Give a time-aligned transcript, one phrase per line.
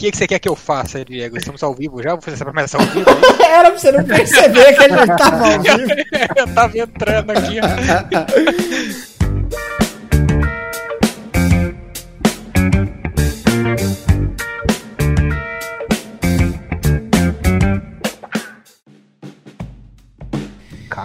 [0.00, 1.36] que, que você quer que eu faça, Diego?
[1.36, 2.12] Estamos ao vivo já?
[2.12, 3.04] Vou fazer essa promessa ao vivo?
[3.44, 5.92] Era pra você não perceber que a gente tava ao vivo.
[6.36, 7.66] eu tava entrando aqui, ó.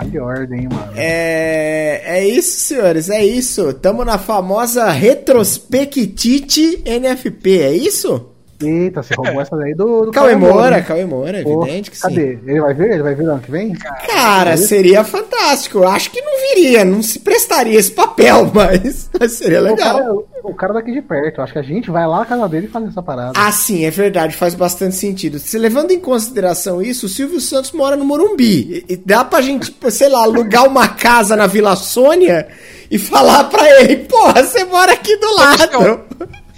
[0.05, 0.93] de ordem, mano.
[0.95, 3.73] É, é isso, senhores, é isso.
[3.73, 8.34] Tamo na famosa Retrospectite NFP, é isso?
[8.67, 12.37] Eita, você roubou essa daí do, do Cauê Moura, Cauê Moura, evidente que cadê?
[12.37, 12.39] sim.
[12.47, 12.91] Ele vai vir?
[12.91, 13.73] Ele vai vir ano que vem?
[14.07, 15.79] Cara, seria fantástico.
[15.79, 19.97] Eu acho que não viria, não se prestaria esse papel, mas, mas seria O legal.
[19.97, 21.41] cara, o cara daqui de perto.
[21.41, 23.33] Acho que a gente vai lá na casa dele e faz essa parada.
[23.35, 25.39] Ah, sim, é verdade, faz bastante sentido.
[25.39, 28.83] Se levando em consideração isso, o Silvio Santos mora no Morumbi.
[28.89, 32.47] E, e dá pra gente, sei lá, alugar uma casa na Vila Sônia
[32.89, 36.01] e falar pra ele, porra, você mora aqui do lado.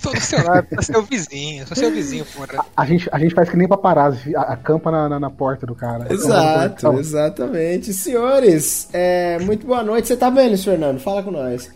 [0.08, 2.64] Tô do seu lado, sou seu vizinho, sou seu vizinho, porra.
[2.76, 5.76] A gente, a gente faz que nem paparazzi, a- acampa na, na, na porta do
[5.76, 6.08] cara.
[6.14, 7.94] Exato, Então, exatamente.
[7.94, 10.08] Senhores, é, muito boa noite.
[10.08, 11.00] Você tá bem, Luiz Fernando?
[11.00, 11.70] Fala com nós.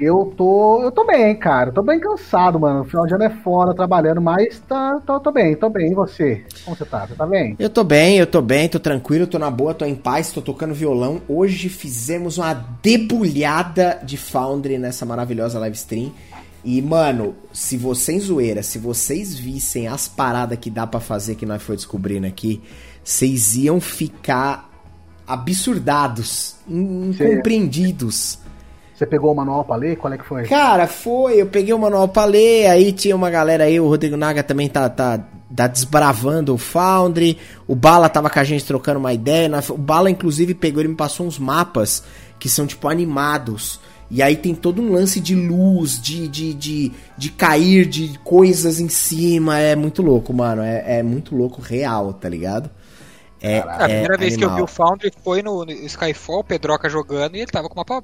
[0.00, 0.80] Eu tô.
[0.80, 1.72] Eu tô bem, cara.
[1.72, 2.82] Tô bem cansado, mano.
[2.82, 5.90] O final de ano é foda, trabalhando, mas tá, tô, tô bem, tô bem.
[5.90, 6.44] E você?
[6.64, 7.04] Como você tá?
[7.04, 7.56] Você tá bem?
[7.58, 10.40] Eu tô bem, eu tô bem, tô tranquilo, tô na boa, tô em paz, tô
[10.40, 11.20] tocando violão.
[11.28, 16.12] Hoje fizemos uma debulhada de Foundry nessa maravilhosa live stream.
[16.70, 21.46] E, mano, se vocês zoeira, se vocês vissem as paradas que dá pra fazer que
[21.46, 22.60] nós foi descobrindo aqui,
[23.02, 24.70] vocês iam ficar
[25.26, 28.38] absurdados, in- incompreendidos.
[28.94, 29.96] Você pegou o manual pra ler?
[29.96, 30.42] Qual é que foi?
[30.42, 34.18] Cara, foi, eu peguei o manual pra ler, aí tinha uma galera aí, o Rodrigo
[34.18, 35.20] Naga também tá, tá,
[35.56, 40.10] tá desbravando o Foundry, o Bala tava com a gente trocando uma ideia, o Bala
[40.10, 42.02] inclusive pegou, ele me passou uns mapas
[42.38, 43.80] que são tipo animados,
[44.10, 48.80] e aí tem todo um lance de luz, de, de, de, de cair de coisas
[48.80, 52.70] em cima, é muito louco, mano, é, é muito louco real, tá ligado?
[53.40, 54.64] É, a primeira é vez que eu vi animal.
[54.64, 58.02] o Foundry foi no no Skyfall, o Pedroca jogando, e ele tava com uma mapa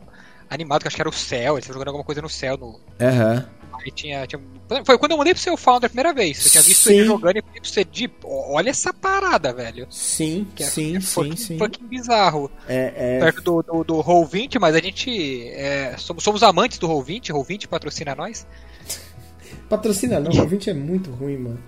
[0.49, 2.57] animado, que acho que era o céu, ele tava jogando alguma coisa no céu.
[2.57, 2.78] No...
[3.01, 3.47] Aham.
[3.83, 4.41] Aí tinha, tinha-
[4.85, 6.45] Foi quando eu mandei pro seu Foundry a primeira vez.
[6.45, 6.95] Eu tinha visto Sim.
[6.95, 9.87] ele jogando e falei pro você, de, olha essa parada, velho.
[9.91, 11.59] Sim, Que é, sim, é sim, fucking, sim.
[11.59, 12.51] fucking bizarro.
[12.69, 16.89] É, é, Perto do, do, do Roll20, mas a gente é, somos, somos amantes do
[16.89, 18.47] Roll20, Roll20 patrocina nós.
[19.69, 21.59] Patrocina não, o 20 é muito ruim, mano.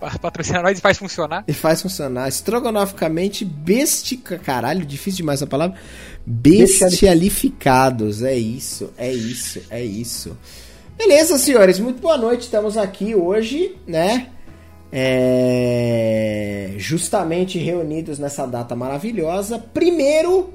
[0.00, 1.44] Pa- Patrocina nós e faz funcionar.
[1.46, 2.28] E faz funcionar.
[2.28, 4.38] Estrogonoficamente bestica.
[4.38, 5.76] Caralho, difícil demais a palavra.
[6.24, 8.22] Bestialificados.
[8.22, 10.36] É isso, é isso, é isso.
[10.98, 11.78] Beleza, senhores.
[11.78, 12.42] Muito boa noite.
[12.42, 14.26] Estamos aqui hoje, né?
[14.90, 19.58] É, Justamente reunidos nessa data maravilhosa.
[19.72, 20.50] Primeiro,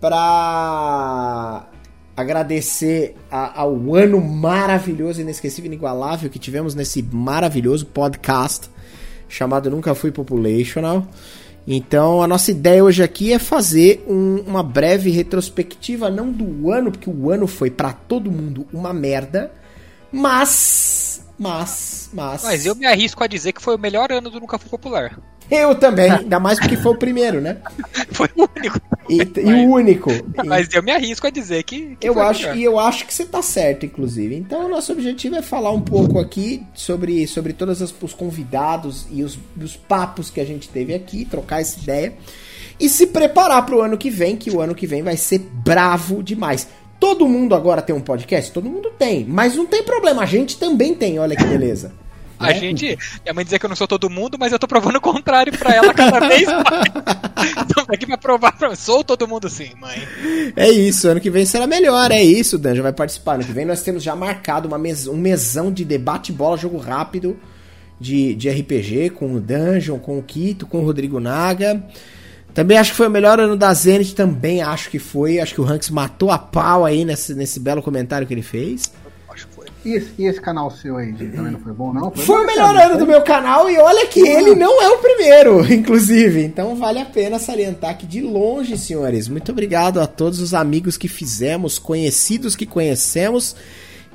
[0.00, 1.66] para
[2.16, 8.70] agradecer a- ao ano maravilhoso, inesquecível, inigualável que tivemos nesse maravilhoso podcast
[9.28, 11.06] chamado Nunca Fui Populational.
[11.66, 16.90] Então, a nossa ideia hoje aqui é fazer um- uma breve retrospectiva, não do ano,
[16.90, 19.50] porque o ano foi pra todo mundo uma merda,
[20.12, 22.42] mas, mas, mas.
[22.42, 25.18] Mas eu me arrisco a dizer que foi o melhor ano do Nunca Fui Popular.
[25.50, 27.58] Eu também, ainda mais porque foi o primeiro, né?
[28.12, 28.80] Foi o único.
[29.10, 30.10] E, e o único.
[30.46, 31.96] Mas eu me arrisco a dizer que.
[31.96, 32.56] que Eu foi o acho, melhor.
[32.56, 34.34] e eu acho que você tá certo, inclusive.
[34.34, 39.22] Então, o nosso objetivo é falar um pouco aqui sobre, sobre todos os convidados e
[39.22, 42.14] os, os papos que a gente teve aqui, trocar essa ideia
[42.80, 46.22] e se preparar pro ano que vem, que o ano que vem vai ser bravo
[46.22, 46.66] demais.
[46.98, 48.52] Todo mundo agora tem um podcast?
[48.52, 51.92] Todo mundo tem, mas não tem problema, a gente também tem, olha que beleza.
[52.38, 52.54] A né?
[52.54, 52.98] gente.
[53.22, 55.56] Minha mãe dizia que eu não sou todo mundo, mas eu tô provando o contrário
[55.56, 57.62] pra ela cada vez mais.
[57.62, 58.76] Estamos aqui pra provar pra mim.
[58.76, 59.96] Sou todo mundo sim, mãe.
[60.56, 63.34] É isso, ano que vem será melhor, é isso, Dan, já vai participar.
[63.34, 66.76] Ano que vem nós temos já marcado uma mes um mesão de debate bola, jogo
[66.76, 67.38] rápido
[68.00, 71.82] de, de RPG com o Dungeon, com o Kito, com o Rodrigo Naga.
[72.54, 75.40] Também acho que foi o melhor ano da Zenith, também acho que foi.
[75.40, 78.92] Acho que o Ranks matou a pau aí nesse, nesse belo comentário que ele fez.
[79.28, 79.66] Acho que foi.
[79.84, 82.12] E esse, e esse canal seu aí, Diego, também não foi bom, não?
[82.12, 84.98] Foi o bom, melhor ano do meu canal e olha que ele não é o
[84.98, 86.44] primeiro, inclusive.
[86.44, 89.26] Então vale a pena salientar que de longe, senhores.
[89.26, 93.56] Muito obrigado a todos os amigos que fizemos, conhecidos que conhecemos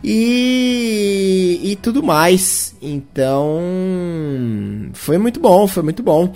[0.01, 2.73] e, e tudo mais.
[2.81, 3.61] Então
[4.93, 6.33] foi muito bom, foi muito bom.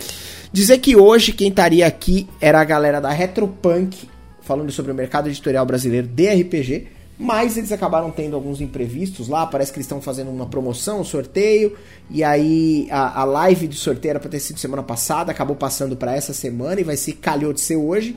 [0.54, 4.08] Dizer que hoje quem estaria aqui era a galera da Retropunk
[4.44, 6.88] falando sobre o mercado editorial brasileiro de RPG.
[7.18, 9.48] Mas eles acabaram tendo alguns imprevistos lá.
[9.48, 11.76] Parece que eles estão fazendo uma promoção, um sorteio.
[12.10, 15.96] E aí a, a live de sorteio era pra ter sido semana passada, acabou passando
[15.96, 18.16] pra essa semana e vai ser calhou de ser hoje.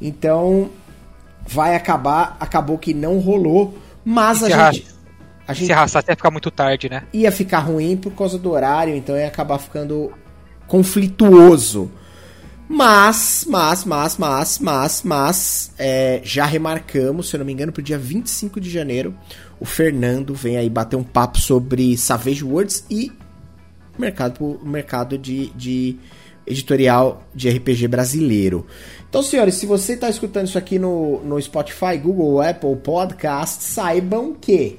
[0.00, 0.70] Então
[1.46, 3.74] vai acabar, acabou que não rolou.
[4.04, 4.86] Mas a gente.
[5.46, 7.04] a Se gente arrastar até ficar muito tarde, né?
[7.12, 10.10] ia ficar ruim por causa do horário, então ia acabar ficando
[10.70, 11.90] conflituoso.
[12.68, 17.82] Mas, mas, mas, mas, mas, mas, é, já remarcamos, se eu não me engano, pro
[17.82, 19.12] dia 25 de janeiro,
[19.58, 23.10] o Fernando vem aí bater um papo sobre Savage Worlds e
[23.98, 25.96] mercado, mercado de, de
[26.46, 28.64] editorial de RPG brasileiro.
[29.08, 34.32] Então, senhores, se você está escutando isso aqui no, no Spotify, Google, Apple Podcast, saibam
[34.40, 34.78] que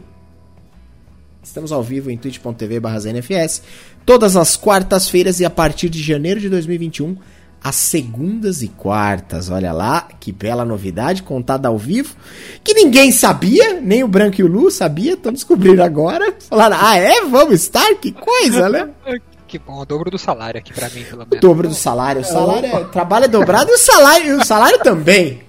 [1.44, 3.62] estamos ao vivo em twitch.tv ZNFS
[4.06, 7.18] todas as quartas-feiras e a partir de janeiro de 2021
[7.64, 9.50] às segundas e quartas.
[9.50, 12.16] Olha lá, que bela novidade contada ao vivo,
[12.64, 16.34] que ninguém sabia, nem o Branco e o Lu sabia, estão descobrindo agora.
[16.50, 17.22] Falaram, ah é?
[17.26, 17.94] Vamos estar?
[17.96, 18.90] Que coisa, né?
[19.52, 21.42] Que bom, o dobro do salário aqui pra mim, pelo O menos.
[21.42, 22.22] dobro do salário.
[22.22, 25.42] O salário é, o trabalho é dobrado e o salário, e o salário também.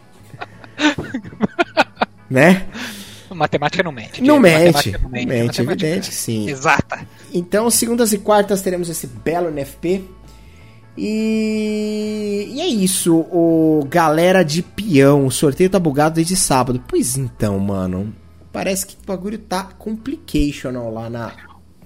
[2.29, 2.67] né?
[3.35, 4.23] Matemática não mente.
[4.23, 4.55] Não mente.
[4.73, 6.49] matemática Não mente, matemática evidente que sim.
[6.49, 7.07] Exata.
[7.33, 10.05] Então, segundas e quartas teremos esse belo NFP.
[10.97, 15.27] E, e é isso, o galera de peão.
[15.27, 16.83] O sorteio tá bugado desde sábado.
[16.87, 18.15] Pois então, mano.
[18.53, 21.33] Parece que o bagulho tá complicational lá na,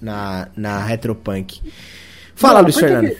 [0.01, 1.61] na, na Retropunk.
[2.35, 3.07] Fala, Não, Luiz Fernando.
[3.09, 3.17] que-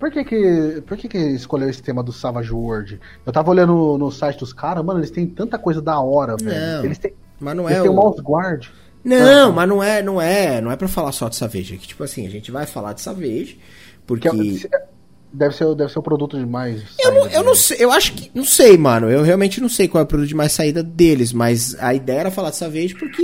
[0.00, 2.98] Por que que, por que que escolheu esse tema do Savage World?
[3.24, 6.36] Eu tava olhando no, no site dos caras, mano, eles têm tanta coisa da hora,
[6.36, 6.84] velho.
[6.84, 7.92] Eles têm, Mas não é têm o...
[7.92, 8.66] o Mouse Guard.
[9.02, 11.74] Não, mas não é, não é, não é para falar só de Savage.
[11.74, 13.58] É que tipo assim, a gente vai falar de Savage
[14.06, 14.80] porque Que é-
[15.32, 16.82] deve, ser, deve ser o produto de mais.
[16.98, 19.08] eu não, eu não sei, eu acho que não sei, mano.
[19.08, 22.20] Eu realmente não sei qual é o produto de mais saída deles, mas a ideia
[22.20, 23.22] era falar de Savage porque,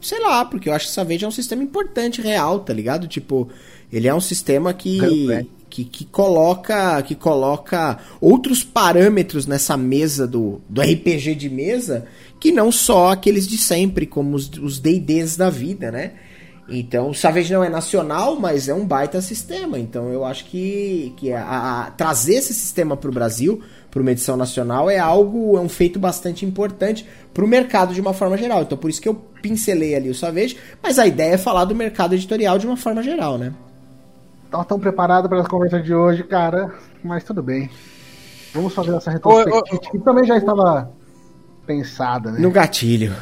[0.00, 3.08] sei lá, porque eu acho que Savage é um sistema importante real, tá ligado?
[3.08, 3.48] Tipo,
[3.92, 5.44] ele é um sistema que É.
[5.68, 12.06] que, que coloca que coloca outros parâmetros nessa mesa do, do RPG de mesa
[12.40, 16.12] que não só aqueles de sempre, como os, os D&Ds da vida, né?
[16.72, 19.76] Então, o Savage não é nacional, mas é um baita sistema.
[19.78, 21.42] Então, eu acho que, que a,
[21.86, 23.60] a- trazer esse sistema para o Brasil,
[23.90, 27.04] para uma edição nacional, é algo, é um feito bastante importante
[27.34, 28.62] para o mercado de uma forma geral.
[28.62, 31.74] Então, por isso que eu pincelei ali o Savage, mas a ideia é falar do
[31.74, 33.52] mercado editorial de uma forma geral, né?
[34.48, 36.72] Tava tão preparado para a conversa de hoje, cara.
[37.02, 37.68] Mas tudo bem.
[38.54, 40.90] Vamos fazer essa retrospectiva, que também já estava
[41.74, 42.40] pensada, né?
[42.40, 43.14] No gatilho.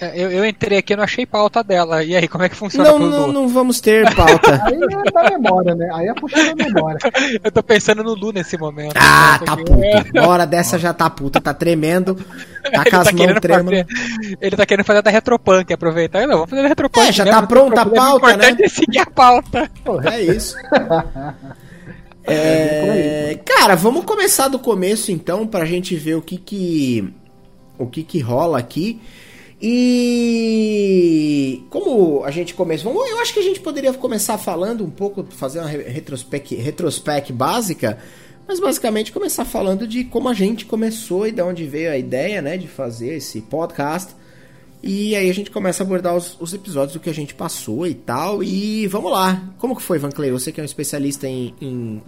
[0.00, 2.02] É, Eu, eu entrei aqui e não achei pauta dela.
[2.02, 4.60] E aí, como é que funciona Não, não, não vamos ter pauta.
[4.66, 5.88] Aí é da memória, né?
[5.94, 6.98] Aí é puxando a memória.
[7.44, 8.96] Eu tô pensando no Lu nesse momento.
[8.96, 9.70] Ah, tá puto.
[10.14, 12.16] Uma hora dessa já tá puta, tá tremendo.
[12.72, 13.86] Tá com as tá, mãos tremendo.
[14.40, 16.22] ele tá querendo fazer da Retropunk, aproveitar.
[16.22, 17.06] Eu, Não, vamos fazer da Retropunk.
[17.08, 18.06] É, já mesmo, tá pronta a problema.
[18.10, 18.64] pauta, O importante né?
[18.66, 19.70] é seguir a pauta.
[20.10, 20.56] É isso.
[22.26, 27.12] É, cara, vamos começar do começo então pra gente ver o que que
[27.78, 29.00] o que que rola aqui.
[30.16, 34.90] E como a gente começou, vamos- eu acho que a gente poderia começar falando um
[34.90, 37.98] pouco, fazer uma re- retrospec, básica,
[38.46, 42.42] mas basicamente começar falando de como a gente começou e de onde veio a ideia,
[42.42, 44.14] né, de fazer esse podcast.
[44.82, 47.86] E aí a gente começa a abordar os, os episódios do que a gente passou
[47.86, 48.42] e tal.
[48.42, 49.42] E vamos lá.
[49.58, 50.30] Como que foi, Van Clay?
[50.30, 52.02] Você que é um especialista em, em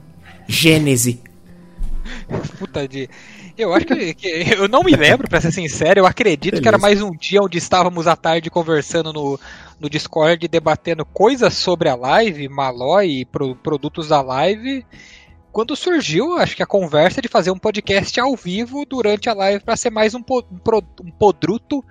[0.46, 1.20] Gênese.
[2.58, 3.08] Puta de.
[3.56, 6.00] Eu acho que, que- Eu não me lembro, pra ser sincero.
[6.00, 7.00] Eu acredito que era Beleza.
[7.00, 9.38] mais um dia onde estávamos à tarde conversando no,
[9.80, 14.84] no Discord, debatendo coisas sobre a live, Malói e pro- produtos da live.
[15.52, 19.64] Quando surgiu, acho que a conversa de fazer um podcast ao vivo durante a live
[19.64, 21.82] para ser mais um, po- um, pro- um podruto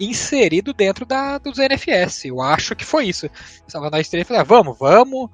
[0.00, 2.24] inserido dentro da, dos NFS.
[2.24, 3.28] Eu acho que foi isso.
[3.66, 5.28] Estava na estreia e falei, ah, vamos, vamos.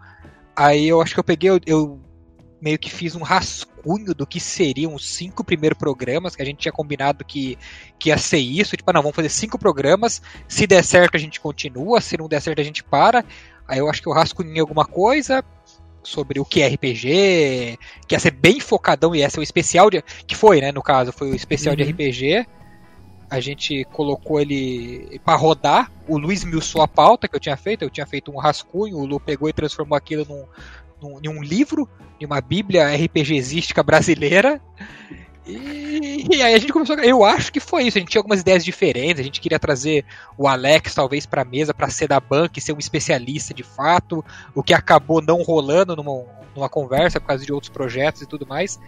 [0.56, 2.00] Aí eu acho que eu peguei, eu, eu
[2.60, 6.58] meio que fiz um rascunho do que seriam os cinco primeiros programas, que a gente
[6.58, 7.58] tinha combinado que,
[7.98, 8.76] que ia ser isso.
[8.76, 10.22] Tipo, ah, não, vamos fazer cinco programas.
[10.48, 12.00] Se der certo, a gente continua.
[12.00, 13.24] Se não der certo, a gente para.
[13.68, 15.44] Aí eu acho que eu rascunhei alguma coisa
[16.02, 19.90] sobre o que é RPG, que ia ser bem focadão e ia ser o especial
[19.90, 20.02] de.
[20.26, 20.72] Que foi, né?
[20.72, 21.90] No caso, foi o especial de Uhum.
[21.90, 22.46] RPG.
[23.28, 25.90] A gente colocou ele para rodar.
[26.06, 27.82] O Luiz milçou a pauta que eu tinha feito.
[27.82, 28.96] Eu tinha feito um rascunho.
[28.98, 30.44] O Lu pegou e transformou aquilo num,
[31.00, 31.88] num, em um livro,
[32.20, 34.60] em uma bíblia RPGística brasileira.
[35.46, 36.98] E, e aí a gente começou.
[36.98, 37.98] Eu acho que foi isso.
[37.98, 39.20] A gente tinha algumas ideias diferentes.
[39.20, 40.04] A gente queria trazer
[40.36, 44.24] o Alex, talvez, pra mesa, pra ser da banca e ser um especialista de fato.
[44.54, 46.24] O que acabou não rolando numa,
[46.54, 48.80] numa conversa por causa de outros projetos e tudo mais.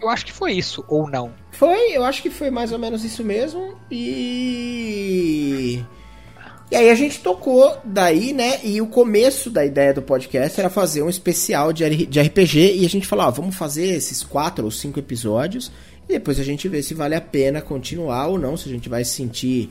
[0.00, 1.32] Eu acho que foi isso, ou não.
[1.50, 3.76] Foi, eu acho que foi mais ou menos isso mesmo.
[3.90, 5.84] E.
[6.72, 8.58] E aí a gente tocou daí, né?
[8.64, 12.76] E o começo da ideia do podcast era fazer um especial de, R- de RPG.
[12.78, 15.70] E a gente falou, ó, vamos fazer esses quatro ou cinco episódios.
[16.08, 18.88] E depois a gente vê se vale a pena continuar ou não, se a gente
[18.88, 19.70] vai se sentir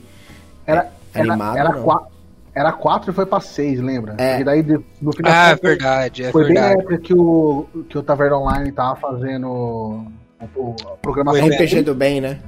[0.66, 1.82] Era, era, Animado, era, não.
[1.82, 2.06] qua-
[2.54, 4.14] era quatro e foi pra seis, lembra?
[4.18, 4.40] É.
[4.40, 4.62] E daí,
[5.00, 6.80] no final, Ah, é foi, verdade, é foi bem na verdade.
[6.82, 10.06] época que o, que o Taverna Online tava fazendo o,
[10.56, 12.38] o, a programação O RPG do bem, né?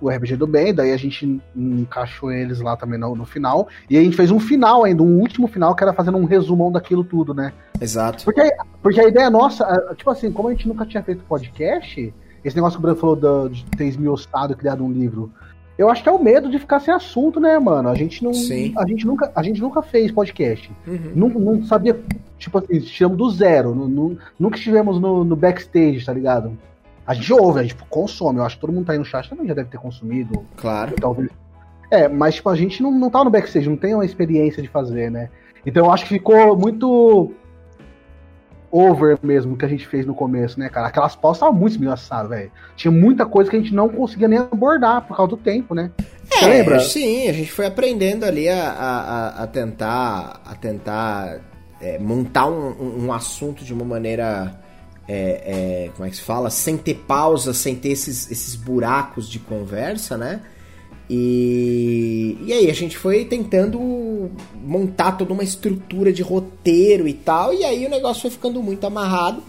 [0.00, 3.68] O RPG do bem, daí a gente encaixou eles lá também no, no final.
[3.90, 6.70] E a gente fez um final ainda, um último final, que era fazendo um resumão
[6.70, 7.52] daquilo tudo, né?
[7.80, 8.24] Exato.
[8.24, 8.42] Porque,
[8.82, 12.14] porque a ideia nossa, é, tipo assim, como a gente nunca tinha feito podcast,
[12.44, 15.30] esse negócio que o Bruno falou do- de ter esmiuçado e criado um livro.
[15.76, 17.88] Eu acho que é o medo de ficar sem assunto, né, mano?
[17.88, 18.34] A gente não.
[18.34, 18.74] Sim.
[18.76, 20.68] A gente nunca, a gente nunca fez podcast.
[20.84, 21.12] Uhum.
[21.14, 21.96] Não, não sabia,
[22.36, 23.72] tipo assim, estivemos do zero.
[23.76, 26.58] nu- nu- nunca estivemos no, no backstage, tá ligado?
[27.08, 28.38] A gente ouve, a gente consome.
[28.38, 30.94] Eu acho que todo mundo tá aí no chat também já deve ter consumido, Claro.
[31.00, 31.30] talvez.
[31.90, 34.68] É, mas tipo, a gente não, não tá no backstage, não tem uma experiência de
[34.68, 35.30] fazer, né?
[35.64, 37.32] Então eu acho que ficou muito
[38.70, 40.88] over mesmo o que a gente fez no começo, né, cara?
[40.88, 42.50] Aquelas pausas estavam muito esmiuçadas, velho.
[42.76, 45.90] Tinha muita coisa que a gente não conseguia nem abordar por causa do tempo, né?
[46.42, 46.78] É, lembra?
[46.80, 51.38] sim, a gente foi aprendendo ali a, a, a- tentar, a tentar
[51.80, 54.52] é, montar um- um assunto de uma maneira,
[55.08, 56.50] é, é, como é que se fala?
[56.50, 60.42] Sem ter pausa, sem ter esses, esses buracos de conversa, né?
[61.08, 64.30] E, e aí a gente foi tentando
[64.62, 68.86] montar toda uma estrutura de roteiro e tal, e aí o negócio foi ficando muito
[68.86, 69.42] amarrado.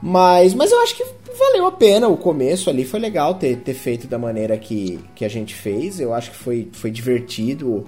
[0.00, 1.04] Mas, mas eu acho que
[1.36, 5.24] valeu a pena o começo ali, foi legal ter, ter feito da maneira que, que
[5.24, 5.98] a gente fez.
[5.98, 7.86] Eu acho que foi, foi divertido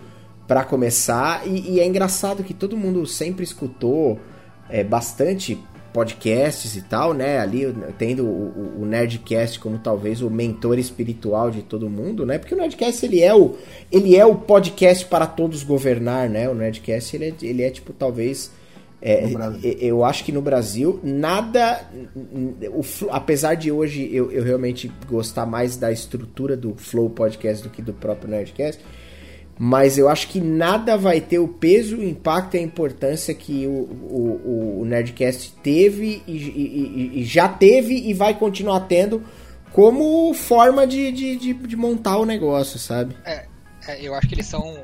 [0.49, 1.47] para começar.
[1.47, 4.19] E, e é engraçado que todo mundo sempre escutou
[4.69, 5.59] é, bastante
[5.93, 7.39] podcasts e tal, né?
[7.39, 12.39] Ali tendo o, o, Nerdcast como talvez o mentor espiritual de todo mundo, né?
[12.39, 13.57] Porque o Nerdcast ele é o,
[13.91, 16.49] ele é o podcast para todos governar, né?
[16.49, 18.51] O Nerdcast ele é, ele é tipo talvez
[19.05, 19.25] é,
[19.81, 21.85] eu acho que no Brasil nada.
[22.71, 27.69] O, apesar de hoje eu, eu realmente gostar mais da estrutura do Flow Podcast do
[27.69, 28.81] que do próprio Nerdcast,
[29.64, 33.64] mas eu acho que nada vai ter o peso, o impacto e a importância que
[33.64, 39.23] o, o, o Nerdcast teve e, e- e- já teve e vai continuar tendo
[39.71, 43.16] como forma de, de, de, de montar o negócio, sabe?
[43.25, 43.47] É,
[44.00, 44.76] eu acho que eles são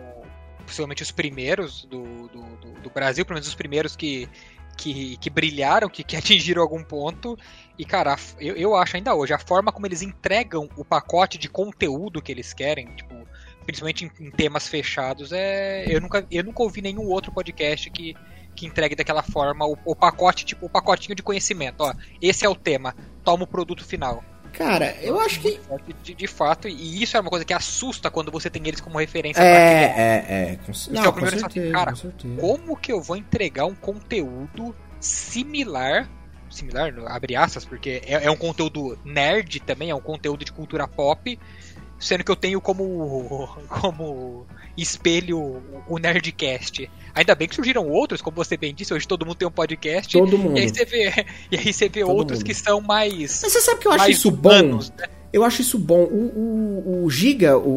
[0.65, 4.29] possivelmente os primeiros do, do, do- do Brasil, pelo menos os primeiros que,
[4.77, 7.37] que, que brilharam, que, que atingiram algum ponto.
[7.77, 11.49] E, cara, eu, eu acho ainda hoje, a forma como eles entregam o pacote de
[11.49, 13.27] conteúdo que eles querem, tipo,
[13.69, 15.85] principalmente em, em temas fechados, é.
[15.87, 18.17] Eu nunca, eu nunca ouvi nenhum outro podcast que,
[18.55, 21.83] que entregue daquela forma o, o pacote, tipo, o pacotinho de conhecimento.
[21.83, 24.25] Ó, esse é o tema, toma o produto final.
[24.55, 25.61] Cara, eu acho que.
[26.03, 28.99] De, de fato, e isso é uma coisa que assusta quando você tem eles como
[28.99, 29.43] referência.
[29.43, 30.59] É, é, é.
[30.65, 32.37] Com, Esse não, é o com primeiro certeza, fala, cara, com.
[32.37, 36.09] Como que eu vou entregar um conteúdo similar,
[36.49, 40.89] similar, abre aspas, porque é, é um conteúdo nerd também, é um conteúdo de cultura
[40.89, 41.39] pop,
[41.99, 46.91] sendo que eu tenho como, como espelho o Nerdcast.
[47.15, 50.13] Ainda bem que surgiram outros, como você bem disse, hoje todo mundo tem um podcast.
[50.13, 50.57] Todo mundo.
[50.57, 51.13] E aí você vê,
[51.51, 52.47] e aí você vê Todo outros mundo.
[52.47, 53.41] que são mais.
[53.43, 54.51] Mas você sabe que eu acho isso bom?
[54.51, 55.07] humanos, né?
[55.33, 56.05] Eu acho isso bom.
[56.05, 57.69] O, o, o Giga, o,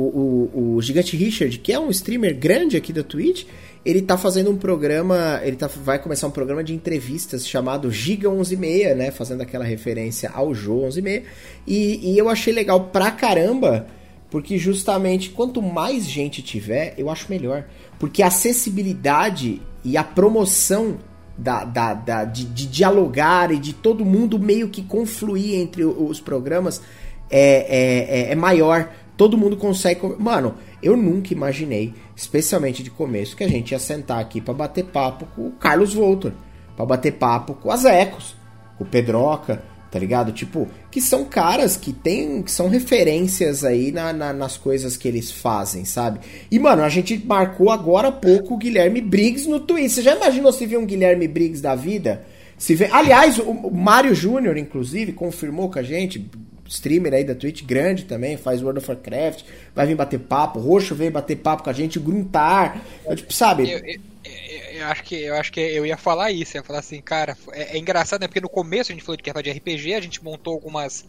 [0.54, 3.46] o, o Gigante Richard, que é um streamer grande aqui da Twitch,
[3.84, 8.30] ele tá fazendo um programa, ele tá, vai começar um programa de entrevistas chamado Giga
[8.30, 11.24] 11:30, né, fazendo aquela referência ao Jô 11:30,
[11.68, 13.88] e, e eu achei legal pra caramba,
[14.32, 17.66] porque justamente quanto mais gente tiver, eu acho melhor,
[18.00, 20.98] porque a acessibilidade e a promoção
[21.38, 26.20] da, da, da- de, de dialogar e de todo mundo meio que confluir entre os
[26.20, 26.82] programas
[27.30, 28.90] é, é, é- é maior.
[29.18, 30.00] Todo mundo consegue.
[30.00, 34.54] con- Mano, eu nunca imaginei, especialmente de começo, que a gente ia sentar aqui pra
[34.54, 36.32] bater papo com o Carlos Voltor,
[36.76, 38.36] pra bater papo com as Ecos,
[38.78, 40.32] com o Pedroca, tá ligado?
[40.32, 45.08] Tipo, que são caras que tem, que são referências aí na- na- nas coisas que
[45.08, 46.20] eles fazem, sabe?
[46.50, 49.90] E, mano, a gente marcou agora há pouco o Guilherme Briggs no Twitter.
[49.90, 52.24] Você já imaginou se ver um Guilherme Briggs da vida?
[52.58, 52.88] Se vê...
[52.92, 56.26] Aliás, o, o Mário Júnior, inclusive, confirmou com a gente,
[56.68, 59.44] streamer aí da Twitch, grande também, faz World of Warcraft,
[59.76, 63.70] vai vir bater papo, Roxo veio bater papo com a gente, Gruntar, eu, tipo, sabe?
[63.70, 64.11] Eu, eu-
[64.82, 67.38] eu- acho que eu acho que eu ia falar isso, eu ia falar assim, cara,
[67.54, 68.28] é, é engraçado, né?
[68.28, 71.06] Porque no começo a gente falou de guerra de RPG, a gente montou algumas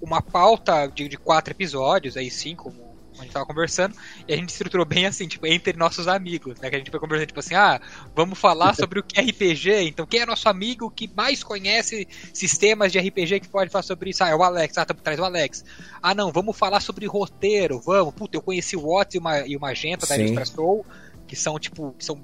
[0.00, 3.94] uma pauta de, de quatro episódios, aí cinco, como a gente tava conversando,
[4.26, 6.70] e a gente estruturou bem assim, tipo, entre nossos amigos, né?
[6.70, 7.78] Que a gente foi conversando, tipo assim, ah,
[8.14, 12.08] vamos falar sobre o que é RPG, então quem é nosso amigo que mais conhece
[12.32, 14.24] sistemas de RPG que pode falar sobre isso?
[14.24, 15.62] Ah, é o Alex, ah, tá por trás do Alex.
[16.00, 18.14] Ah, não, vamos falar sobre roteiro, vamos.
[18.14, 20.22] Puta, eu conheci o Watts e uma, uma Magenta da Sim.
[20.22, 20.82] Illustração,
[21.28, 22.18] que são, tipo, que são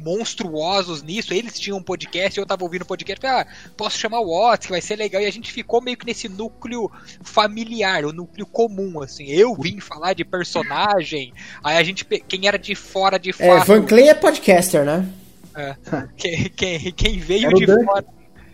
[0.00, 1.32] monstruosos nisso.
[1.32, 4.66] Eles tinham um podcast, eu tava ouvindo o podcast, falei, ah, posso chamar o Watts,
[4.66, 5.20] que vai ser legal.
[5.22, 6.90] E a gente ficou meio que nesse núcleo
[7.22, 9.26] familiar, o núcleo comum, assim.
[9.26, 13.62] Eu vim falar de personagem, aí a gente, quem era de fora de fato...
[13.62, 15.06] É, Van Clay é podcaster, né?
[15.54, 15.76] É,
[16.16, 18.04] quem, quem, quem veio de fora...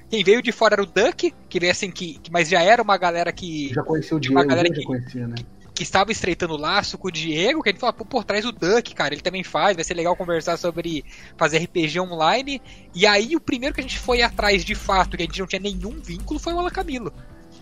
[0.08, 2.96] Quem veio de fora era o Duck, que veio assim, que, mas já era uma
[2.96, 3.72] galera que.
[3.74, 5.34] Já conhecia o Diego, uma galera que, conhecia, né?
[5.36, 5.44] Que,
[5.76, 8.94] que estava estreitando laço com o Diego, que a gente falou, por trás o Duck,
[8.94, 11.04] cara, ele também faz, vai ser legal conversar sobre
[11.36, 12.62] fazer RPG online.
[12.94, 15.46] E aí o primeiro que a gente foi atrás de fato, que a gente não
[15.46, 17.12] tinha nenhum vínculo, foi o Alan Camilo.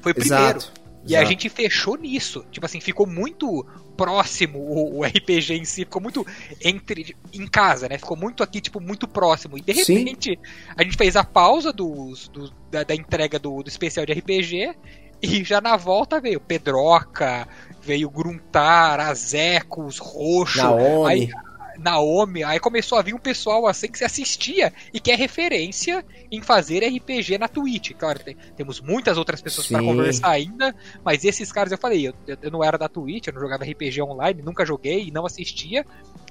[0.01, 0.59] Foi o primeiro.
[0.59, 0.85] Exato.
[1.07, 1.23] E Exato.
[1.23, 2.47] a gente fechou nisso.
[2.53, 3.67] Tipo assim, ficou muito
[3.97, 6.25] próximo o, o, RPG em si, ficou muito
[6.63, 7.99] entre em casa, né?
[7.99, 9.59] Ficou muito aqui, tipo, muito próximo.
[9.59, 10.75] E de repente, Sim.
[10.77, 14.75] a gente fez a pausa dos, do, da, da, entrega do, do especial de RPG.
[15.21, 17.49] E já na volta veio Pedroca,
[17.85, 20.59] veio Gruntar, Azecos, Roxo.
[20.59, 21.11] Naomi.
[21.11, 21.31] Aí,
[21.79, 26.05] Naomi, aí começou a vir um pessoal assim que se assistia e que é referência
[26.31, 27.93] em fazer RPG na Twitch.
[27.93, 32.15] Claro, tem, temos muitas outras pessoas para conversar ainda, mas esses caras eu falei, eu,
[32.43, 35.85] eu, não era da Twitch, eu não jogava RPG online, nunca joguei e não assistia,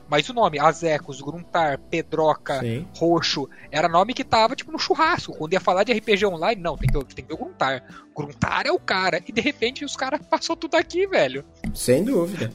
[0.09, 2.87] mas o nome, Azecos, Gruntar, Pedroca, Sim.
[2.95, 5.33] Roxo, era nome que tava, tipo, no churrasco.
[5.33, 7.83] Quando ia falar de RPG online, não, tem que, tem que ver o Gruntar.
[8.15, 9.21] Gruntar é o cara.
[9.27, 11.43] E de repente os caras passou tudo aqui, velho.
[11.73, 12.51] Sem dúvida.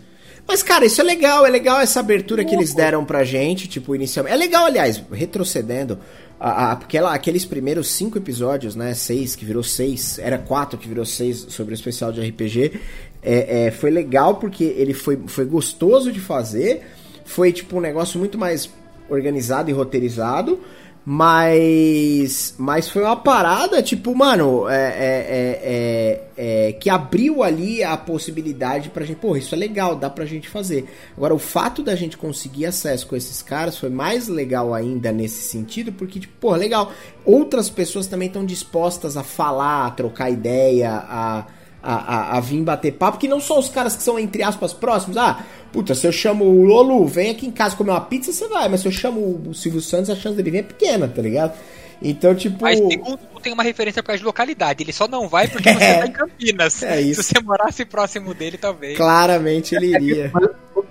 [0.49, 3.95] Mas, cara, isso é legal, é legal essa abertura que eles deram pra gente, tipo,
[3.95, 4.35] inicialmente.
[4.35, 5.99] É legal, aliás, retrocedendo,
[6.41, 10.79] a, a, porque ela, aqueles primeiros cinco episódios, né, seis, que virou seis, era quatro
[10.79, 12.81] que virou seis sobre o especial de RPG,
[13.23, 16.81] é, é, foi legal porque ele foi, foi gostoso de fazer,
[17.27, 18.71] foi tipo um negócio muito mais
[19.11, 20.61] organizado e roteirizado.
[21.11, 27.97] Mas, mas foi uma parada, tipo, mano, é, é, é, é, que abriu ali a
[27.97, 30.87] possibilidade pra gente, pô, isso é legal, dá pra gente fazer.
[31.17, 35.41] Agora, o fato da gente conseguir acesso com esses caras foi mais legal ainda nesse
[35.49, 36.93] sentido, porque, tipo, pô, legal,
[37.25, 41.47] outras pessoas também estão dispostas a falar, a trocar ideia, a
[41.89, 44.75] a, a, a, vir bater papo, que não são os caras que são, entre aspas,
[44.75, 45.17] próximos.
[45.17, 45.43] Ah,
[45.73, 48.69] puta, se eu chamo o Lolo, vem aqui em casa comer uma pizza, você vai.
[48.69, 51.55] Mas se eu chamo o Silvio Santos, a chance dele vir é pequena, tá ligado?
[52.03, 52.63] Então, tipo.
[52.63, 54.83] Mas segundo tem uma referência pra de localidade.
[54.83, 56.83] Ele só não vai porque você é, tá em Campinas.
[56.83, 57.23] É isso.
[57.23, 58.95] Se você morasse próximo dele, talvez.
[58.95, 60.31] Claramente ele iria.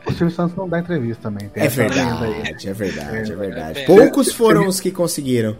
[0.03, 1.51] o Silvio Santos não dá entrevista também.
[1.53, 3.85] É verdade, é verdade, é verdade.
[3.85, 5.55] Poucos foram os que conseguiram.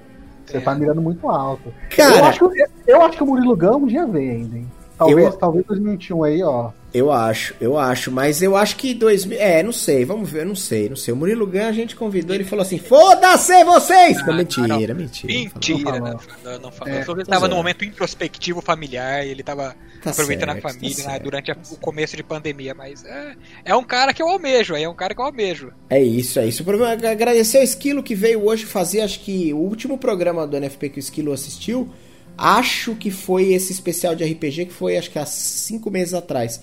[0.47, 1.71] Você tá mirando muito alto.
[1.95, 4.67] Cara, eu acho que, eu acho que o Murilo Gão um dia vem ainda, hein?
[4.97, 6.71] Talvez, eu, talvez 2021 aí, ó.
[6.93, 10.55] Eu acho, eu acho, mas eu acho que 2000, é, não sei, vamos ver, não
[10.55, 11.13] sei, não sei.
[11.13, 15.33] O Murilo Gun a gente convidou, ele falou assim: "Foda-se vocês!" Ah, mentira, não, mentira.
[15.33, 16.93] Mentira, não, não, não falou.
[16.93, 21.11] É, ele tava num momento introspectivo familiar, ele tava tá aproveitando certo, a família tá
[21.11, 24.75] né, durante a, o começo de pandemia, mas é, é um cara que eu almejo,
[24.75, 25.71] é um cara que eu almejo.
[25.89, 26.63] É isso, é isso.
[26.63, 30.47] O problema é agradecer ao Esquilo que veio hoje fazer, acho que o último programa
[30.47, 31.89] do NFP que o Esquilo assistiu
[32.37, 36.61] Acho que foi esse especial de RPG que foi acho que há cinco meses atrás.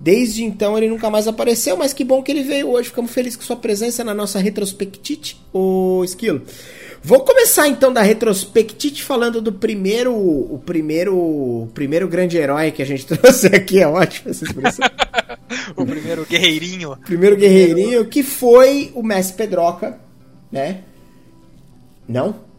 [0.00, 2.88] Desde então ele nunca mais apareceu, mas que bom que ele veio hoje.
[2.88, 6.42] Ficamos felizes com sua presença na nossa retrospectite, o Esquilo.
[7.04, 12.82] Vou começar então da retrospectite falando do primeiro, o primeiro, o primeiro grande herói que
[12.82, 14.88] a gente trouxe aqui, é ótimo essa expressão.
[15.76, 16.96] o primeiro guerreirinho.
[17.04, 20.00] Primeiro guerreirinho que foi o Mestre Pedroca,
[20.50, 20.82] né?
[22.08, 22.51] Não?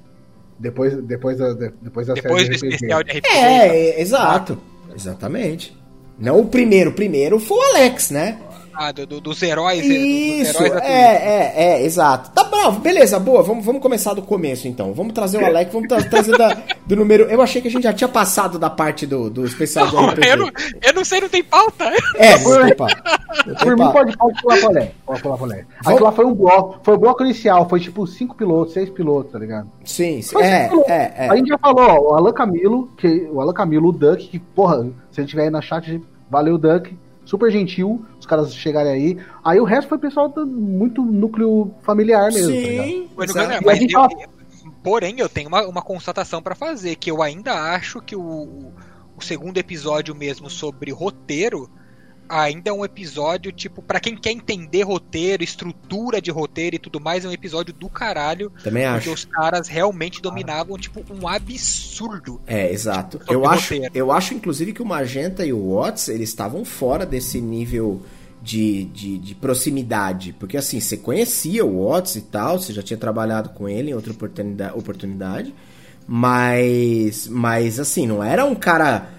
[0.59, 3.27] Depois, depois, da, depois da depois do especial de RPG.
[3.27, 4.01] É, então.
[4.01, 4.57] exato.
[4.95, 5.77] Exatamente.
[6.19, 6.91] Não o primeiro.
[6.91, 8.39] O primeiro foi o Alex, né?
[8.75, 9.85] Ah, do, do, dos heróis.
[9.85, 12.31] Isso, dos heróis é, é, é, exato.
[12.31, 13.43] Tá bravo, beleza, boa.
[13.43, 14.93] Vamos, vamos começar do começo então.
[14.93, 17.25] Vamos trazer o Alex, vamos tra trazer da, do número.
[17.25, 20.27] Eu achei que a gente já tinha passado da parte do, do especial não, RPG.
[20.27, 21.85] Eu não, eu não sei, não tem pauta.
[22.15, 23.03] É, não tem pauta.
[23.61, 24.91] Por mim, pode, pode pular pra Lé.
[25.05, 25.65] Pode pular.
[25.85, 26.79] Aquilo lá foi um bloco.
[26.83, 29.69] Foi o um bloco inicial, foi tipo cinco pilotos, seis pilotos, tá ligado?
[29.83, 30.37] Sim, sim.
[30.37, 33.89] É, é, é, A gente já falou, ó, o Alan Camilo, que, o Alan Camilo,
[33.89, 38.25] o Duck, que, porra, se ele tiver aí na chat, valeu, Duck super gentil, os
[38.25, 39.17] caras chegarem aí.
[39.43, 42.49] Aí o resto foi pessoal muito núcleo familiar mesmo.
[42.49, 44.15] Tá Sim, tá mas eu, tava...
[44.83, 48.71] porém eu tenho uma, uma constatação para fazer, que eu ainda acho que o,
[49.15, 51.69] o segundo episódio mesmo sobre roteiro
[52.41, 56.99] ainda é um episódio, tipo, para quem quer entender roteiro, estrutura de roteiro e tudo
[56.99, 58.51] mais, é um episódio do caralho.
[58.63, 59.05] Também acho.
[59.05, 62.41] Porque os caras realmente dominavam, tipo, um absurdo.
[62.47, 63.19] É, exato.
[63.19, 67.05] Tipo, eu acho, eu acho, inclusive, que o Magenta e o Watts, eles estavam fora
[67.05, 68.01] desse nível
[68.41, 70.33] de, de, de, proximidade.
[70.33, 73.93] Porque, assim, você conhecia o Watts e tal, você já tinha trabalhado com ele em
[73.93, 75.53] outra oportunidade, oportunidade
[76.07, 79.09] mas, mas, assim, não era um cara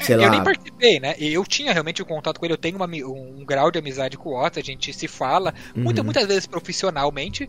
[0.00, 0.30] sei eu lá.
[0.30, 1.14] nem participei, né?
[1.18, 4.30] Eu tinha realmente um contato com ele, eu tenho uma, um grau de amizade com
[4.30, 5.84] o Otto, a gente se fala, uhum.
[5.84, 7.48] muitas, muitas vezes profissionalmente,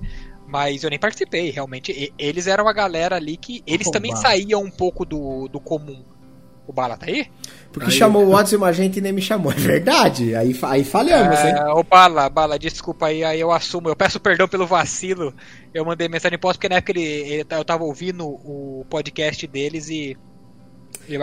[0.51, 2.13] Mas eu nem participei, realmente.
[2.19, 3.63] eles eram a galera ali que.
[3.65, 6.03] Eles oh, também saíam um pouco do, do comum.
[6.67, 7.27] O Bala tá aí?
[7.71, 9.51] Porque aí, chamou o Watson e a gente e nem me chamou.
[9.51, 10.35] É verdade.
[10.35, 11.55] Aí, aí falhamos, é, hein?
[11.73, 13.89] Ô, Bala, Bala, desculpa aí, aí eu assumo.
[13.89, 15.33] Eu peço perdão pelo vacilo.
[15.73, 19.47] Eu mandei mensagem em posto porque na época ele, ele, eu tava ouvindo o podcast
[19.47, 20.17] deles e.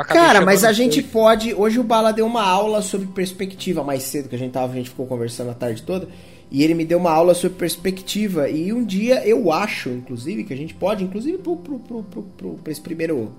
[0.05, 1.55] Cara, mas a gente pode.
[1.55, 4.77] Hoje o Bala deu uma aula sobre perspectiva mais cedo, que a gente tava, a
[4.77, 6.09] gente ficou conversando a tarde toda.
[6.51, 8.49] E ele me deu uma aula sobre perspectiva.
[8.49, 12.23] E um dia eu acho, inclusive, que a gente pode, inclusive pro, pro, pro, pro,
[12.23, 13.33] pro esse primeiro,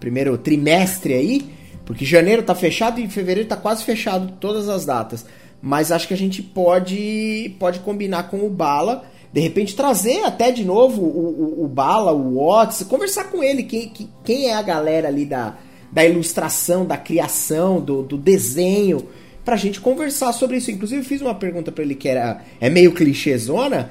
[0.00, 1.46] primeiro trimestre aí,
[1.84, 5.26] porque janeiro tá fechado e fevereiro tá quase fechado todas as datas.
[5.60, 9.04] Mas acho que a gente pode, pode combinar com o Bala.
[9.32, 13.64] De repente trazer até de novo o, o, o Bala, o Watts, conversar com ele,
[13.64, 15.56] quem, quem é a galera ali da,
[15.94, 19.06] da ilustração, da criação, do, do desenho
[19.44, 20.70] pra gente conversar sobre isso.
[20.70, 23.90] Inclusive, fiz uma pergunta para ele que era é meio clichêzona,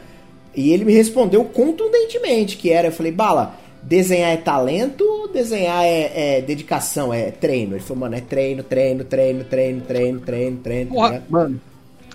[0.53, 6.37] e ele me respondeu contundentemente, que era, eu falei, Bala, desenhar é talento, desenhar é,
[6.37, 7.75] é, dedicação, é treino.
[7.75, 10.91] Ele falou, mano, é treino, treino, treino, treino, treino, treino, treino.
[10.91, 11.59] Porra, mano.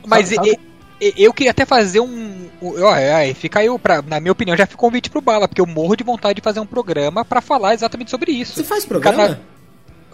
[0.07, 0.61] Mas sabe, sabe?
[1.01, 2.47] Eu, eu queria até fazer um.
[2.61, 5.67] Ó, fica aí, pra, na minha opinião, já fica um convite pro Bala, porque eu
[5.67, 8.55] morro de vontade de fazer um programa para falar exatamente sobre isso.
[8.55, 9.17] Você faz programa?
[9.17, 9.58] Cada...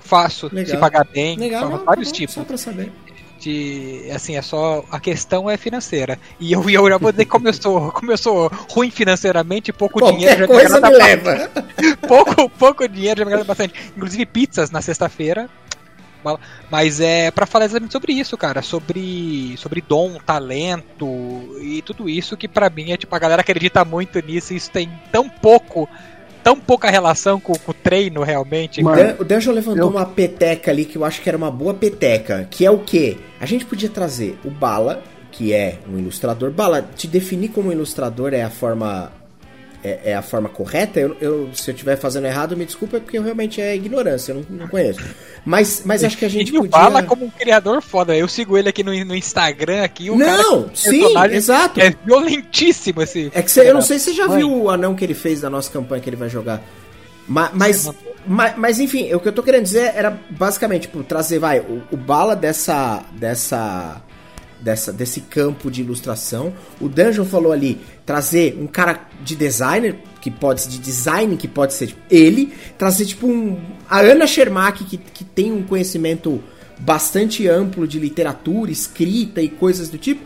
[0.05, 0.75] Faço, Legal.
[0.75, 2.35] se pagar bem, Legal, não, vários não, tipos.
[2.35, 2.93] Só pra saber.
[3.41, 6.19] De assim é só a questão é financeira.
[6.39, 9.99] E eu, eu já vou dizer como eu sou como eu sou ruim financeiramente pouco
[9.99, 11.51] Qualquer dinheiro já coisa me leva.
[12.07, 13.75] Pouco pouco dinheiro já me agrada bastante.
[13.97, 15.49] Inclusive pizzas na sexta-feira.
[16.71, 18.61] Mas é para falar exatamente sobre isso cara.
[18.61, 21.09] Sobre sobre dom talento
[21.61, 24.71] e tudo isso que para mim é tipo a galera acredita muito nisso e isso
[24.71, 25.89] tem tão pouco
[26.45, 28.83] tão pouca relação com, com o treino, realmente.
[28.83, 29.89] Mano, o Danjo levantou eu...
[29.89, 33.17] uma peteca ali que eu acho que era uma boa peteca, que é o quê?
[33.41, 35.03] A gente podia trazer o Bala,
[35.33, 36.51] que é um ilustrador.
[36.51, 39.11] Bala, te definir como ilustrador é a forma
[39.85, 40.99] é, é, a forma correta.
[40.99, 44.61] Eu, eu se eu estiver fazendo errado, me desculpa, porque realmente é ignorância, eu não,
[44.61, 45.01] não conheço.
[45.45, 46.71] Mas, mas acho que a gente podia...
[46.71, 48.17] fala como um criador foda.
[48.17, 51.81] Eu sigo ele aqui no, no Instagram, aqui, o Não, sim, exato.
[51.81, 53.31] É violentíssimo esse...
[53.35, 54.39] É que você, eu não sei se você já Mãe.
[54.39, 56.63] viu o anão que ele fez da nossa campanha que ele vai jogar.
[57.29, 57.91] Mas, mas,
[58.27, 61.83] mas, mas, enfim, o que eu tô querendo dizer era basicamente, tipo, trazer, vai, o,
[61.91, 64.03] o bala dessa, dessa
[64.65, 66.53] dessa, desse campo de ilustração.
[66.81, 71.47] O Dungeon falou ali trazer um cara de designer, que pode ser de design, que
[71.47, 73.61] pode ser tipo, ele, trazer tipo um.
[73.89, 76.43] A Ana Shermack, que, que tem um conhecimento
[76.81, 80.25] bastante amplo de literatura, escrita e coisas do tipo,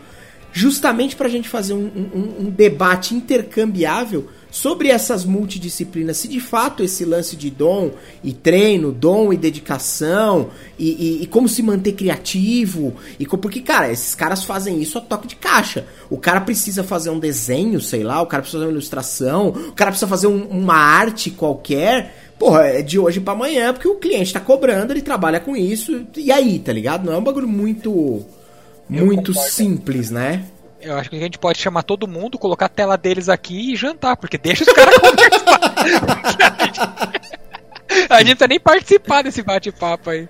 [0.51, 6.39] justamente para a gente fazer um, um, um debate intercambiável sobre essas multidisciplinas, se de
[6.39, 7.91] fato esse lance de dom
[8.23, 13.91] e treino, dom e dedicação, e, e, e como se manter criativo, e porque, cara,
[13.91, 15.85] esses caras fazem isso a toque de caixa.
[16.09, 19.71] O cara precisa fazer um desenho, sei lá, o cara precisa fazer uma ilustração, o
[19.73, 22.31] cara precisa fazer um, uma arte qualquer.
[22.39, 26.05] Porra, é de hoje para amanhã, porque o cliente tá cobrando, ele trabalha com isso,
[26.15, 27.05] e aí, tá ligado?
[27.05, 28.25] Não é um bagulho muito.
[28.89, 30.43] Muito simples, né?
[30.81, 33.75] Eu acho que a gente pode chamar todo mundo, colocar a tela deles aqui e
[33.75, 35.59] jantar, porque deixa os caras conversar.
[38.09, 40.27] a gente não precisa nem participar desse bate-papo aí.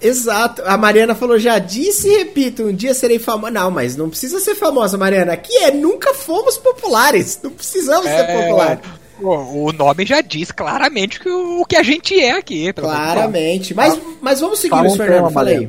[0.00, 0.62] Exato.
[0.64, 3.50] A Mariana falou, já disse e repito, um dia serei famosa.
[3.50, 5.32] Não, mas não precisa ser famosa, Mariana.
[5.32, 7.40] Aqui é, nunca fomos populares.
[7.42, 8.16] Não precisamos é...
[8.16, 8.80] ser populares.
[9.20, 12.72] O nome já diz claramente que o, que a gente é aqui.
[12.72, 13.74] Claramente.
[13.74, 15.32] Mas, mas vamos seguir, um Fernando.
[15.32, 15.68] Fala aí.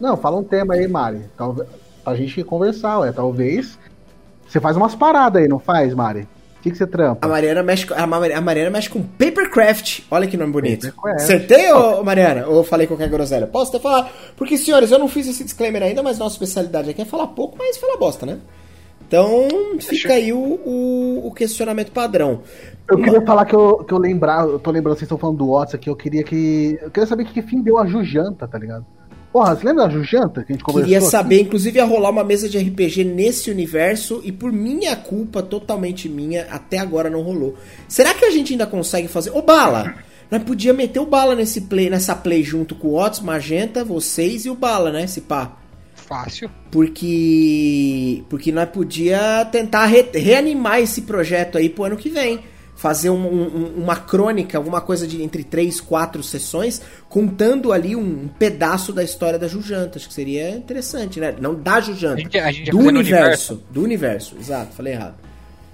[0.00, 1.22] Não, fala um tema aí, Mari.
[1.36, 1.68] Talvez
[2.08, 3.12] pra gente conversar, ué.
[3.12, 3.78] Talvez.
[4.46, 6.26] Você faz umas paradas aí, não faz, Mari?
[6.58, 7.24] O que, que você trampa?
[7.24, 8.06] A Mariana mexe, a
[8.40, 10.00] Mariana mexe com papercraft.
[10.10, 10.92] Olha que nome bonito.
[11.14, 12.48] Acertei, ô, Mariana?
[12.48, 13.46] Ou falei qualquer groselha?
[13.46, 14.10] Posso até falar?
[14.36, 17.56] Porque, senhores, eu não fiz esse disclaimer ainda, mas nossa especialidade aqui é falar pouco,
[17.56, 18.38] mas falar bosta, né?
[19.06, 19.48] Então,
[19.80, 22.40] fica aí o, o, o questionamento padrão.
[22.90, 25.50] Eu queria falar que eu, que eu lembrar, eu tô lembrando, vocês estão falando do
[25.52, 26.78] Watts aqui, eu queria que.
[26.82, 28.84] Eu queria saber que, que fim deu a Jujanta, tá ligado?
[29.32, 30.88] Porra, você lembra da Jujanta que a gente conversou?
[30.88, 31.44] Queria saber, aqui?
[31.44, 36.46] inclusive, ia rolar uma mesa de RPG nesse universo e por minha culpa, totalmente minha,
[36.50, 37.56] até agora não rolou.
[37.86, 39.30] Será que a gente ainda consegue fazer?
[39.30, 39.94] Ô, Bala!
[40.30, 44.44] Nós podia meter o Bala nesse play, nessa play junto com o Otis, Magenta, vocês
[44.44, 45.04] e o Bala, né?
[45.04, 45.56] Esse pá.
[45.94, 46.50] Fácil.
[46.70, 48.22] Porque.
[48.28, 52.40] Porque nós podia tentar re reanimar esse projeto aí pro ano que vem
[52.78, 58.28] fazer um, um, uma crônica, alguma coisa de entre três, quatro sessões, contando ali um
[58.28, 59.98] pedaço da história da Jujanta.
[59.98, 61.34] Acho que seria interessante, né?
[61.40, 65.16] Não da Jujanta, a gente, a gente do universo, universo, Do universo, exato, falei errado.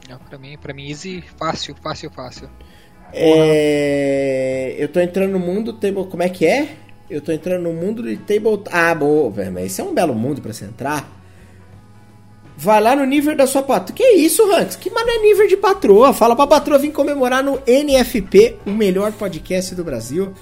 [0.09, 2.49] Não, pra mim, pra mim, easy, fácil, fácil, fácil.
[3.13, 4.75] É...
[4.79, 6.07] Eu tô entrando no mundo table.
[6.07, 6.75] Como é que é?
[7.09, 8.63] Eu tô entrando no mundo de table.
[8.73, 9.53] Ah, boa, velho.
[9.53, 11.24] Mas esse é um belo mundo para você entrar.
[12.57, 13.95] Vai lá no nível da sua patroa.
[13.95, 14.77] Que isso, Ranks?
[14.77, 16.13] Que mano é nível de patroa?
[16.13, 20.33] Fala pra patroa vir comemorar no NFP, o melhor podcast do Brasil.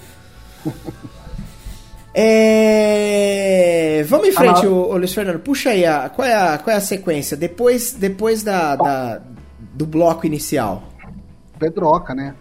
[2.15, 4.05] É...
[4.07, 5.39] Vamos em frente, ah, ô, ô, Luiz Fernando.
[5.39, 7.37] Puxa aí, a, qual, é a, qual é a sequência?
[7.37, 9.23] Depois, depois da, da
[9.73, 10.83] do bloco inicial.
[11.59, 12.35] Pedroca, né?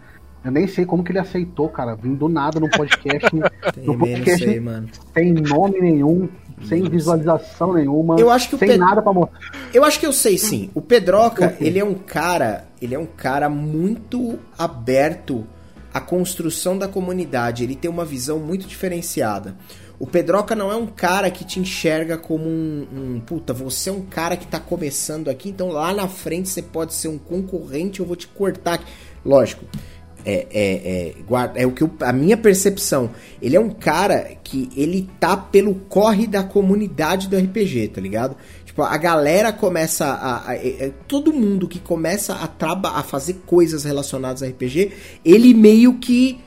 [0.44, 1.96] Eu nem sei como que ele aceitou, cara.
[1.96, 3.30] Vindo do nada no podcast.
[3.78, 4.90] no podcast sei, mano.
[5.14, 6.28] sem nome nenhum,
[6.65, 8.19] sem visualização nenhuma.
[8.19, 8.80] Eu acho que sem Ped...
[8.80, 9.39] nada para mostrar.
[9.74, 10.69] Eu acho que eu sei sim.
[10.74, 15.45] O Pedroca, ele é um cara, ele é um cara muito aberto
[15.93, 17.63] à construção da comunidade.
[17.63, 19.56] Ele tem uma visão muito diferenciada.
[20.02, 23.93] O Pedroca não é um cara que te enxerga como um, um, Puta, você é
[23.93, 28.00] um cara que tá começando aqui, então lá na frente você pode ser um concorrente,
[28.00, 28.84] eu vou te cortar.
[29.24, 29.63] Lógico,
[30.26, 33.12] é, é, é, é o que eu, a minha percepção.
[33.42, 38.36] Ele é um cara que ele tá pelo corre da comunidade do RPG, tá ligado?
[38.66, 40.38] Tipo, a galera começa a.
[40.38, 44.92] a, a é, todo mundo que começa a, traba, a fazer coisas relacionadas a RPG,
[45.26, 46.40] ele meio que.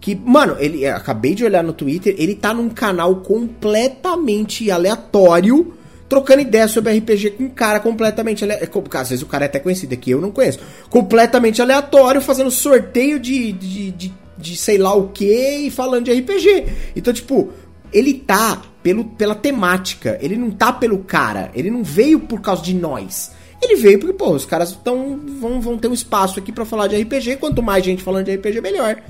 [0.00, 5.74] Que, mano, ele acabei de olhar no Twitter, ele tá num canal completamente aleatório
[6.12, 9.00] trocando ideia sobre RPG com um cara completamente aleatório.
[9.00, 10.58] Às vezes o cara é até conhecido aqui, eu não conheço.
[10.90, 16.12] Completamente aleatório, fazendo sorteio de, de, de, de sei lá o que e falando de
[16.12, 16.66] RPG.
[16.94, 17.50] Então, tipo,
[17.90, 22.62] ele tá pelo, pela temática, ele não tá pelo cara, ele não veio por causa
[22.62, 23.32] de nós.
[23.62, 26.88] Ele veio porque, pô, os caras tão, vão, vão ter um espaço aqui para falar
[26.88, 27.36] de RPG.
[27.36, 29.00] Quanto mais gente falando de RPG, melhor.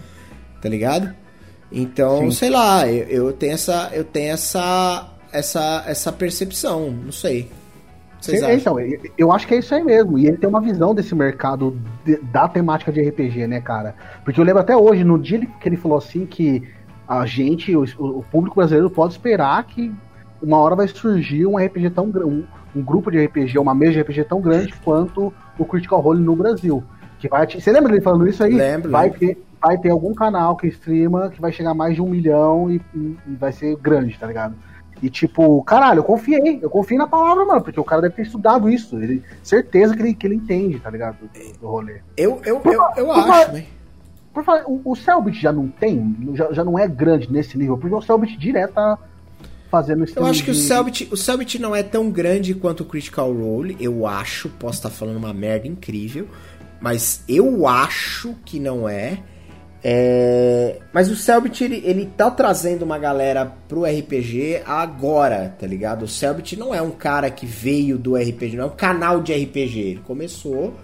[0.60, 1.12] Tá ligado?
[1.72, 2.30] Então, Sim.
[2.30, 3.90] sei lá, eu, eu tenho essa.
[3.92, 7.48] Eu tenho essa essa, essa percepção, não sei.
[8.20, 8.76] Vocês então,
[9.18, 10.16] eu acho que é isso aí mesmo.
[10.16, 13.96] E ele tem uma visão desse mercado de, da temática de RPG, né, cara?
[14.24, 16.62] Porque eu lembro até hoje, no dia que ele falou assim que
[17.08, 19.92] a gente, o, o público brasileiro pode esperar que
[20.40, 22.44] uma hora vai surgir um RPG tão um,
[22.76, 26.36] um grupo de RPG, uma mesa de RPG tão grande quanto o Critical Role no
[26.36, 26.82] Brasil.
[27.18, 28.54] Que vai, você lembra dele falando isso aí?
[28.54, 28.90] Lembro.
[28.90, 32.08] Vai ter, vai ter algum canal que streama que vai chegar a mais de um
[32.08, 34.54] milhão e, e, e vai ser grande, tá ligado?
[35.02, 38.22] E tipo, caralho, eu confiei, eu confiei na palavra, mano, porque o cara deve ter
[38.22, 38.96] estudado isso.
[39.02, 41.16] Ele, certeza que ele, que ele entende, tá ligado?
[41.20, 42.00] Do, do rolê.
[42.16, 43.64] Eu, eu, por, eu, eu por, acho, né?
[44.32, 47.76] Por falar, o, o Selbit já não tem, já, já não é grande nesse nível,
[47.76, 48.96] porque o Selbit direto tá
[49.72, 50.58] fazendo esse Eu acho que de...
[50.58, 54.78] o Selbit, o Selbit não é tão grande quanto o Critical Role, eu acho, posso
[54.78, 56.28] estar falando uma merda incrível,
[56.80, 59.18] mas eu acho que não é.
[59.84, 60.76] É...
[60.92, 66.04] Mas o Selbit, ele, ele tá trazendo uma galera pro RPG agora, tá ligado?
[66.04, 69.32] O Selbit não é um cara que veio do RPG, não é um canal de
[69.32, 69.80] RPG.
[69.80, 70.74] Ele começou.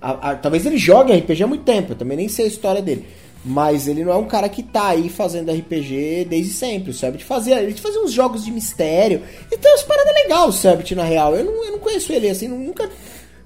[0.00, 2.82] A, a, talvez ele jogue RPG há muito tempo, eu também nem sei a história
[2.82, 3.06] dele.
[3.44, 6.90] Mas ele não é um cara que tá aí fazendo RPG desde sempre.
[6.90, 9.20] O Selbit fazia, ele fazia uns jogos de mistério.
[9.52, 11.36] E tem umas paradas legais, o Selbit, na real.
[11.36, 12.88] Eu não, eu não conheço ele assim, nunca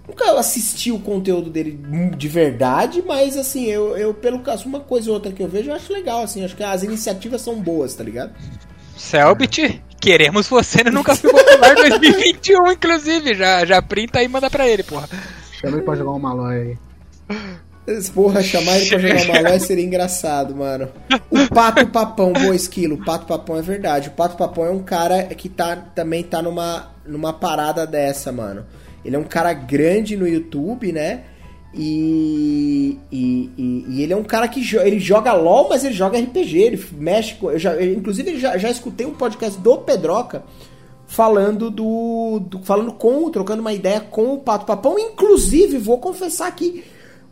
[0.09, 1.79] Nunca assisti o conteúdo dele
[2.17, 5.71] de verdade, mas assim, eu, eu pelo caso, uma coisa ou outra que eu vejo,
[5.71, 8.33] eu acho legal, assim, acho que as iniciativas são boas, tá ligado?
[8.97, 14.49] Selbit, queremos você no Nunca Fui Popular 2021, inclusive, já, já printa aí e manda
[14.49, 15.09] pra ele, porra.
[15.53, 16.79] Chama ele pra jogar um malói aí.
[18.15, 20.89] Porra, chamar ele pra jogar um malói seria engraçado, mano.
[21.31, 24.09] O Pato Papão, boa esquilo, o Pato Papão é verdade.
[24.09, 28.65] O Pato Papão é um cara que tá, também tá numa, numa parada dessa, mano.
[29.09, 31.23] Ele é um cara grande no YouTube, né?
[31.73, 35.95] E, e, e, e, ele é um cara que jo ele joga LOL, mas ele
[35.95, 37.51] joga RPG, ele mexe com.
[37.51, 40.43] Eu já, eu, inclusive, eu já, já escutei um podcast do Pedroca
[41.07, 44.99] falando do, do, falando com, trocando uma ideia com o Pato Papão.
[44.99, 46.85] Inclusive, vou confessar aqui,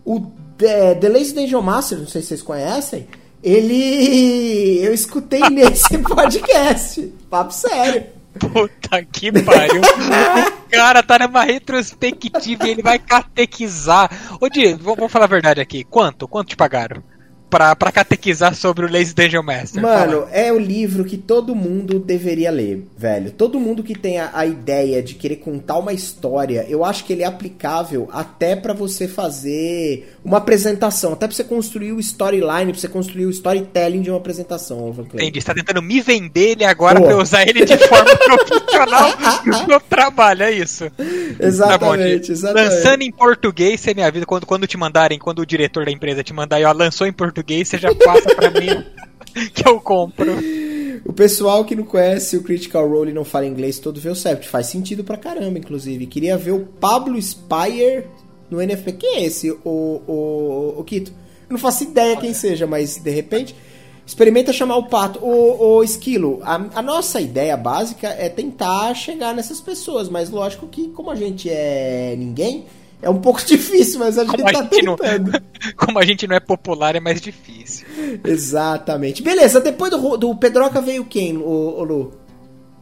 [0.02, 0.20] o
[0.56, 3.06] The, The Lazy Dungeon Master, não sei se vocês conhecem,
[3.42, 4.80] ele.
[4.82, 7.12] Eu escutei nesse podcast.
[7.28, 8.15] Papo sério.
[8.38, 9.80] Puta que pariu.
[9.80, 14.10] o cara tá numa retrospectiva e ele vai catequizar.
[14.40, 15.84] Ô, Di, vamos falar a verdade aqui.
[15.84, 16.28] Quanto?
[16.28, 17.02] Quanto te pagaram?
[17.48, 19.82] Pra, pra catequizar sobre o Lazy Dungeon Master.
[19.82, 20.30] Mano, Fala.
[20.32, 23.30] é o livro que todo mundo deveria ler, velho.
[23.30, 27.12] Todo mundo que tem a, a ideia de querer contar uma história, eu acho que
[27.12, 32.72] ele é aplicável até para você fazer uma apresentação, até pra você construir o storyline,
[32.72, 34.94] pra você construir o storytelling de uma apresentação.
[35.14, 37.06] Entendi, você tá tentando me vender ele agora Pô.
[37.06, 39.10] pra eu usar ele de forma profissional
[39.46, 40.90] no meu trabalho, é isso.
[41.38, 42.74] Exatamente, tá exatamente.
[42.74, 46.22] Lançando em português, você me avisa quando, quando te mandarem, quando o diretor da empresa
[46.22, 48.84] te mandar, ó, lançou em português português, você já passa pra mim
[49.52, 50.32] que eu compro.
[51.04, 54.14] O pessoal que não conhece o Critical Role e não fala inglês todo vê o
[54.14, 54.48] Sept.
[54.48, 56.06] Faz sentido pra caramba, inclusive.
[56.06, 58.04] Queria ver o Pablo Spire
[58.50, 58.92] no NFT.
[58.92, 61.12] Quem é esse, o, o, o Kito?
[61.48, 63.54] Eu não faço ideia quem seja, mas de repente.
[64.06, 65.18] Experimenta chamar o pato.
[65.20, 70.68] Ô, ô Esquilo, a, a, nossa ideia básica é tentar chegar nessas pessoas, mas lógico
[70.68, 72.66] que, como a gente é ninguém,
[73.06, 75.32] é um pouco difícil, mas a gente como tá a gente tentando.
[75.32, 75.40] Não,
[75.78, 77.86] como a gente não é popular, é mais difícil.
[78.24, 79.22] Exatamente.
[79.22, 82.12] Beleza, depois do, do Pedroca veio quem, o, o Lu?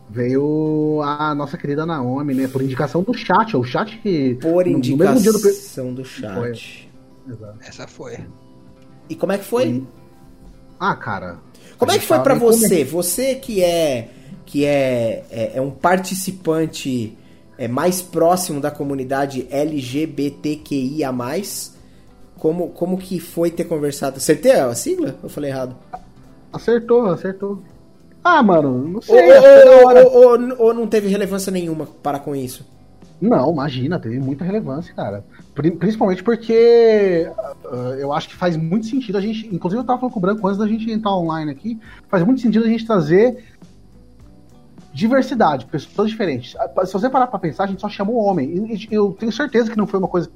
[0.09, 2.49] Veio a nossa querida Naomi, né?
[2.49, 3.57] Por indicação do chat.
[3.57, 4.35] O chat que.
[4.37, 6.89] Por indicação do, do chat.
[7.27, 7.37] Foi.
[7.67, 8.19] Essa foi.
[9.09, 9.69] E como é que foi?
[9.69, 9.87] E...
[10.79, 11.39] Ah, cara.
[11.77, 12.85] Como é que foi para você?
[12.85, 14.09] Você que é
[14.47, 17.17] que é, é, é, um participante
[17.59, 21.12] é, mais próximo da comunidade LGBTQIA+,
[22.38, 24.17] como, como que foi ter conversado?
[24.17, 25.17] Acertei a sigla?
[25.23, 25.77] Eu falei errado?
[26.53, 27.62] Acertou, acertou.
[28.23, 29.31] Ah, mano, não sei.
[29.38, 32.64] Ou, ou, ou, ou, não teve relevância nenhuma para com isso?
[33.21, 35.25] Não, imagina, teve muita relevância, cara.
[35.55, 37.31] Principalmente porque
[37.64, 39.47] uh, eu acho que faz muito sentido a gente.
[39.55, 41.79] Inclusive, eu tava falando com o Branco antes da gente entrar online aqui.
[42.09, 43.45] Faz muito sentido a gente trazer
[44.95, 46.55] diversidade, pessoas diferentes.
[46.57, 48.79] Ah, se você parar pra pensar, a gente só chamou homem.
[48.91, 50.31] E eu tenho certeza que não foi uma coisa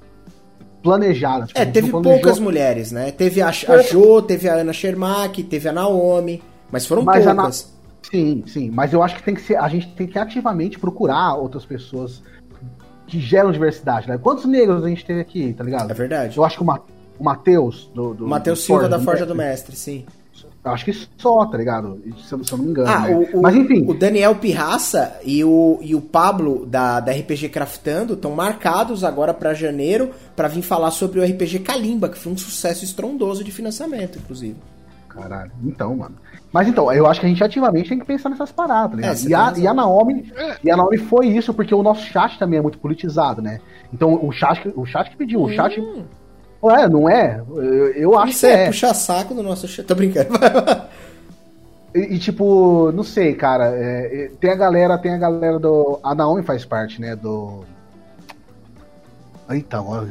[0.83, 1.47] planejada.
[1.47, 3.13] Tipo, é, teve poucas mulheres, né?
[3.13, 6.43] Teve a, a Jo, teve a Ana Shermack, teve a Naomi,
[6.73, 7.37] mas foram mas poucas.
[7.37, 7.79] Na...
[8.11, 11.35] Sim, sim, mas eu acho que tem que ser, a gente tem que ativamente procurar
[11.35, 12.23] outras pessoas
[13.07, 14.19] que geram diversidade, né?
[14.19, 15.91] Quantos negros a gente teve aqui, tá ligado?
[15.91, 16.37] É verdade.
[16.37, 16.81] Eu acho que o, Ma
[17.19, 20.05] o Matheus do, do Matheus Silva Forja, da Forja do Mestre, sim.
[20.69, 22.01] Eu acho que só, tá ligado?
[22.19, 22.89] Se, se eu não me engano.
[22.89, 23.29] Ah, né?
[23.33, 23.85] o, Mas enfim.
[23.89, 29.33] O Daniel Pirraça e o, e o Pablo da, da RPG Craftando estão marcados agora
[29.35, 33.51] para janeiro para vir falar sobre o RPG Kalimba, que foi um sucesso estrondoso de
[33.51, 34.57] financiamento, inclusive.
[35.09, 35.51] Caralho.
[35.65, 36.15] Então, mano.
[36.53, 39.09] Mas então, eu acho que a gente ativamente tem que pensar nessas paradas, né?
[39.09, 40.33] É, e, a, e, a Naomi,
[40.65, 43.61] e a Naomi foi isso, porque o nosso chat também é muito politizado, né?
[43.93, 45.81] Então o chat, o chat que pediu, o chat.
[46.63, 47.41] Ué, não é?
[47.49, 48.65] Eu, eu acho isso que é.
[48.65, 48.67] é.
[48.67, 49.83] puxar saco do nosso.
[49.85, 50.31] Tô brincando.
[51.95, 53.67] e, e, tipo, não sei, cara.
[53.77, 56.01] É, tem a galera, tem a galera do.
[56.03, 57.15] A Naomi faz parte, né?
[57.15, 57.65] Do.
[59.51, 60.09] Então,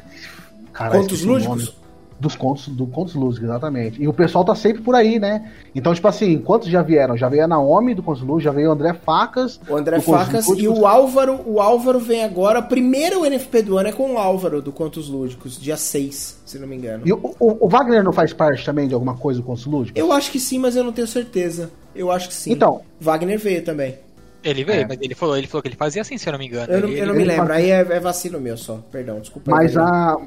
[0.72, 0.98] cara.
[0.98, 1.76] Contos lúdicos?
[2.20, 4.02] Dos contos, do Contos Lúdicos, exatamente.
[4.02, 5.52] E o pessoal tá sempre por aí, né?
[5.76, 7.16] Então, tipo assim, quantos já vieram?
[7.16, 9.60] Já veio a Naomi do Contos Lúdicos, já veio o André Facas.
[9.70, 11.40] O André Facas e o Álvaro.
[11.46, 12.62] O Álvaro vem agora.
[12.62, 16.68] Primeiro NFP do ano é com o Álvaro do Contos Lúdicos, dia 6, se não
[16.68, 17.04] me engano.
[17.06, 20.02] E o, o, o Wagner não faz parte também de alguma coisa do Contos Lúdicos?
[20.02, 21.70] Eu acho que sim, mas eu não tenho certeza.
[21.96, 22.52] Eu acho que sim.
[22.52, 22.82] Então.
[23.00, 24.00] Wagner veio também.
[24.44, 24.88] Ele veio, é.
[24.88, 26.72] mas ele falou, ele falou que ele fazia assim, se eu não me engano.
[26.72, 27.64] Eu não, ele, eu não me lembro, faz...
[27.64, 29.52] aí é, é, vacilo meu só, perdão, desculpa.
[29.52, 30.18] Mas a,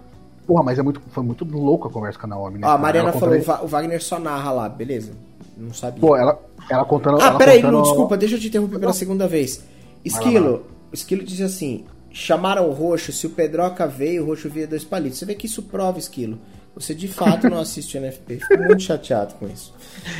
[0.50, 2.66] Porra, mas é muito, foi muito louco a conversa com a Naomi, né?
[2.66, 5.12] Ó, a Mariana falou, o Wagner só narra lá, beleza.
[5.56, 6.00] Não sabia.
[6.00, 6.36] Pô, ela,
[6.68, 7.22] ela contando.
[7.22, 7.82] Ah, peraí, contando...
[7.82, 9.62] desculpa, deixa eu te interromper pela segunda vez.
[10.04, 14.82] Esquilo, Esquilo disse assim: chamaram o Roxo, se o Pedroca veio, o Roxo via dois
[14.82, 15.20] palitos.
[15.20, 16.36] Você vê que isso prova, Esquilo.
[16.74, 18.36] Você de fato não assiste o NFP.
[18.36, 19.74] Fico muito chateado com isso.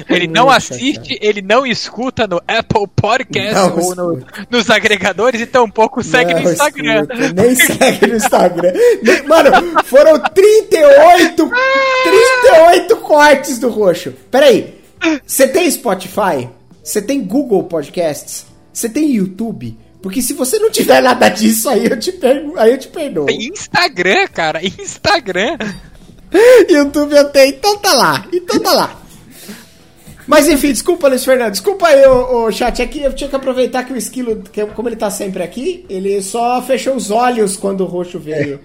[0.08, 1.18] ele não assiste, chateado.
[1.24, 6.42] ele não escuta no Apple Podcast não ou no, nos agregadores e tampouco segue não
[6.42, 7.02] no Instagram.
[7.02, 8.72] Escuta, nem segue no Instagram.
[9.26, 11.50] Mano, foram 38,
[12.44, 14.12] 38 cortes do roxo.
[14.30, 14.80] Peraí,
[15.24, 16.48] você tem Spotify?
[16.82, 18.46] Você tem Google Podcasts?
[18.72, 19.78] Você tem YouTube?
[20.02, 23.26] Porque se você não tiver nada disso aí, eu te, pergo, aí eu te perdoo.
[23.30, 25.58] Instagram, cara, Instagram.
[26.68, 29.00] YouTube eu tenho, então tá lá, então tá lá.
[30.26, 31.50] Mas enfim, desculpa, Luiz Fernando.
[31.50, 32.80] Desculpa aí, o, o chat.
[32.80, 35.84] Aqui é eu tinha que aproveitar que o esquilo, que, como ele tá sempre aqui,
[35.88, 38.60] ele só fechou os olhos quando o roxo veio.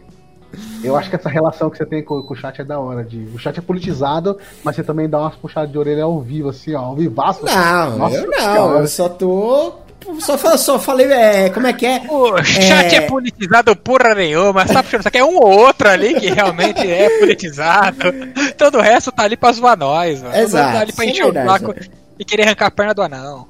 [0.83, 3.03] Eu acho que essa relação que você tem com, com, o chat é da hora.
[3.03, 6.49] De, o chat é politizado, mas você também dá umas puxadas de orelha ao vivo,
[6.49, 7.43] assim, ó, ao vivaço.
[7.43, 8.77] Não, Nossa, eu não.
[8.77, 9.73] Eu só tô
[10.19, 12.01] só, só falei, é, como é que é?
[12.09, 15.89] O chat é, é politizado porra nenhuma, tá puxando, só que é um ou outro
[15.89, 18.11] ali que realmente é politizado.
[18.57, 20.35] Todo o resto tá ali pra zoar nós, mano.
[20.35, 20.51] Exato.
[20.51, 21.75] Todo mundo tá ali pra encher o saco
[22.19, 23.47] e querer arrancar a perna do anão.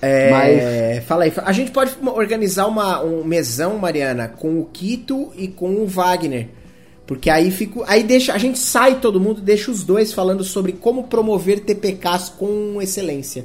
[0.00, 1.04] É, Mas...
[1.04, 5.74] Fala aí, a gente pode organizar uma, um mesão, Mariana, com o Kito e com
[5.76, 6.48] o Wagner.
[7.06, 10.72] Porque aí fico, aí deixa, a gente sai todo mundo, deixa os dois falando sobre
[10.72, 13.44] como promover TPKs com excelência.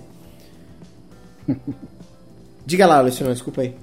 [2.66, 3.76] Diga lá, Luciano, desculpa aí.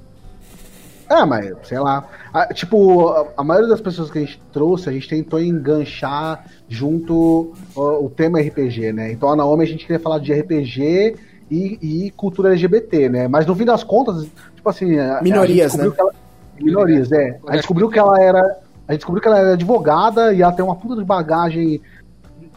[1.09, 2.05] É, mas, sei lá.
[2.33, 6.44] A, tipo, a, a, maioria das pessoas que a gente trouxe, a gente tentou enganchar
[6.68, 9.12] junto o, o tema RPG, né?
[9.12, 11.16] Então a Naomi a gente queria falar de RPG
[11.50, 13.29] e, e, cultura LGBT, né?
[13.29, 14.96] Mas no fim das contas, tipo assim.
[15.22, 15.90] Minorias, né?
[15.96, 16.12] Ela,
[16.61, 17.38] minorias, é.
[17.46, 18.40] A gente descobriu que ela era.
[18.88, 21.81] A gente descobriu que ela era advogada e ela tem uma puta de bagagem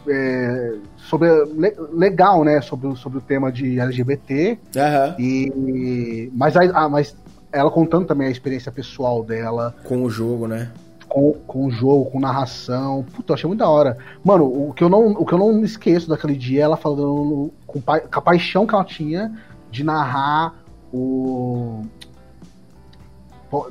[0.08, 1.28] é, sobre
[1.92, 4.58] legal, né, sobre, sobre o tema de LGBT.
[4.76, 5.14] Uhum.
[5.18, 7.16] E mas, ah, mas
[7.52, 10.70] ela contando também a experiência pessoal dela com o jogo, né?
[11.08, 13.04] Com, com o jogo, com narração.
[13.14, 13.96] Puta, eu achei muito da hora.
[14.22, 17.50] Mano, o que eu não, o que eu não esqueço daquele dia é ela falando
[17.66, 19.32] com, pa, com a paixão que ela tinha
[19.70, 20.54] de narrar
[20.92, 21.82] o.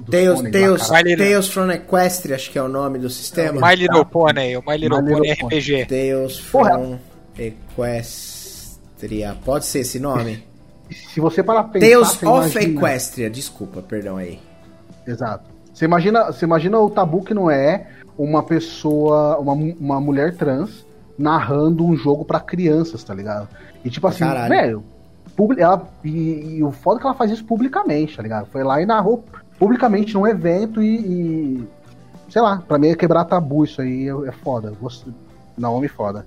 [0.10, 3.62] Tales, Tales, Tales from Equestria, acho que é o nome do sistema.
[3.62, 5.86] My Little Pony, o My Little, My Pony RPG.
[5.86, 6.98] Tales from
[7.38, 9.38] Equestria.
[9.46, 10.44] Pode ser esse nome?
[11.14, 11.88] Se você para pensar.
[11.88, 12.80] Tales of imagina...
[12.80, 14.40] Equestria, desculpa, perdão aí.
[15.06, 15.46] Exato.
[15.74, 20.86] Você imagina, você imagina o tabu que não é uma pessoa, uma, uma mulher trans
[21.18, 23.48] narrando um jogo para crianças, tá ligado?
[23.86, 24.50] E tipo assim, Caralho.
[24.50, 24.84] velho,
[25.60, 28.48] ela, e, e, o foda é que ela faz isso publicamente, tá ligado?
[28.48, 29.24] Foi lá e narrou
[29.60, 31.68] publicamente num evento e, e
[32.30, 34.74] sei lá, pra mim é quebrar tabu isso aí é, é foda.
[35.58, 36.26] Naomi foda.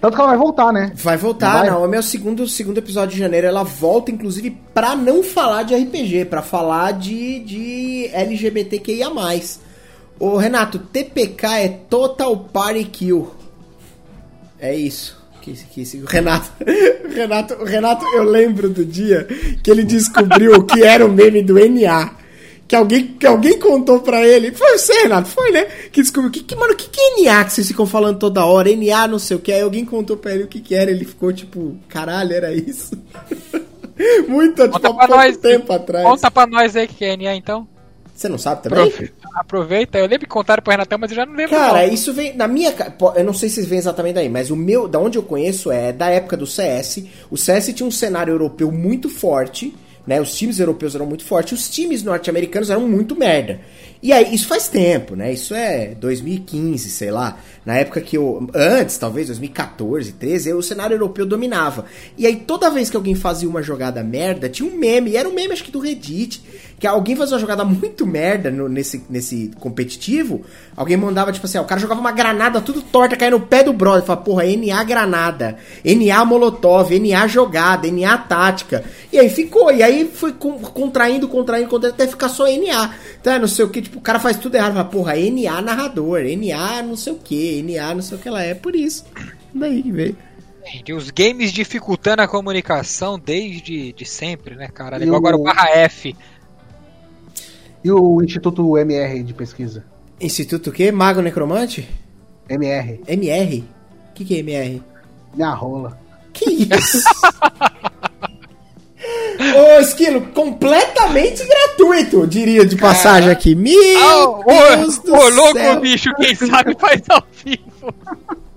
[0.00, 0.92] Tanto que ela vai voltar, né?
[0.94, 1.72] Vai voltar, não.
[1.72, 3.46] Naomi é o segundo, segundo episódio de janeiro.
[3.46, 9.08] Ela volta, inclusive, pra não falar de RPG, pra falar de, de LGBTQIA.
[10.18, 13.30] Ô Renato, TPK é Total Party Kill.
[14.58, 15.20] É isso.
[15.42, 16.50] Que, que, que, Renato,
[17.14, 19.26] Renato, Renato, eu lembro do dia
[19.62, 22.19] que ele descobriu o que era o meme do NA
[22.70, 24.52] que alguém, que alguém contou pra ele.
[24.52, 25.64] Foi você, Renato, foi, né?
[25.90, 26.30] Que descobriu.
[26.30, 28.70] Que, que, mano, o que, que é NA que vocês ficam falando toda hora?
[28.76, 29.52] NA, não sei o que.
[29.52, 30.88] Aí alguém contou pra ele o que, que era.
[30.88, 32.96] Ele ficou tipo, caralho, era isso?
[34.28, 36.06] Muito tipo, pra nós, tempo atrás.
[36.06, 37.66] Conta pra nós aí o que é NA então.
[38.14, 39.10] Você não sabe também?
[39.34, 41.56] Aproveita, eu lembro que contaram pro Renatão, mas eu já não lembro.
[41.56, 41.92] Cara, não.
[41.92, 42.36] isso vem.
[42.36, 42.72] Na minha.
[43.16, 44.86] Eu não sei se vem exatamente daí, mas o meu.
[44.86, 47.02] Da onde eu conheço é da época do CS.
[47.32, 49.74] O CS tinha um cenário europeu muito forte
[50.10, 50.20] né?
[50.20, 53.60] Os times europeus eram muito fortes, os times norte-americanos eram muito merda.
[54.02, 55.32] E aí, isso faz tempo, né?
[55.32, 57.38] Isso é 2015, sei lá.
[57.64, 58.44] Na época que eu.
[58.52, 61.84] Antes, talvez, 2014, 13, o cenário europeu dominava.
[62.18, 65.12] E aí, toda vez que alguém fazia uma jogada merda, tinha um meme.
[65.12, 66.42] E era um meme, acho que do Reddit.
[66.80, 70.42] Que alguém fazia uma jogada muito merda no, nesse, nesse competitivo.
[70.74, 73.62] Alguém mandava, tipo assim, ó, o cara jogava uma granada tudo torta, caia no pé
[73.62, 74.02] do brother.
[74.02, 78.82] Fala, porra, NA granada, NA molotov, NA jogada, NA tática.
[79.12, 79.70] E aí ficou.
[79.70, 82.94] E aí foi contraindo, contraindo, contraindo, até ficar só NA.
[83.20, 84.72] Então, não sei o que, tipo, o cara faz tudo errado.
[84.72, 88.42] Fala, porra, NA narrador, NA não sei o que, NA não sei o que lá.
[88.42, 89.04] É por isso.
[89.52, 90.16] Daí que veio.
[90.94, 94.96] Os games dificultando a comunicação desde de sempre, né, cara?
[94.96, 96.14] Agora o barra F.
[97.82, 99.84] E o Instituto MR de pesquisa?
[100.20, 100.92] Instituto o quê?
[100.92, 101.88] Mago Necromante?
[102.48, 103.00] MR.
[103.06, 103.64] MR?
[104.10, 104.82] O que, que é MR?
[105.34, 105.98] Minha rola.
[106.32, 107.02] Que isso?
[109.40, 113.54] Ô, Esquilo, completamente gratuito, diria de passagem aqui.
[113.54, 115.80] Meu oh, Deus ô, do ô, louco, céu.
[115.80, 117.94] bicho, quem sabe faz ao vivo.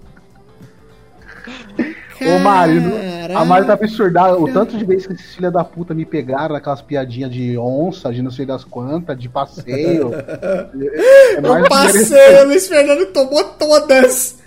[2.21, 2.81] Ô, Mário,
[3.35, 4.37] a Mário tá absurdada.
[4.37, 8.11] O tanto de vezes que esses filha da puta me pegaram aquelas piadinhas de onça,
[8.11, 10.11] de não sei das quantas, de passeio.
[11.35, 14.41] é mais passeio, o Luiz Fernando tomou todas.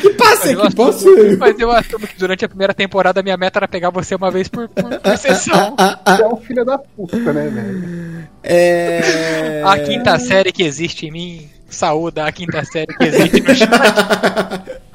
[0.00, 1.38] Que passeio, que passeio.
[1.38, 4.30] Mas eu assumo que durante a primeira temporada a minha meta era pegar você uma
[4.30, 5.74] vez por, por, por sessão.
[5.76, 8.28] Você é um filho da puta, né, velho?
[8.42, 9.62] É...
[9.64, 14.82] A quinta série que existe em mim saúda a quinta série que existe no chat.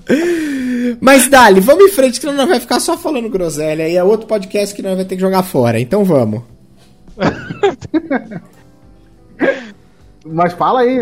[1.01, 4.27] Mas Dali, vamos em frente que não vai ficar só falando groselha e é outro
[4.27, 5.79] podcast que nós vai ter que jogar fora.
[5.79, 6.41] Então vamos.
[10.31, 10.99] Mas fala aí,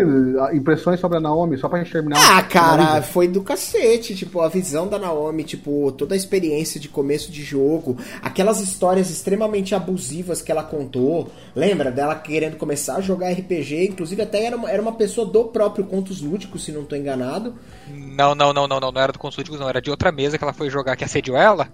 [0.52, 2.18] impressões sobre a Naomi, só pra gente terminar.
[2.38, 6.88] Ah, cara, foi do cacete, tipo, a visão da Naomi, tipo, toda a experiência de
[6.88, 13.00] começo de jogo, aquelas histórias extremamente abusivas que ela contou, lembra dela querendo começar a
[13.00, 16.84] jogar RPG, inclusive até era uma, era uma pessoa do próprio Contos Lúdicos, se não
[16.84, 17.54] tô enganado.
[17.88, 20.38] Não, não, não, não, não, não era do Contos Lúdicos, não, era de outra mesa
[20.38, 21.68] que ela foi jogar que assediou ela.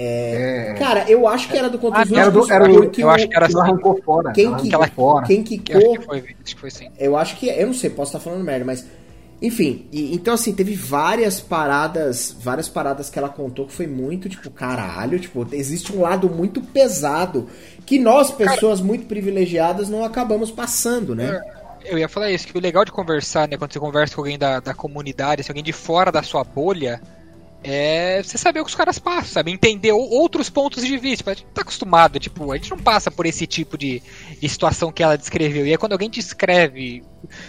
[0.00, 0.70] É...
[0.70, 0.74] É...
[0.74, 3.36] Cara, eu acho que era do Contos ah, era do, era do, eu acho que
[3.36, 3.58] era assim.
[3.58, 4.30] arrancou fora.
[4.32, 5.26] Quem que, ela fora.
[5.26, 6.90] Quem que eu acho que foi, acho que foi sim.
[6.96, 8.86] Eu acho que, eu não sei, posso estar falando merda, mas
[9.42, 14.28] enfim, e, então assim, teve várias paradas, várias paradas que ela contou que foi muito,
[14.28, 17.48] tipo, caralho, tipo, existe um lado muito pesado
[17.84, 21.40] que nós, pessoas muito privilegiadas, não acabamos passando, né?
[21.84, 24.38] Eu ia falar isso, que o legal de conversar, né, quando você conversa com alguém
[24.38, 27.00] da, da comunidade, se alguém de fora da sua bolha,
[27.62, 29.50] é você saber o que os caras passam, sabe?
[29.50, 31.30] Entender outros pontos de vista.
[31.30, 34.02] A gente tá acostumado, tipo, a gente não passa por esse tipo de,
[34.40, 35.66] de situação que ela descreveu.
[35.66, 37.02] E aí quando alguém descreve,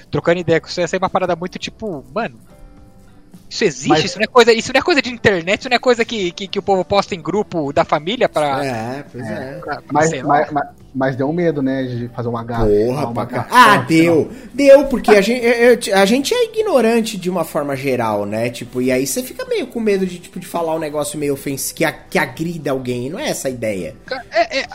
[0.09, 2.39] trocando ideia com você, essa é uma parada muito tipo, mano,
[3.49, 4.05] isso existe, mas...
[4.05, 6.31] isso, não é coisa, isso não é coisa de internet, isso não é coisa que,
[6.31, 8.63] que, que o povo posta em grupo da família pra.
[8.63, 9.33] É, pois é.
[9.33, 9.59] é.
[9.59, 12.67] Pra, mas, mas, mas, mas, deu medo, né, de fazer uma gafa.
[12.67, 14.31] Porra, uma pra Ah, deu.
[14.53, 18.51] Deu, porque a gente, a gente é ignorante de uma forma geral, né?
[18.51, 21.33] Tipo, e aí você fica meio com medo de, tipo, de falar um negócio meio
[21.33, 23.09] ofensivo, que, que agrida alguém.
[23.09, 23.95] Não é essa a ideia.
[24.31, 24.65] É, é,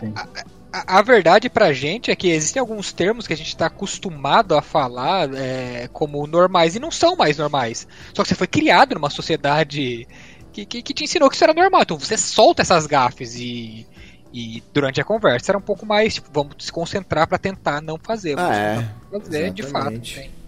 [0.74, 4.56] a, a, verdade pra gente é que existem alguns termos que a gente está acostumado
[4.56, 7.86] a falar é, como normais e não são mais normais.
[8.12, 10.08] Só que você foi criado numa sociedade
[10.52, 11.82] que, que, que te ensinou que isso era normal.
[11.82, 13.86] Então você solta essas gafes e,
[14.32, 17.96] e durante a conversa era um pouco mais, tipo, vamos se concentrar para tentar não
[17.96, 18.36] fazer.
[18.36, 19.18] Ah, é.
[19.20, 20.00] Fazer de fato.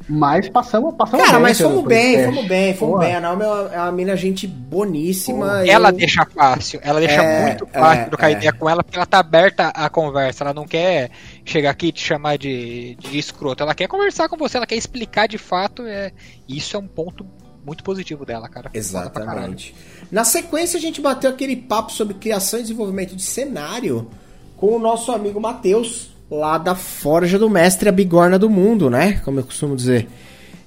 [0.08, 3.16] Mas passamos, passamos Cara, bem, mas fomos bem, fomos bem, fomos bem.
[3.16, 5.66] A Naomi é uma, é uma mina gente boníssima.
[5.66, 5.92] Ela eu...
[5.92, 8.32] deixa fácil, ela deixa é, muito fácil é, trocar é.
[8.32, 10.44] ideia com ela, porque ela tá aberta à conversa.
[10.44, 11.10] Ela não quer
[11.44, 13.64] chegar aqui e te chamar de, de escroto.
[13.64, 15.82] Ela quer conversar com você, ela quer explicar de fato.
[15.82, 16.12] É,
[16.48, 17.26] isso é um ponto
[17.64, 18.70] muito positivo dela, cara.
[18.72, 19.74] Exatamente.
[20.10, 24.08] Na sequência, a gente bateu aquele papo sobre criação e desenvolvimento de cenário
[24.56, 29.20] com o nosso amigo Matheus lá da Forja do Mestre, a bigorna do mundo, né?
[29.24, 30.08] Como eu costumo dizer.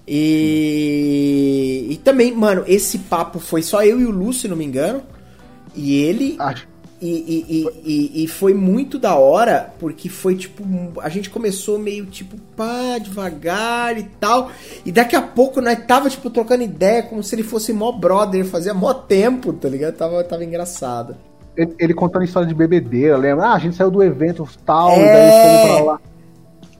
[0.08, 4.66] E, e também, mano, esse papo foi só eu e o Lu, se não me
[4.66, 5.04] engano.
[5.76, 6.36] E ele.
[6.40, 6.68] Acho.
[7.02, 10.64] E, e, e, e, foi muito da hora, porque foi tipo.
[11.00, 14.52] A gente começou meio tipo, pá, devagar e tal.
[14.86, 18.44] E daqui a pouco nós tava, tipo, trocando ideia, como se ele fosse mó brother,
[18.44, 19.96] fazia mó tempo, tá ligado?
[19.96, 21.16] Tava, tava engraçado
[21.60, 23.48] ele, ele, contando história de bebedeira, lembra?
[23.48, 25.00] Ah, a gente saiu do evento tal, é...
[25.00, 26.02] e daí fomos pra lá.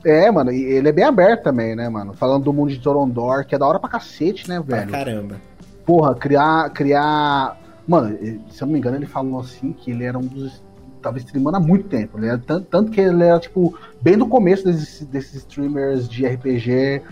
[0.04, 2.14] É, mano, e ele é bem aberto também, né, mano?
[2.14, 4.88] Falando do mundo de Torondor, que é da hora pra cacete, né, velho?
[4.88, 5.36] Pra caramba.
[5.84, 6.70] Porra, criar.
[6.70, 7.58] criar.
[7.86, 8.16] Mano,
[8.50, 10.62] se eu não me engano, ele falou assim que ele era um dos.
[11.02, 12.18] Tava streamando há muito tempo.
[12.18, 16.26] Ele era, tanto, tanto que ele era, tipo, bem no começo desses, desses streamers de
[16.26, 17.02] RPG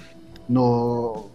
[0.48, 1.26] no,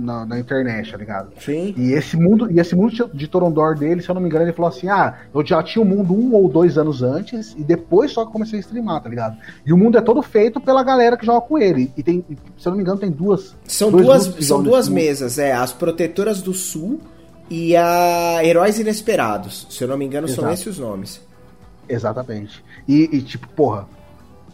[0.00, 1.32] na, na, internet, tá ligado?
[1.38, 1.74] Sim.
[1.76, 4.52] E esse mundo, e esse mundo de Torondor dele, se eu não me engano, ele
[4.52, 8.12] falou assim: ah, eu já tinha o mundo um ou dois anos antes, e depois
[8.12, 9.36] só comecei a streamar, tá ligado?
[9.64, 11.92] E o mundo é todo feito pela galera que joga com ele.
[11.96, 12.24] E tem,
[12.56, 13.56] se eu não me engano, tem duas.
[13.64, 17.00] São duas, são duas mesas, é, as Protetoras do Sul
[17.50, 19.66] e a Heróis Inesperados.
[19.68, 20.42] Se eu não me engano, Exato.
[20.42, 21.20] são esses os nomes.
[21.88, 22.64] Exatamente.
[22.86, 23.88] E, e tipo, porra,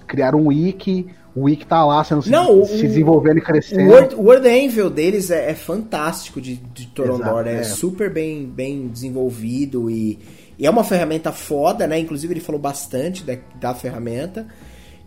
[0.07, 1.07] criaram um wiki
[1.37, 3.91] o Wiki tá lá sendo Não, se, o, se desenvolvendo e crescendo.
[3.91, 8.47] O Word, Word Anvil deles é, é fantástico de, de Torondor, é, é, super bem,
[8.47, 10.18] bem desenvolvido e,
[10.59, 11.99] e, é uma ferramenta foda, né?
[11.99, 14.47] Inclusive ele falou bastante da, da ferramenta.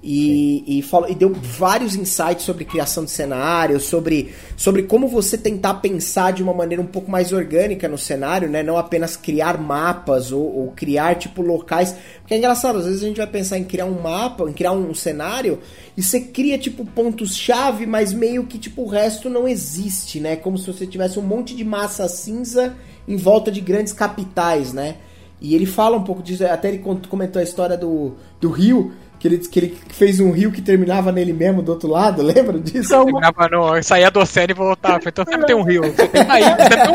[0.01, 5.37] E, e, falou, e deu vários insights sobre criação de cenário, sobre, sobre como você
[5.37, 8.63] tentar pensar de uma maneira um pouco mais orgânica no cenário, né?
[8.63, 11.93] Não apenas criar mapas ou, ou criar tipo locais.
[12.21, 14.71] Porque é engraçado, às vezes a gente vai pensar em criar um mapa, em criar
[14.71, 15.59] um cenário,
[15.97, 20.37] e você cria tipo pontos-chave, mas meio que tipo o resto não existe, né?
[20.37, 22.73] Como se você tivesse um monte de massa cinza
[23.05, 24.95] em volta de grandes capitais, né?
[25.41, 29.27] E ele fala um pouco disso, até ele comentou a história do, do Rio que
[29.27, 32.91] ele, que ele fez um rio que terminava nele mesmo do outro lado, lembra disso?
[32.91, 34.99] Não, terminava no, saía do oceano e voltava.
[35.09, 35.81] Então sempre tem um rio.
[35.81, 36.89] Você tem uma ilha, você tem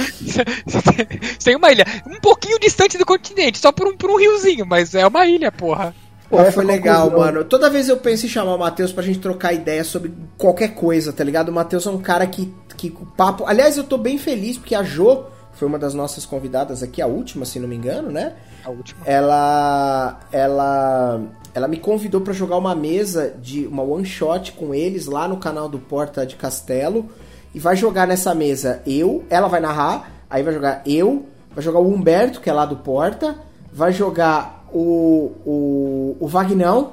[0.66, 4.66] Você tem uma ilha um pouquinho distante do continente, só por um, por um riozinho,
[4.66, 5.94] mas é uma ilha, porra.
[6.32, 7.44] Pô, foi legal, mano.
[7.44, 11.12] Toda vez eu penso em chamar o Matheus pra gente trocar ideia sobre qualquer coisa,
[11.12, 11.50] tá ligado?
[11.50, 13.44] O Matheus é um cara que, que o papo.
[13.46, 17.06] Aliás, eu tô bem feliz porque a Jo foi uma das nossas convidadas aqui, a
[17.06, 18.34] última, se não me engano, né?
[18.64, 19.00] A última.
[19.06, 20.20] Ela.
[20.32, 21.20] Ela.
[21.54, 25.36] Ela me convidou para jogar uma mesa de uma one shot com eles lá no
[25.36, 27.10] canal do Porta de Castelo.
[27.54, 31.80] E vai jogar nessa mesa eu, ela vai narrar, aí vai jogar eu, vai jogar
[31.80, 33.36] o Humberto, que é lá do Porta,
[33.70, 36.92] vai jogar o, o, o Vagnão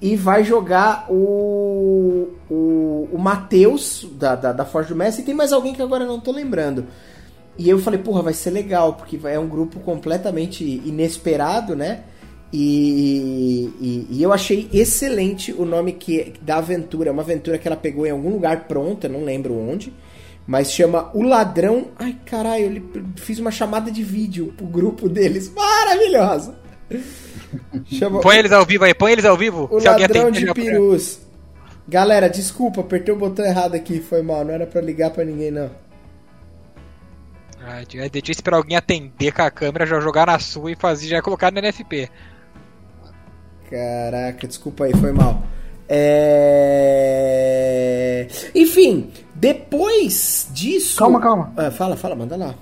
[0.00, 5.22] e vai jogar o, o, o Matheus da, da, da Forge do Messi.
[5.22, 6.86] E tem mais alguém que agora não tô lembrando.
[7.56, 12.02] E eu falei, porra, vai ser legal, porque é um grupo completamente inesperado, né?
[12.52, 17.08] E, e, e, eu achei excelente o nome que da aventura.
[17.10, 19.92] É uma aventura que ela pegou em algum lugar pronta, não lembro onde.
[20.46, 21.88] Mas chama O Ladrão.
[21.98, 25.52] Ai, caralho, eu fiz uma chamada de vídeo pro grupo deles.
[25.52, 26.54] Maravilhosa!
[27.86, 28.20] Chama...
[28.20, 29.68] Põe eles ao vivo aí, põe eles ao vivo.
[29.70, 31.20] O Ladrão de Perus.
[31.86, 34.44] Galera, desculpa, apertei o botão errado aqui, foi mal.
[34.44, 35.70] Não era para ligar para ninguém, não.
[37.66, 41.22] Ah, deixa esperar alguém atender com a câmera, já jogar na sua e fazer, já
[41.22, 42.10] colocar no NFP.
[43.70, 45.42] Caraca, desculpa aí, foi mal.
[45.88, 47.14] É...
[48.54, 50.98] Enfim, depois disso.
[50.98, 51.52] Calma, calma.
[51.56, 52.54] Ah, fala, fala, manda lá.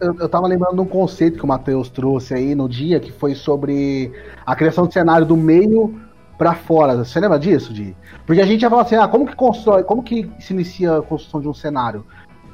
[0.00, 3.12] Eu, eu tava lembrando de um conceito que o Matheus trouxe aí no dia, que
[3.12, 4.12] foi sobre
[4.44, 5.98] a criação de cenário do meio
[6.38, 6.96] para fora.
[6.96, 7.96] Você lembra disso, Di?
[8.26, 11.02] Porque a gente ia falar assim, ah, como que constrói, como que se inicia a
[11.02, 12.04] construção de um cenário?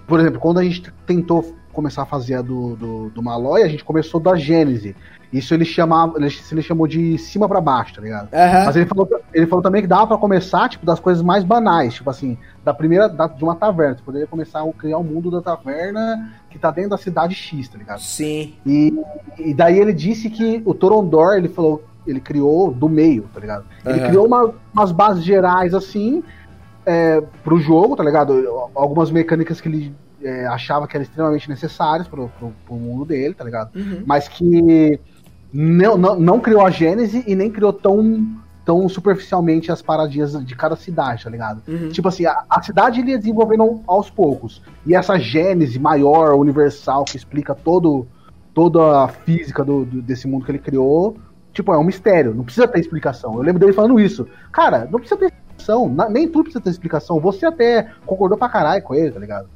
[0.07, 3.69] Por exemplo, quando a gente tentou começar a fazer a do, do, do Malloy, a
[3.69, 4.95] gente começou da Gênese.
[5.33, 8.29] Isso ele chamava, ele, ele chamou de cima para baixo, tá ligado?
[8.35, 8.65] Aham.
[8.67, 11.95] Mas ele falou, ele falou também que dava pra começar, tipo, das coisas mais banais,
[11.95, 13.97] tipo assim, da primeira, da, de uma taverna.
[13.97, 17.69] Você poderia começar a criar o mundo da taverna que tá dentro da cidade X,
[17.69, 18.01] tá ligado?
[18.01, 18.55] Sim.
[18.67, 18.93] E,
[19.39, 23.65] e daí ele disse que o Torondor, ele falou, ele criou do meio, tá ligado?
[23.87, 24.09] Ele Aham.
[24.09, 26.25] criou uma- umas bases gerais, assim,
[26.85, 28.33] é, pro jogo, tá ligado?
[28.75, 33.35] Algumas mecânicas que ele é, achava que eram extremamente necessárias pro, pro, pro mundo dele,
[33.35, 33.75] tá ligado?
[33.77, 34.03] Uhum.
[34.07, 34.99] Mas que
[35.53, 38.27] não, não, não criou a Gênese e nem criou tão,
[38.65, 41.63] tão superficialmente as paradinhas de cada cidade, tá ligado?
[41.67, 41.89] Uhum.
[41.89, 44.63] Tipo assim, a, a cidade ele ia desenvolvendo aos poucos.
[44.87, 48.07] E essa gênese maior, universal, que explica todo,
[48.55, 51.17] toda a física do, do- desse mundo que ele criou,
[51.53, 52.35] tipo, é um mistério.
[52.35, 53.35] Não precisa ter explicação.
[53.35, 54.29] Eu lembro dele falando isso.
[54.53, 55.89] Cara, não precisa ter explicação.
[56.11, 57.19] nem tudo precisa ter explicação.
[57.21, 59.49] Você até concordou pra caralho com ele, tá ligado?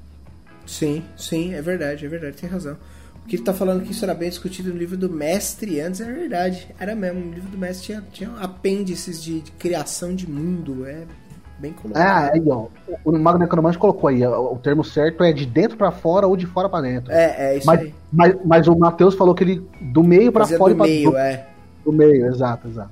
[0.67, 2.77] Sim, sim, é verdade, é verdade, tem razão.
[3.25, 6.01] O que ele tá falando que isso era bem discutido no livro do mestre antes
[6.01, 6.69] é verdade.
[6.79, 11.05] Era mesmo, o livro do mestre tinha, tinha apêndices de, de criação de mundo, é
[11.59, 12.03] bem colocado.
[12.03, 12.67] Ah, aí, ó.
[13.03, 14.23] O, Mago Necromante colocou aí.
[14.25, 17.11] ó, O termo certo é de dentro pra fora ou de fora pra dentro.
[17.11, 17.95] É, é isso mas, aí.
[18.13, 20.87] mas, mas o Matheus falou que ele do meio pra Fazia fora do e pra
[20.87, 21.47] meio, do, é.
[21.85, 22.91] do meio, exato, exato.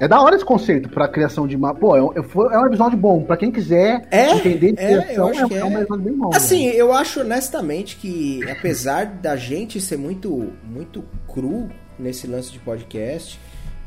[0.00, 1.78] É da hora esse conceito pra criação de mapa.
[1.78, 3.22] Pô, é um, é um episódio bom.
[3.22, 5.64] Pra quem quiser É, entender de é, eu criação, acho que é, é.
[5.64, 6.30] um episódio bem bom.
[6.34, 6.78] Assim, velho.
[6.78, 13.38] eu acho honestamente que apesar da gente ser muito muito cru nesse lance de podcast,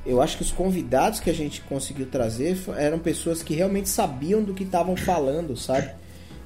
[0.05, 4.43] eu acho que os convidados que a gente conseguiu trazer eram pessoas que realmente sabiam
[4.43, 5.89] do que estavam falando, sabe?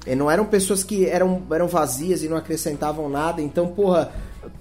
[0.06, 3.42] E não eram pessoas que eram, eram vazias e não acrescentavam nada.
[3.42, 4.10] Então, porra,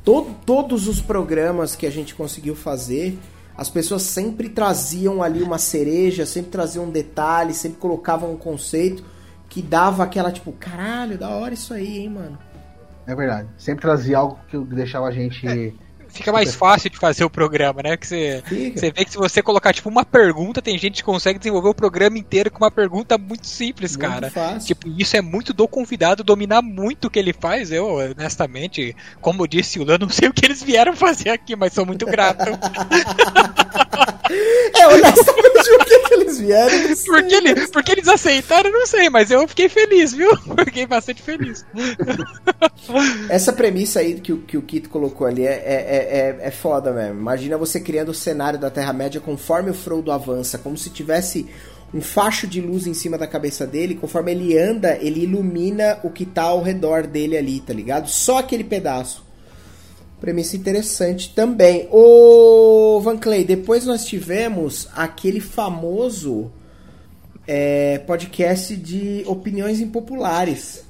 [0.04, 3.18] to- todos os programas que a gente conseguiu fazer,
[3.58, 9.04] as pessoas sempre traziam ali uma cereja, sempre traziam um detalhe, sempre colocavam um conceito
[9.50, 12.38] que dava aquela tipo, caralho, da hora isso aí, hein, mano.
[13.08, 13.48] É verdade.
[13.58, 15.74] Sempre trazia algo que deixava a gente.
[16.18, 17.96] Fica mais fácil de fazer o programa, né?
[17.98, 18.80] Que você, Fica.
[18.80, 21.74] você vê que se você colocar tipo uma pergunta, tem gente que consegue desenvolver o
[21.74, 24.30] programa inteiro com uma pergunta muito simples, Muito cara.
[24.32, 24.68] fácil.
[24.68, 27.72] Tipo, isso é muito do convidado dominar muito o que ele faz.
[27.72, 31.74] Eu, honestamente, como disse o Lan, não sei o que eles vieram fazer aqui, mas
[31.74, 32.46] sou muito grato.
[34.78, 36.96] É, honestamente, o que, que eles vieram?
[37.06, 40.30] porque, ele, porque eles aceitaram, não sei, mas eu fiquei feliz, viu?
[40.66, 41.66] Fiquei bastante feliz.
[43.30, 46.52] Essa premissa aí que, o- que o Kito colocou ali é, é, é, é- é
[46.52, 47.20] foda mesmo.
[47.20, 51.48] Imagina você criando o cenário da Terra-média conforme o Frodo avança, como se tivesse
[51.94, 53.96] um facho de luz em cima da cabeça dele.
[53.96, 58.10] Conforme ele anda, ele ilumina o que tá ao redor dele ali, tá ligado?
[58.10, 59.26] Só aquele pedaço.
[60.20, 61.88] Premissa interessante também.
[61.92, 66.52] Ô Van Clay, depois nós tivemos aquele famoso
[67.48, 70.87] é, podcast de opiniões impopulares.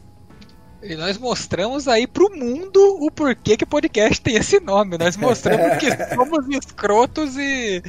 [0.89, 4.97] E nós mostramos aí pro mundo o porquê que o podcast tem esse nome.
[4.97, 7.83] Nós mostramos que somos escrotos e,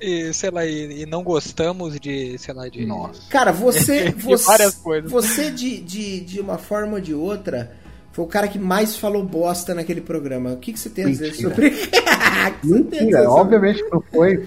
[0.00, 2.86] e sei lá, e, e não gostamos de, sei lá, de.
[2.86, 3.22] Nossa.
[3.28, 4.12] Cara, você.
[4.14, 5.10] De você várias coisas.
[5.10, 7.72] Você, de, de, de uma forma ou de outra,
[8.12, 10.52] foi o cara que mais falou bosta naquele programa.
[10.52, 11.48] O que, que você tem a dizer Mentira.
[11.50, 11.70] sobre.
[12.64, 14.46] Mentira, sobre- obviamente que não foi.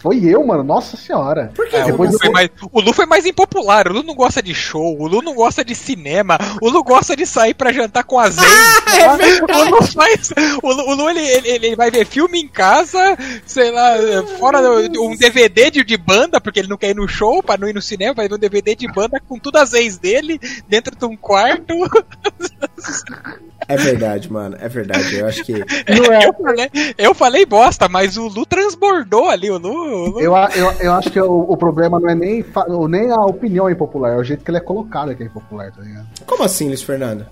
[0.00, 0.62] Foi eu, mano.
[0.64, 1.52] Nossa senhora.
[1.54, 3.86] Por que É, o, Lu eu- foi mais, o Lu foi mais impopular.
[3.86, 4.98] O Lu não gosta de show.
[4.98, 6.38] O Lu não gosta de cinema.
[6.62, 8.42] O Lu gosta de sair pra jantar com a Zen.
[8.98, 9.60] é verdade.
[9.60, 10.32] o Lu faz.
[10.62, 12.98] O Lu, o Lu, ele, ele, ele vai ver filme em casa,
[13.44, 13.92] sei lá,
[14.38, 14.58] fora
[14.98, 17.74] um DVD de, de banda, porque ele não quer ir no show pra não ir
[17.74, 21.04] no cinema, vai ver um DVD de banda com todas as ex dele dentro de
[21.04, 21.74] um quarto.
[23.68, 24.56] É verdade, mano.
[24.60, 25.16] É verdade.
[25.16, 25.52] Eu acho que.
[25.88, 26.26] Não é.
[26.26, 29.50] Eu falei, eu falei bosta, mas o Lu transbordou ali.
[29.50, 32.44] O Lu, o Lu Eu, eu, eu acho que o, o problema não é nem,
[32.88, 35.82] nem a opinião impopular, é o jeito que ele é colocado que é impopular, tá
[35.82, 36.06] ligado?
[36.26, 37.26] Como assim, Luiz Fernando?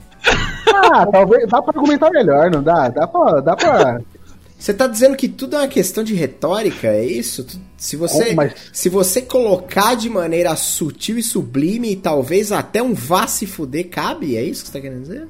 [0.75, 1.49] Ah, talvez.
[1.49, 2.89] Dá pra argumentar melhor, não dá?
[2.89, 3.41] Dá pra.
[3.41, 4.01] Dá pra
[4.59, 7.47] Você tá dizendo que tudo é uma questão de retórica, é isso?
[7.77, 12.93] Se você, Oh, mas- se você colocar de maneira sutil e sublime, talvez até um
[12.95, 15.29] vá se fuder cabe, é isso que você tá querendo dizer?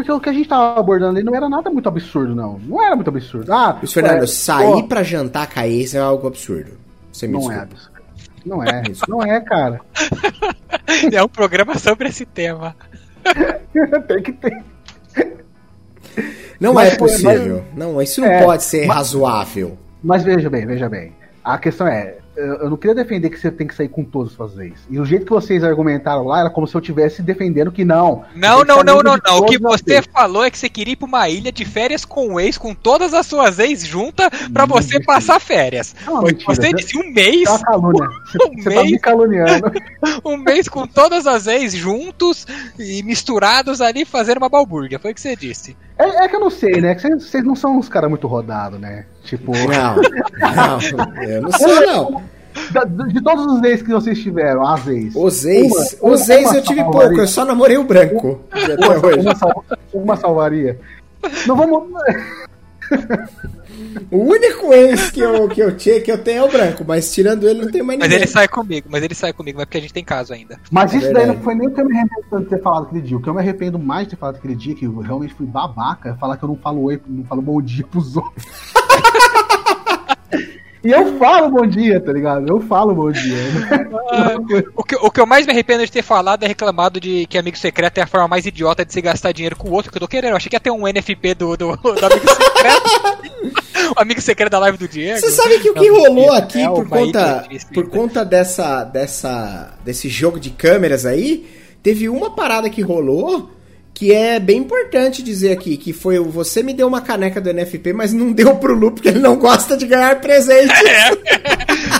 [0.00, 2.58] Porque o que a gente tava abordando ali não era nada muito absurdo, não.
[2.58, 3.52] Não era muito absurdo.
[3.52, 6.70] Ah, Luiz Fernando, é, sair pô, pra jantar com a ex é algo absurdo.
[7.12, 7.74] Você me Não é desculpa.
[7.74, 8.00] absurdo.
[8.46, 8.82] Não é.
[9.06, 9.78] Não é, cara.
[11.12, 12.74] é um programa sobre esse tema.
[14.08, 14.62] Tem que ter.
[16.58, 17.62] Não Mas, é possível.
[17.76, 19.76] Não, isso não É, pode ser mas- razoável.
[20.02, 21.12] Mas veja bem, veja bem.
[21.44, 24.36] A questão é, eu não queria defender que você tem que sair com todas as
[24.36, 24.80] suas ex.
[24.88, 28.24] E o jeito que vocês argumentaram lá era como se eu estivesse defendendo que não.
[28.34, 29.38] Não, não, não, não, não.
[29.38, 32.34] O que você falou é que você queria ir pra uma ilha de férias com
[32.34, 35.94] o ex, com todas as suas ex juntas, pra você passar férias.
[36.06, 37.44] Não, mentira, você disse um mês.
[37.44, 38.08] Tá calúnia.
[38.40, 39.72] Um você mês, tá me caluniando.
[40.24, 42.46] um mês com todas as ex juntos
[42.78, 44.98] e misturados ali fazendo uma balbúrdia.
[44.98, 45.76] Foi o que você disse.
[45.98, 46.94] É, é que eu não sei, né?
[46.94, 49.04] Que vocês não são uns caras muito rodados, né?
[49.24, 49.52] Tipo.
[49.52, 52.22] Não, não, eu não sou, não.
[53.08, 55.14] De todos os ex que vocês tiveram, as ex.
[55.14, 58.40] Os ex, uma, os ex eu tive pouco, eu só namorei o branco.
[59.22, 60.78] Uma, uma salvaria.
[61.46, 61.88] Não vamos.
[64.10, 67.12] O único ex que eu, que eu tinha, que eu tenho é o branco, mas
[67.12, 68.18] tirando ele não tem mais ninguém.
[68.18, 70.58] Mas ele sai comigo, mas ele sai comigo, mas porque a gente tem caso ainda.
[70.70, 72.86] Mas é isso daí não foi nem o que eu me arrependo de ter falado
[72.86, 73.16] aquele dia.
[73.16, 75.46] O que eu me arrependo mais de ter falado aquele dia, que eu realmente fui
[75.46, 78.44] babaca, é falar que eu não falo oi, não falo bom dia pros outros.
[80.82, 82.48] E eu falo bom dia, tá ligado?
[82.48, 83.36] Eu falo bom dia.
[84.10, 84.34] Ah,
[84.74, 87.36] o, que, o que eu mais me arrependo de ter falado é reclamado de que
[87.36, 89.98] amigo secreto é a forma mais idiota de se gastar dinheiro com o outro que
[89.98, 90.30] eu tô querendo.
[90.30, 93.92] Eu achei que ia ter um NFP do, do, do amigo secreto.
[93.96, 95.20] o amigo secreto da live do Diego.
[95.20, 100.08] Você sabe que o que rolou aqui é por conta, por conta dessa, dessa, desse
[100.08, 101.46] jogo de câmeras aí,
[101.82, 103.50] teve uma parada que rolou
[104.00, 107.92] que é bem importante dizer aqui, que foi você me deu uma caneca do NFP,
[107.92, 110.72] mas não deu pro Lu porque ele não gosta de ganhar presente.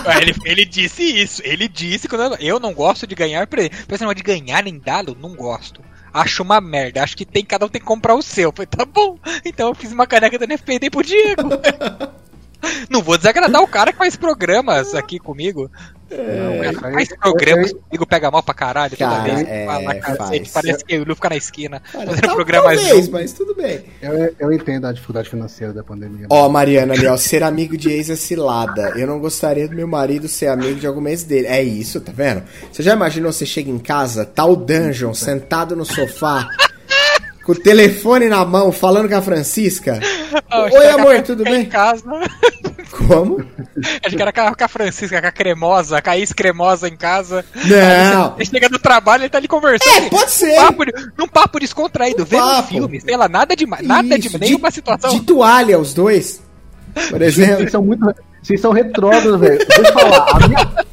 [0.03, 0.17] É.
[0.19, 3.75] ele, ele disse isso, ele disse que eu não gosto de ganhar presente.
[3.87, 5.81] Esse negócio de ganhar nem dá-lo, não gosto.
[6.11, 8.49] Acho uma merda, acho que tem, cada um tem que comprar o seu.
[8.49, 11.49] Eu falei, tá bom, então eu fiz uma caneca do NFP e dei pro Diego.
[12.89, 15.69] Não vou desagradar o cara que faz programas aqui comigo.
[16.11, 19.47] É, não, faz programas comigo, pega mal pra caralho cara, toda vez.
[19.47, 23.09] É, fala, cacete, parece que o Lu fica na esquina cara, fazendo tá, programas talvez,
[23.09, 23.85] mas tudo bem.
[24.01, 26.27] Eu, eu entendo a dificuldade financeira da pandemia.
[26.29, 28.93] Ó, oh, Mariana ali, ó, ser amigo de ex é cilada.
[28.95, 31.47] Eu não gostaria do meu marido ser amigo de algum ex dele.
[31.47, 32.43] É isso, tá vendo?
[32.71, 36.47] Você já imaginou você chega em casa, tá o Dungeon sentado no sofá
[37.43, 39.99] com o telefone na mão, falando com a Francisca.
[40.53, 41.61] Oh, Oi, amor, tudo bem?
[41.61, 42.03] Em casa.
[43.07, 43.43] Como?
[44.05, 47.45] Acho que era com a Francisca, com a cremosa, com a ex-cremosa em casa.
[47.55, 48.35] Não.
[48.35, 50.05] Ele chega do trabalho, ele tá ali conversando.
[50.05, 50.55] É, pode ser.
[50.55, 50.83] Num papo,
[51.17, 52.61] num papo descontraído, um vendo papo.
[52.61, 55.11] um filme, sei lá, nada de nada Isso, de nenhuma de, situação.
[55.11, 56.41] De toalha, os dois.
[57.09, 57.57] Por exemplo.
[57.57, 58.15] Vocês são muito.
[58.41, 59.57] Vocês são retrógrados, velho.
[59.57, 60.47] Deixa eu falar.
[60.47, 60.85] Minha...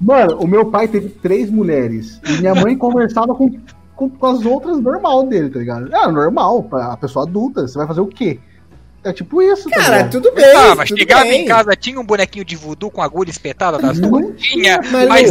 [0.00, 2.20] Mano, o meu pai teve três mulheres.
[2.28, 3.50] E minha mãe conversava com
[3.96, 5.94] com, com as outras normal dele, tá ligado?
[5.94, 8.38] É normal, a pessoa adulta, você vai fazer o quê?
[9.02, 10.44] É tipo isso, tá Cara, tá tudo bem.
[10.56, 11.44] Ah, mas tudo chegava bem.
[11.44, 14.34] em casa, tinha um bonequinho de voodoo com agulha espetada nas duas?
[14.36, 15.30] Tinha, mas,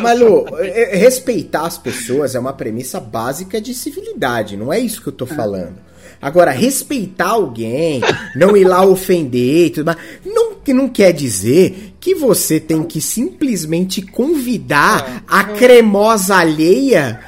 [0.00, 4.80] mas, Lu, é, é, respeitar as pessoas é uma premissa básica de civilidade, não é
[4.80, 5.76] isso que eu tô falando.
[6.20, 8.00] Agora, respeitar alguém,
[8.34, 13.00] não ir lá ofender e tudo mais, não, não quer dizer que você tem que
[13.00, 17.20] simplesmente convidar a cremosa alheia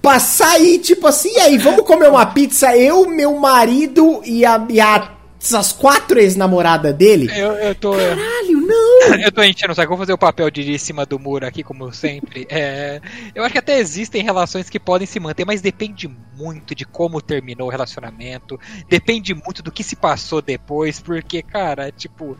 [0.00, 4.66] pra sair, tipo assim, e aí, vamos comer uma pizza, eu, meu marido e a,
[4.68, 5.12] e a
[5.42, 7.28] essas quatro ex-namoradas dele.
[7.36, 7.92] Eu, eu tô.
[7.92, 8.92] Caralho, não!
[9.20, 9.88] Eu tô enchendo, sabe?
[9.88, 12.46] Vou fazer o papel de cima do muro aqui, como sempre.
[12.48, 13.00] É,
[13.34, 17.20] eu acho que até existem relações que podem se manter, mas depende muito de como
[17.20, 18.58] terminou o relacionamento.
[18.88, 22.36] Depende muito do que se passou depois, porque, cara, tipo.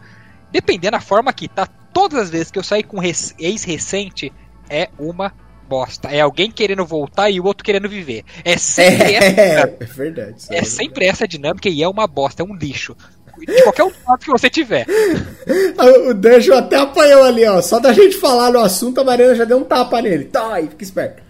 [0.52, 4.32] Dependendo da forma que tá, todas as vezes que eu saí com ex recente,
[4.68, 5.32] é uma
[5.68, 6.08] bosta.
[6.08, 8.24] É alguém querendo voltar e o outro querendo viver.
[8.44, 9.76] É sempre é, essa.
[9.80, 10.36] É verdade.
[10.50, 12.94] É, é sempre essa dinâmica e é uma bosta, é um lixo.
[13.38, 14.86] De qualquer lado que você tiver.
[16.06, 17.62] o Danjo até apanhou ali, ó.
[17.62, 20.26] Só da gente falar no assunto, a Mariana já deu um tapa nele.
[20.26, 21.22] Tá aí, fica esperto.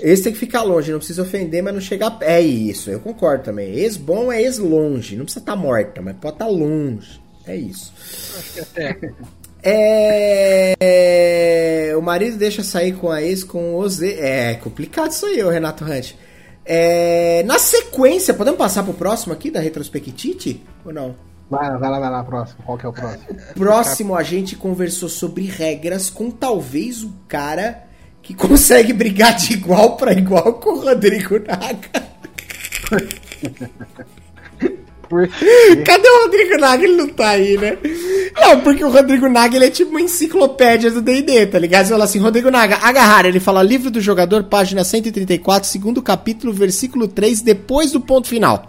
[0.00, 2.16] Esse tem que ficar longe, não precisa ofender, mas não chegar.
[2.20, 3.72] É isso, eu concordo também.
[3.74, 5.16] Ex-bom é ex-longe.
[5.16, 7.21] Não precisa estar tá morta, mas pode estar tá longe.
[7.46, 7.92] É isso.
[8.38, 8.98] Acho que até.
[9.64, 10.74] É...
[11.96, 14.16] O marido deixa sair com a ex com o Z.
[14.18, 16.14] É complicado isso aí, o Renato Hunt.
[16.64, 17.44] É...
[17.44, 20.64] Na sequência, podemos passar pro próximo aqui da Retrospectite?
[20.84, 21.14] Ou não?
[21.48, 22.64] Vai, vai lá, vai lá, próximo.
[22.64, 23.24] Qual que é o próximo?
[23.54, 27.84] Próximo, a gente conversou sobre regras com talvez o cara
[28.22, 32.10] que consegue brigar de igual para igual com o Rodrigo Naga.
[35.84, 36.84] Cadê o Rodrigo Naga?
[36.84, 37.78] Ele não tá aí, né?
[38.40, 41.86] Não, porque o Rodrigo Naga ele é tipo uma enciclopédia do DD, tá ligado?
[41.86, 43.26] Você fala assim, Rodrigo Naga, agarrar.
[43.26, 48.68] Ele fala livro do jogador, página 134, segundo capítulo, versículo 3, depois do ponto final.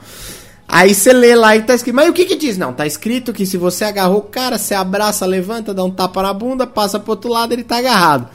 [0.68, 1.96] Aí você lê lá e tá escrito.
[1.96, 2.58] Mas o que que diz?
[2.58, 6.24] Não, tá escrito que se você agarrou o cara, você abraça, levanta, dá um tapa
[6.24, 8.28] na bunda, passa pro outro lado, ele tá agarrado.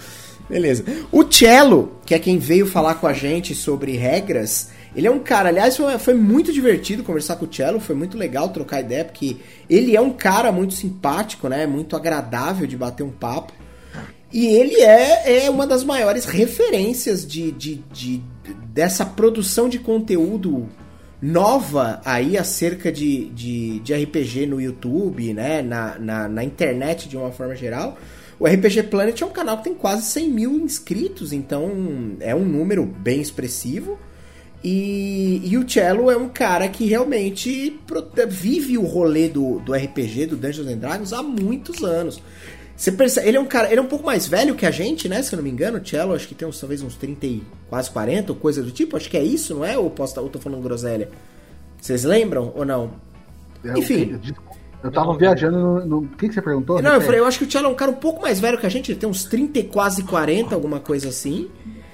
[0.48, 0.84] Beleza.
[1.12, 5.20] O Cello, que é quem veio falar com a gente sobre regras, Ele é um
[5.20, 9.04] cara, aliás, foi, foi muito divertido conversar com o Cello, foi muito legal trocar ideia,
[9.04, 9.36] porque
[9.70, 11.68] ele é um cara muito simpático, né?
[11.68, 13.52] Muito agradável de bater um papo.
[14.32, 18.20] E ele é, é uma das maiores referências de, de, de
[18.72, 20.68] dessa produção de conteúdo
[21.22, 25.62] nova aí acerca de, de, de RPG no YouTube, né?
[25.62, 27.96] Na, na, na, internet de uma forma geral.
[28.36, 32.44] O RPG Planet é um canal que tem quase 100 mil inscritos, então é um
[32.44, 33.96] número bem expressivo.
[34.62, 37.78] E, e o Cello é um cara que realmente
[38.28, 42.20] vive o rolê do, do RPG, do Dungeons and Dragons, há muitos anos.
[42.76, 45.08] Você percebe, ele é um cara, ele é um pouco mais velho que a gente,
[45.08, 45.20] né?
[45.22, 47.42] Se eu não me engano, o Cello acho que tem uns, talvez uns 30 e
[47.68, 48.96] quase 40, ou coisa do tipo.
[48.96, 49.76] Acho que é isso, não é?
[49.76, 51.08] Ou posso ou tô falando groselha?
[51.80, 52.92] Vocês lembram ou não?
[53.64, 54.20] Eu, Enfim.
[54.82, 55.98] Eu, tava viajando no, no.
[56.02, 56.80] O que, que você perguntou?
[56.80, 58.58] Não, eu falei, eu acho que o Cello é um cara um pouco mais velho
[58.58, 61.48] que a gente, ele tem uns 30 e quase 40, alguma coisa assim.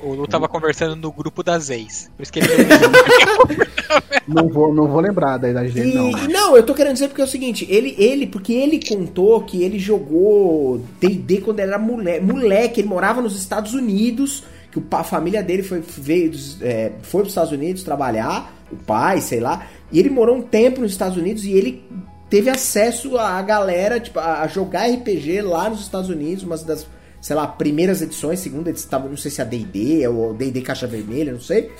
[0.04, 2.10] O Lu tava conversando no grupo das ex.
[2.14, 2.48] Por isso que ele
[4.28, 6.10] não vou, não vou lembrar da idade dele, e, não.
[6.28, 9.62] Não, eu tô querendo dizer porque é o seguinte, ele, ele, porque ele contou que
[9.62, 14.84] ele jogou D&D quando ele era moleque, moleque, ele morava nos Estados Unidos, que o,
[14.90, 19.40] a família dele foi, veio dos, é, foi pros Estados Unidos trabalhar, o pai, sei
[19.40, 21.82] lá, e ele morou um tempo nos Estados Unidos e ele
[22.28, 26.86] teve acesso a galera, tipo, a jogar RPG lá nos Estados Unidos, uma das
[27.24, 30.86] sei lá, primeiras edições, segunda edição, não sei se é a D&D ou D&D Caixa
[30.86, 31.70] Vermelha, não sei.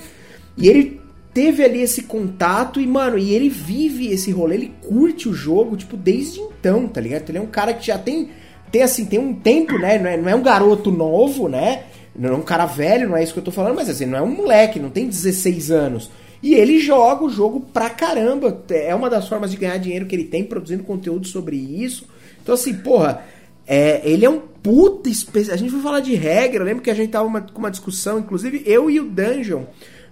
[0.57, 0.99] E ele
[1.31, 5.77] teve ali esse contato e, mano, e ele vive esse rolê, ele curte o jogo,
[5.77, 7.29] tipo, desde então, tá ligado?
[7.29, 8.31] Ele é um cara que já tem,
[8.71, 9.99] tem assim, tem um tempo, né?
[9.99, 11.83] Não é, não é um garoto novo, né?
[12.15, 14.17] Não é um cara velho, não é isso que eu tô falando, mas assim, não
[14.17, 16.09] é um moleque, não tem 16 anos.
[16.41, 18.63] E ele joga o jogo pra caramba.
[18.71, 22.07] É uma das formas de ganhar dinheiro que ele tem, produzindo conteúdo sobre isso.
[22.41, 23.23] Então, assim, porra,
[23.67, 25.55] é, ele é um puta especial.
[25.55, 27.71] A gente foi falar de regra, eu lembro que a gente tava uma, com uma
[27.71, 29.63] discussão, inclusive eu e o Dungeon,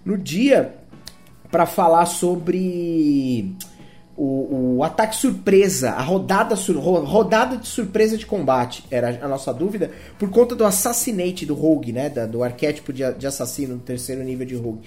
[0.06, 0.76] no dia,
[1.52, 3.56] para falar sobre
[4.16, 9.54] o, o, ataque surpresa, a rodada, sur, rodada de surpresa de combate, era a nossa
[9.54, 12.10] dúvida, por conta do assassinate do Rogue, né?
[12.10, 14.82] Da, do arquétipo de, de assassino no terceiro nível de Rogue.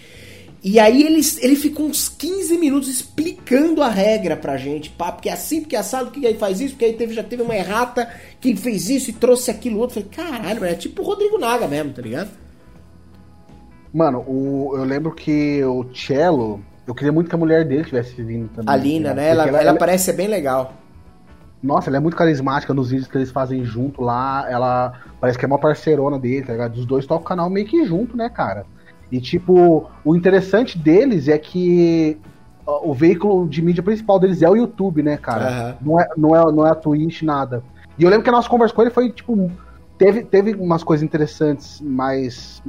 [0.68, 5.28] E aí ele, ele ficou uns 15 minutos explicando a regra pra gente, pá, porque
[5.28, 7.54] é assim, porque é assado, porque aí faz isso, porque aí teve, já teve uma
[7.54, 8.10] errata
[8.40, 10.02] que fez isso e trouxe aquilo outro.
[10.02, 12.30] Falei, caralho, é tipo o Rodrigo Naga mesmo, tá ligado?
[13.94, 18.20] Mano, o, eu lembro que o Cello, eu queria muito que a mulher dele tivesse
[18.20, 18.74] vindo também.
[18.74, 19.30] A Lina, né?
[19.30, 20.74] Ela, ela, ela, parece ser bem legal.
[21.62, 24.44] Nossa, ela é muito carismática nos vídeos que eles fazem junto lá.
[24.50, 26.74] Ela parece que é uma parceirona dele, tá ligado?
[26.74, 28.66] Os dois tocam o canal meio que junto, né, cara?
[29.10, 32.18] E, tipo, o interessante deles é que
[32.66, 35.76] o veículo de mídia principal deles é o YouTube, né, cara?
[35.82, 35.92] Uhum.
[35.92, 37.62] Não, é, não, é, não é a Twitch, nada.
[37.96, 39.50] E eu lembro que a nossa conversa com ele foi, tipo,
[39.96, 42.62] teve, teve umas coisas interessantes, mais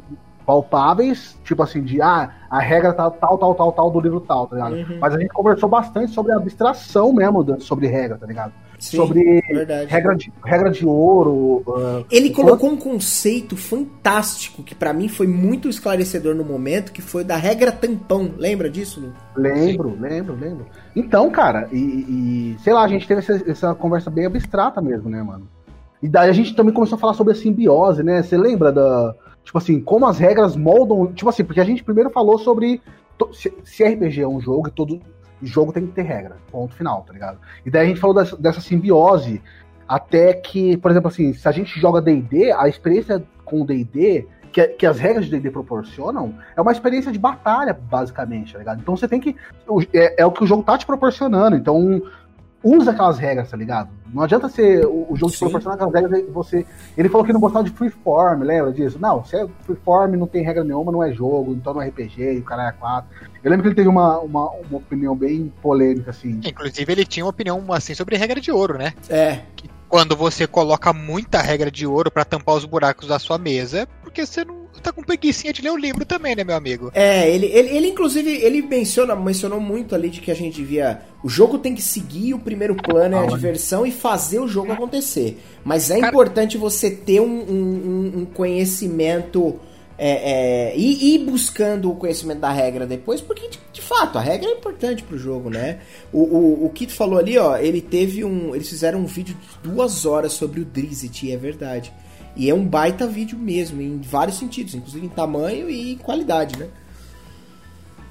[0.46, 4.48] palpáveis, tipo assim, de ah, a regra tá tal, tal, tal, tal do livro tal,
[4.48, 4.76] tá ligado?
[4.76, 4.98] Uhum.
[5.02, 8.54] Mas a gente conversou bastante sobre a abstração mesmo sobre regra, tá ligado?
[8.80, 9.42] Sim, sobre
[9.88, 11.64] regra de, regra de ouro.
[11.66, 17.02] Uh, Ele colocou um conceito fantástico que para mim foi muito esclarecedor no momento, que
[17.02, 18.32] foi da regra tampão.
[18.38, 19.14] Lembra disso, Lu?
[19.36, 20.00] Lembro, Sim.
[20.00, 20.66] lembro, lembro.
[20.96, 25.10] Então, cara, e, e, sei lá, a gente teve essa, essa, conversa bem abstrata mesmo,
[25.10, 25.48] né, mano?
[26.02, 28.22] E daí a gente também começou a falar sobre a simbiose, né?
[28.22, 29.16] Você lembra da.
[29.44, 31.12] Tipo assim, como as regras moldam.
[31.14, 32.80] Tipo assim, porque a gente primeiro falou sobre.
[33.34, 35.02] Se, se RPG é um jogo e todo,
[35.42, 37.38] jogo tem que ter regra, ponto final, tá ligado?
[37.66, 39.42] E daí a gente falou dessa, dessa simbiose,
[39.88, 44.28] até que, por exemplo, assim, se a gente joga DD, a experiência com o DD,
[44.52, 48.80] que, que as regras de DD proporcionam, é uma experiência de batalha, basicamente, tá ligado?
[48.82, 49.36] Então você tem que.
[49.94, 51.56] É, é o que o jogo tá te proporcionando.
[51.56, 52.02] Então,
[52.76, 53.89] usa aquelas regras, tá ligado?
[54.13, 56.65] Não adianta ser o, o jogo te proporcionar aquelas regras e você.
[56.97, 58.97] Ele falou que não gostava de freeform, lembra disso?
[58.99, 62.36] Não, se é freeform, não tem regra nenhuma, não é jogo, então não é RPG,
[62.36, 63.09] e o cara é 4.
[63.43, 66.39] Eu lembro que ele teve uma, uma, uma opinião bem polêmica, assim.
[66.43, 68.93] Inclusive, ele tinha uma opinião assim sobre regra de ouro, né?
[69.09, 69.39] É.
[69.55, 73.80] Que quando você coloca muita regra de ouro para tampar os buracos da sua mesa,
[73.82, 76.92] é porque você não tá com preguiçinha de ler o livro também, né, meu amigo?
[76.94, 81.02] É, ele, ele, ele inclusive, ele menciona, mencionou muito ali de que a gente via.
[81.24, 84.72] O jogo tem que seguir o primeiro plano, é a diversão e fazer o jogo
[84.72, 85.42] acontecer.
[85.64, 86.08] Mas é Cara...
[86.08, 89.60] importante você ter um, um, um conhecimento
[89.98, 94.22] é, é, e ir buscando o conhecimento da regra depois, porque de, de fato a
[94.22, 95.80] regra é importante pro jogo, né?
[96.14, 98.54] O, o, o Kito falou ali, ó, ele teve um.
[98.54, 101.92] Eles fizeram um vídeo de duas horas sobre o Drizzt, e é verdade.
[102.38, 106.68] E é um baita vídeo mesmo, em vários sentidos, inclusive em tamanho e qualidade, né?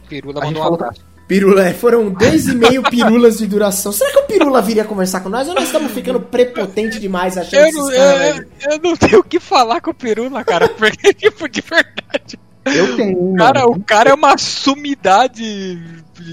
[0.08, 1.00] Pirula mandou um abraço.
[1.28, 3.92] Pirula, é, foram dois e meio pirulas de duração.
[3.92, 7.66] Será que o Pirula viria conversar com nós ou nós estamos ficando prepotente demais achando
[7.66, 11.14] eu não, eu, eu, eu, não tenho o que falar com o Pirula, cara, porque,
[11.14, 12.38] tipo, de verdade.
[12.64, 13.72] Eu tenho, cara, mano.
[13.72, 15.80] O cara é uma sumidade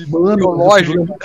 [0.08, 1.16] mano, biológica.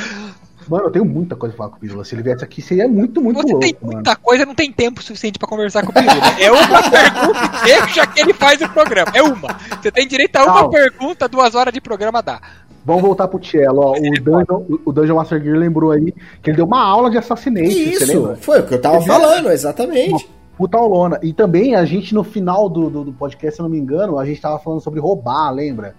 [0.68, 2.04] Mano, eu tenho muita coisa pra falar com o Pirula.
[2.04, 3.60] Se ele viesse aqui, seria muito, muito Você louco.
[3.60, 4.20] tem muita mano.
[4.22, 6.12] coisa, não tem tempo suficiente para conversar com o Pirula.
[6.38, 9.10] É uma pergunta e deixa que ele faz o programa.
[9.14, 9.58] É uma.
[9.80, 10.70] Você tem direito a uma Calma.
[10.70, 12.40] pergunta, duas horas de programa dá.
[12.84, 13.92] Vamos voltar pro Cello, ó.
[13.92, 16.12] O Dungeon, o Dungeon Master Gear lembrou aí
[16.42, 17.76] que ele deu uma aula de Assassination.
[17.76, 20.28] Isso, foi o que eu tava falando, exatamente.
[20.56, 21.20] Puta aulona.
[21.22, 24.18] E também a gente, no final do, do, do, podcast, se eu não me engano,
[24.18, 25.94] a gente tava falando sobre roubar, lembra?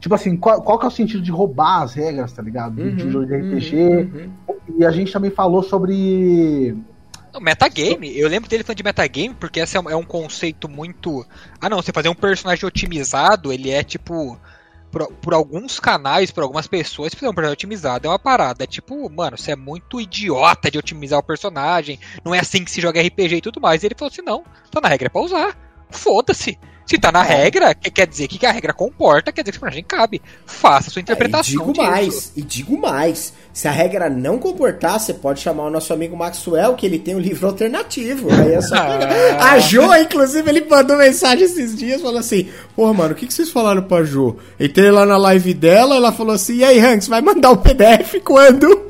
[0.00, 2.80] Tipo assim, qual, qual que é o sentido de roubar as regras, tá ligado?
[2.80, 3.76] Uhum, de jogo de RPG.
[3.76, 4.56] Uhum, uhum.
[4.78, 6.76] E a gente também falou sobre.
[7.40, 11.26] Metagame, eu lembro dele falando de metagame, porque esse é um, é um conceito muito.
[11.60, 14.38] Ah não, você fazer um personagem otimizado, ele é tipo
[14.90, 18.64] por, por, alguns canais, por algumas pessoas, fazer um personagem otimizado é uma parada.
[18.64, 22.70] É tipo, mano, você é muito idiota de otimizar o personagem, não é assim que
[22.70, 23.82] se joga RPG e tudo mais.
[23.82, 25.56] E ele falou assim: não, tá na regra é pra usar.
[25.90, 26.58] Foda-se.
[26.86, 27.42] Se tá na é.
[27.42, 30.22] regra, que quer dizer que a regra comporta, quer dizer que o personagem cabe.
[30.46, 31.52] Faça a sua interpretação.
[31.52, 33.32] É, e digo mais, e digo mais.
[33.52, 37.16] Se a regra não comportar, você pode chamar o nosso amigo Maxwell, que ele tem
[37.16, 38.28] um livro alternativo.
[38.30, 39.52] Aí é só ah.
[39.52, 43.34] A Jo, inclusive, ele mandou mensagem esses dias falando assim: Pô, mano, o que, que
[43.34, 44.36] vocês falaram pra Jo?
[44.60, 48.20] Entrei lá na live dela, ela falou assim: E aí, Hanks, vai mandar o PDF
[48.22, 48.86] quando?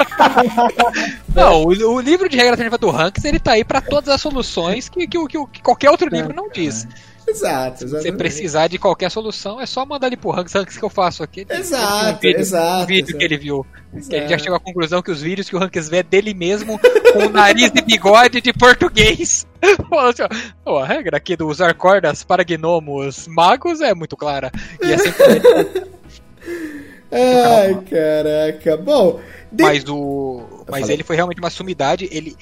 [1.34, 4.20] não, o, o, livro de regra alternativa do Hanks ele tá aí para todas as
[4.20, 6.86] soluções que, que, que, que qualquer outro livro não diz.
[7.30, 10.90] Exato, Se você precisar de qualquer solução, é só mandar ele pro Hanks, que eu
[10.90, 11.46] faço aqui.
[11.48, 12.82] Exato, um vídeo, exato.
[12.82, 13.18] Um vídeo exato.
[13.18, 13.66] que ele viu.
[14.08, 16.34] Que ele já chegou à conclusão que os vídeos que o Hanks vê é dele
[16.34, 16.78] mesmo,
[17.12, 19.46] com o nariz e bigode de português.
[19.62, 20.22] assim,
[20.66, 24.50] ó, a regra aqui do usar cordas para gnomos magos é muito clara.
[24.82, 25.90] E é sempre.
[27.12, 28.76] Ai, caraca.
[28.76, 29.20] Bom.
[29.50, 29.64] De...
[29.64, 30.64] Mas o.
[30.70, 32.08] Mas ele foi realmente uma sumidade.
[32.10, 32.36] Ele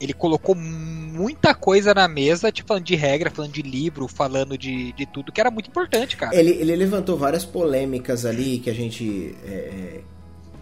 [0.00, 4.92] ele colocou muita coisa na mesa, tipo, falando de regra, falando de livro, falando de,
[4.92, 6.34] de tudo, que era muito importante, cara.
[6.36, 10.00] Ele, ele levantou várias polêmicas ali que a gente é, é,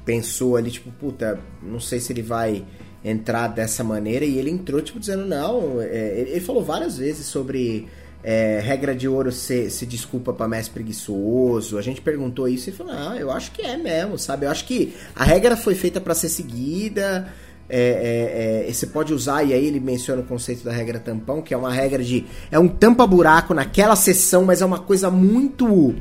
[0.04, 2.64] pensou ali, tipo, puta, não sei se ele vai
[3.04, 7.88] entrar dessa maneira, e ele entrou, tipo, dizendo, não, é, ele falou várias vezes sobre
[8.22, 11.76] é, regra de ouro se, se desculpa para mestre preguiçoso.
[11.76, 14.46] A gente perguntou isso e falou: ah, eu acho que é mesmo, sabe?
[14.46, 17.32] Eu acho que a regra foi feita para ser seguida.
[17.74, 21.40] É, é, é, você pode usar, e aí ele menciona o conceito da regra tampão,
[21.40, 22.26] que é uma regra de.
[22.50, 25.94] É um tampa-buraco naquela sessão, mas é uma coisa muito.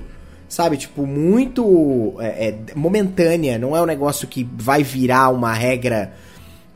[0.50, 3.58] Sabe, tipo, muito é, é momentânea.
[3.58, 6.14] Não é um negócio que vai virar uma regra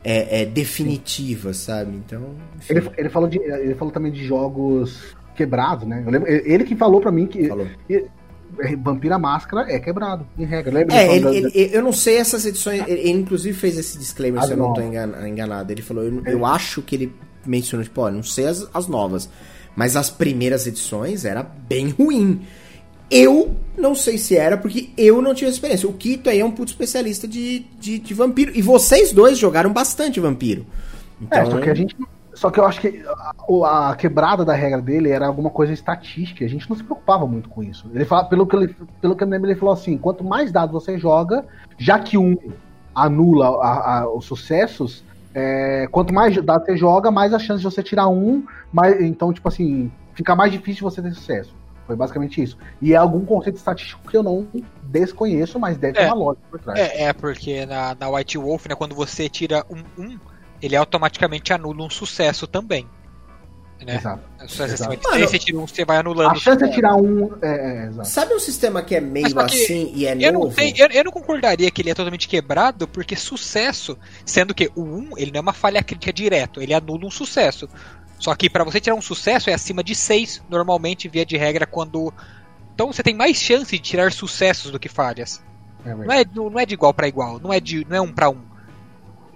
[0.02, 1.94] é, definitiva, sabe?
[1.96, 2.30] Então.
[2.66, 6.02] Ele, ele, falou de, ele falou também de jogos quebrados, né?
[6.06, 7.48] Eu lembro, ele que falou para mim que.
[7.48, 7.66] Falou.
[8.82, 10.72] Vampira Máscara é quebrado, em regra.
[10.72, 10.96] Lembra?
[10.96, 12.82] É, ele, ele, eu não sei essas edições.
[12.86, 15.72] Ele, inclusive fez esse disclaimer, as se eu não estou enganado.
[15.72, 16.32] Ele falou, eu, é.
[16.32, 17.12] eu, acho que ele
[17.44, 19.28] mencionou, tipo, ó, não sei as, as novas.
[19.74, 22.40] Mas as primeiras edições era bem ruim.
[23.10, 25.88] Eu não sei se era, porque eu não tinha experiência.
[25.88, 28.52] O Kito aí é um puto especialista de, de, de vampiro.
[28.54, 30.66] E vocês dois jogaram bastante vampiro.
[31.20, 31.94] Então, é, só que a gente
[32.36, 33.02] só que eu acho que
[33.64, 36.44] a, a, quebrada da regra dele era alguma coisa estatística.
[36.44, 37.90] A gente não se preocupava muito com isso.
[37.94, 40.72] Ele fala, pelo que ele, pelo que eu lembro, ele falou assim: quanto mais dados
[40.74, 41.46] você joga,
[41.78, 42.36] já que um
[42.94, 45.02] anula a, a, os sucessos,
[45.34, 48.44] é, quanto mais dados você joga, mais a chance de você tirar um.
[48.70, 51.54] Mais, então, tipo assim, fica mais difícil você ter sucesso.
[51.86, 52.58] Foi basicamente isso.
[52.82, 54.46] E é algum conceito estatístico que eu não
[54.82, 56.78] desconheço, mas deve é, ter uma lógica por trás.
[56.78, 60.18] É, é porque na, na White Wolf, né, quando você tira um, um
[60.60, 62.86] ele automaticamente anula um sucesso também.
[63.84, 63.96] Né?
[63.96, 64.22] Exato.
[64.40, 64.92] Sucesso exato.
[64.92, 66.32] acima de 3, você tira um, você vai anulando.
[66.32, 67.30] A chance de tirar um.
[67.42, 70.46] É, é, Sabe um sistema que é meio assim e é eu novo?
[70.46, 74.70] Não sei, eu, eu, não concordaria que ele é totalmente quebrado, porque sucesso, sendo que
[74.74, 77.68] o 1 ele não é uma falha crítica direto, ele anula um sucesso.
[78.18, 81.66] Só que para você tirar um sucesso é acima de 6, normalmente, via de regra,
[81.66, 82.12] quando.
[82.74, 85.42] Então você tem mais chance de tirar sucessos do que falhas.
[85.84, 88.12] É não, é, não é de igual para igual, não é, de, não é um
[88.12, 88.55] para um.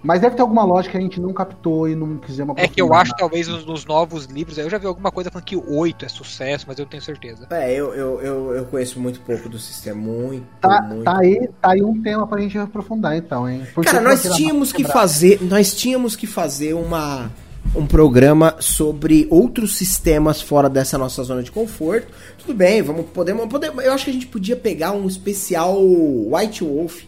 [0.03, 2.81] Mas deve ter alguma lógica que a gente não captou e não quisemos É que
[2.81, 5.77] eu acho, talvez, nos, nos, novos livros, eu já vi alguma coisa falando que o
[5.77, 7.47] 8 é sucesso, mas eu não tenho certeza.
[7.51, 11.03] É, eu, eu, eu, eu conheço muito pouco do sistema, muito, tá, muito.
[11.03, 13.65] Tá aí, tá aí um tema pra gente aprofundar, então, hein?
[13.75, 17.31] Porque Cara, nós tínhamos que fazer, nós tínhamos que fazer uma
[17.75, 22.07] um programa sobre outros sistemas fora dessa nossa zona de conforto.
[22.39, 26.63] Tudo bem, vamos podemos, podemos eu acho que a gente podia pegar um especial White
[26.63, 27.03] Wolf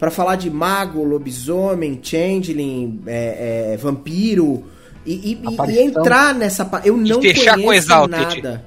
[0.00, 4.64] para falar de mago, lobisomem, changeling, é, é, vampiro
[5.04, 8.64] e, e, e, entrar nessa eu não e fechar conheço com nada.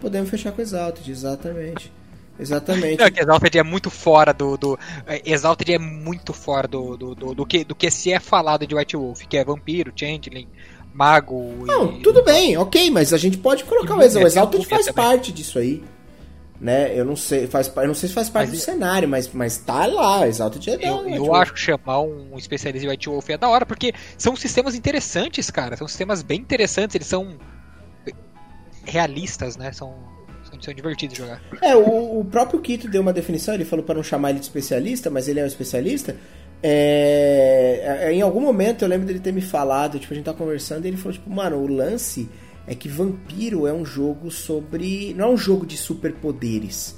[0.00, 1.92] Podemos fechar com Exalted, exatamente.
[2.38, 2.98] Exatamente.
[2.98, 4.56] Não, que Exalted é muito fora do.
[4.56, 8.18] do é, Exalted é muito fora do, do, do, do, que, do que se é
[8.18, 10.48] falado de White Wolf, que é vampiro, changeling,
[10.92, 11.64] mago.
[11.64, 12.02] Não, e...
[12.02, 14.24] tudo bem, ok, mas a gente pode colocar o Exalted.
[14.24, 15.04] O Exalted faz também.
[15.04, 15.82] parte disso aí.
[16.60, 16.98] Né?
[16.98, 19.58] Eu não sei, faz, eu não sei se faz parte mas, do cenário, mas, mas
[19.58, 23.38] tá lá, Exalted é Eu, eu acho que chamar um especialista em White Wolf é
[23.38, 25.76] da hora, porque são sistemas interessantes, cara.
[25.76, 27.36] São sistemas bem interessantes, eles são
[28.84, 29.72] realistas, né?
[29.72, 29.94] São,
[30.48, 31.42] são, são divertidos de jogar.
[31.60, 34.46] É, o, o próprio Kito deu uma definição, ele falou para não chamar ele de
[34.46, 36.16] especialista, mas ele é um especialista.
[36.62, 40.32] É, é, em algum momento eu lembro dele ter me falado, tipo, a gente tá
[40.32, 42.28] conversando e ele falou, tipo, mano, o lance
[42.66, 45.14] é que Vampiro é um jogo sobre.
[45.14, 46.96] Não é um jogo de superpoderes.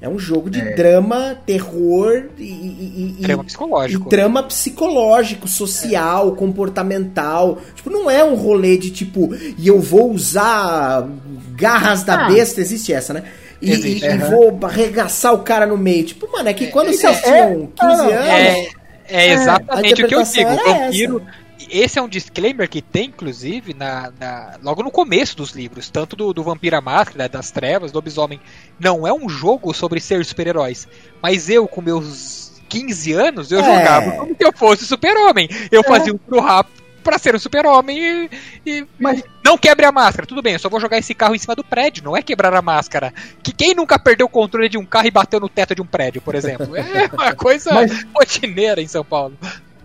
[0.00, 0.74] É um jogo de é.
[0.76, 4.06] drama, terror e, e, e, drama psicológico.
[4.06, 6.36] E drama psicológico, social, é.
[6.36, 7.58] comportamental.
[7.74, 11.08] Tipo, não é um rolê de tipo, e eu vou usar
[11.56, 12.30] garras da ah.
[12.30, 13.24] besta, existe essa, né?
[13.60, 14.30] E, existe, e, uhum.
[14.30, 16.04] vou arregaçar o cara no meio.
[16.04, 18.12] Tipo, mano, é que quando é, vocês tinham 15 anos.
[18.14, 18.68] É,
[19.08, 20.50] é exatamente o que eu digo.
[20.54, 25.50] Vampiro, essa esse é um disclaimer que tem, inclusive, na, na logo no começo dos
[25.50, 28.40] livros, tanto do, do Vampira Máscara, das Trevas, do Lobisomem.
[28.78, 30.88] Não é um jogo sobre ser super-heróis.
[31.22, 33.64] Mas eu, com meus 15 anos, eu é.
[33.64, 35.48] jogava como se eu fosse super-homem.
[35.70, 35.84] Eu é.
[35.84, 36.68] fazia um rap
[37.02, 38.30] pra ser um super-homem e,
[38.66, 39.22] e, Mas...
[39.42, 40.26] não quebre a máscara.
[40.26, 42.54] Tudo bem, eu só vou jogar esse carro em cima do prédio, não é quebrar
[42.54, 43.14] a máscara.
[43.42, 45.86] Que quem nunca perdeu o controle de um carro e bateu no teto de um
[45.86, 46.76] prédio, por exemplo?
[46.76, 48.06] É uma coisa Mas...
[48.14, 49.36] rotineira em São Paulo.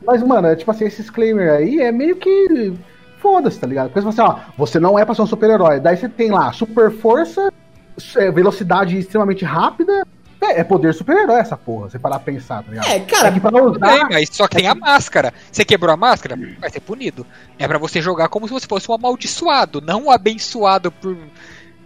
[0.06, 2.74] Mas, mano, é, tipo assim, esse disclaimer aí é meio que.
[3.20, 3.88] Foda-se, tá ligado?
[3.90, 5.80] Porque você fala assim, ó, você não é pra ser um super-herói.
[5.80, 7.52] Daí você tem lá super força,
[8.18, 10.06] é, velocidade extremamente rápida.
[10.42, 12.86] É, é poder super-herói essa porra, você parar pra pensar, tá ligado?
[12.86, 14.10] É, cara, é que pra usar.
[14.10, 15.34] mas só que tem a máscara.
[15.50, 17.26] Você quebrou a máscara, vai ser punido.
[17.58, 21.16] É para você jogar como se você fosse um amaldiçoado, não um abençoado por.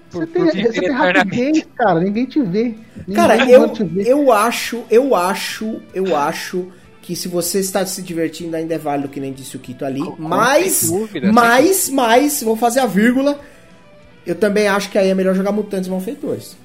[0.09, 2.77] Por, você tem, por você tem rapidez, cara, ninguém te vê.
[2.95, 6.71] Ninguém cara, eu, eu acho, eu acho, eu acho
[7.07, 10.01] que se você está se divertindo ainda é válido, que nem disse o Kito ali.
[10.19, 13.39] mas, dúvida, mas, mas, vou fazer a vírgula.
[14.25, 16.57] Eu também acho que aí é melhor jogar Mutantes Malfeitores.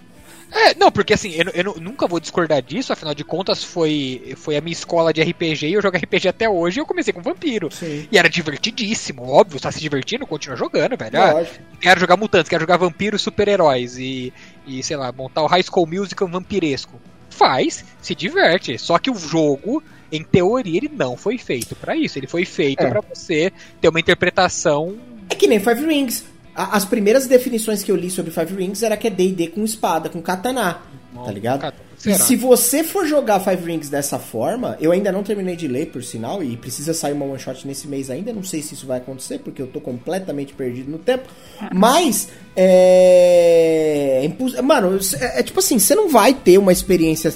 [0.51, 4.57] É, não, porque assim, eu, eu, nunca vou discordar disso, afinal de contas foi, foi
[4.57, 7.23] a minha escola de RPG e eu jogo RPG até hoje e eu comecei com
[7.23, 7.71] vampiro.
[7.71, 8.09] Sim.
[8.11, 11.23] E era divertidíssimo, óbvio, tá se divertindo, continua jogando, velho.
[11.23, 11.47] Ah,
[11.81, 14.33] quero jogar mutantes, quero jogar vampiros super-heróis e,
[14.67, 17.01] e, sei lá, montar o High School Musical vampiresco.
[17.31, 18.77] Faz, se diverte.
[18.77, 19.81] Só que o jogo
[20.13, 22.19] em teoria, ele não foi feito para isso.
[22.19, 22.89] Ele foi feito é.
[22.89, 23.51] para você
[23.81, 24.95] ter uma interpretação.
[25.31, 26.25] É que nem Five Rings.
[26.55, 30.11] As primeiras definições que eu li sobre Five Rings era que é D&D com espada,
[30.11, 30.83] com katana,
[31.13, 31.73] Bom, tá ligado?
[32.05, 35.87] E se você for jogar Five Rings dessa forma, eu ainda não terminei de ler,
[35.87, 38.87] por sinal, e precisa sair uma one shot nesse mês ainda, não sei se isso
[38.87, 41.29] vai acontecer, porque eu tô completamente perdido no tempo,
[41.73, 44.29] mas, é...
[44.63, 47.33] Mano, é, é tipo assim, você não vai ter uma experiência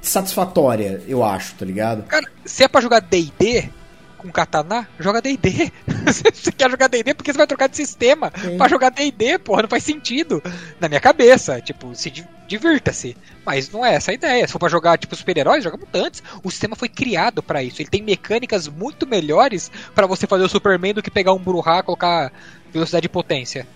[0.00, 2.04] satisfatória, eu acho, tá ligado?
[2.04, 3.70] Cara, se é pra jogar DD
[4.26, 5.72] com katana, joga DD.
[6.32, 8.56] você quer jogar DD porque você vai trocar de sistema Sim.
[8.56, 10.42] pra jogar DD, porra, não faz sentido.
[10.80, 12.10] Na minha cabeça, tipo, se
[12.46, 13.16] divirta-se.
[13.44, 14.46] Mas não é essa a ideia.
[14.46, 16.22] Se for pra jogar, tipo, super-heróis, joga mutantes.
[16.42, 17.80] O sistema foi criado para isso.
[17.80, 21.82] Ele tem mecânicas muito melhores para você fazer o Superman do que pegar um Bruhá,
[21.82, 22.32] colocar
[22.72, 23.66] velocidade e potência.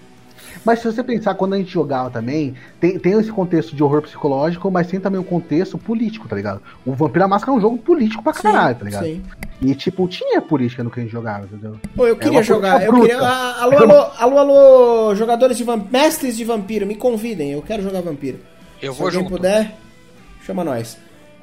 [0.65, 4.03] Mas se você pensar, quando a gente jogava também, tem, tem esse contexto de horror
[4.03, 6.61] psicológico, mas tem também um contexto político, tá ligado?
[6.85, 9.05] O Vampira Máscara é um jogo político pra caralho, sim, tá ligado?
[9.05, 9.23] Sim.
[9.63, 11.77] E, tipo, tinha política no que a gente jogava, entendeu?
[11.95, 13.21] Pô, eu queria jogar, eu queria...
[13.21, 17.83] Ah, alô, alô, alô, alô, jogadores de vampiro, mestres de vampiro, me convidem, eu quero
[17.83, 18.39] jogar vampiro.
[18.81, 19.31] Eu Se vou junto.
[19.31, 19.75] puder,
[20.47, 20.99] chama nós.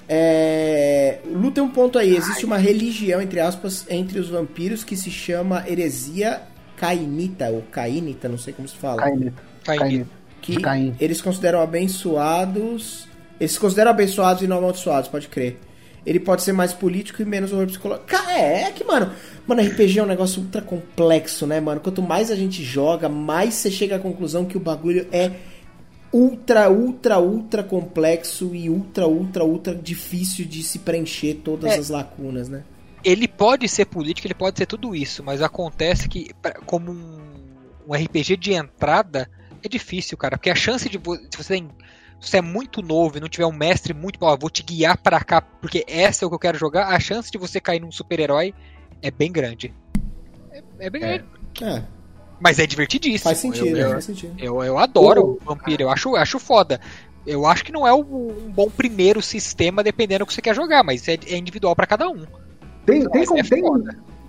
[0.10, 1.20] É...
[1.26, 5.12] Lu tem um ponto aí, existe uma religião, entre aspas, entre os vampiros que se
[5.12, 6.42] chama heresia
[6.78, 9.02] cainita, ou cainita, não sei como se fala.
[9.02, 9.44] Cainita.
[9.66, 10.18] Cainita.
[10.42, 10.96] Que Cain.
[11.00, 13.08] eles consideram abençoados.
[13.40, 15.60] Eles se consideram abençoados e não amaldiçoados, pode crer.
[16.06, 18.16] Ele pode ser mais político e menos horror psicológico.
[18.30, 19.12] É, é que, mano.
[19.46, 21.82] Mano, RPG é um negócio ultra complexo, né, mano?
[21.82, 25.32] Quanto mais a gente joga, mais você chega à conclusão que o bagulho é
[26.14, 31.78] ultra, ultra, ultra complexo e ultra, ultra, ultra difícil de se preencher todas é.
[31.78, 32.64] as lacunas, né?
[33.08, 36.30] Ele pode ser político, ele pode ser tudo isso, mas acontece que,
[36.66, 37.22] como um,
[37.88, 39.30] um RPG de entrada,
[39.64, 41.70] é difícil, cara, porque a chance de se você tem
[42.20, 44.98] se você é muito novo e não tiver um mestre muito bom, vou te guiar
[44.98, 47.80] para cá porque essa é o que eu quero jogar, a chance de você cair
[47.80, 48.54] num super-herói
[49.02, 49.74] é bem grande.
[50.52, 51.18] É, é bem é.
[51.20, 51.26] grande.
[51.64, 51.84] É.
[52.42, 53.24] Mas é divertidíssimo.
[53.24, 54.36] Faz sentido, eu, faz sentido.
[54.38, 56.82] Eu, eu adoro o Vampiro, eu acho, acho foda.
[57.26, 60.84] Eu acho que não é um bom primeiro sistema dependendo do que você quer jogar,
[60.84, 62.26] mas é, é individual para cada um.
[62.88, 63.64] Tem, tem, é tem,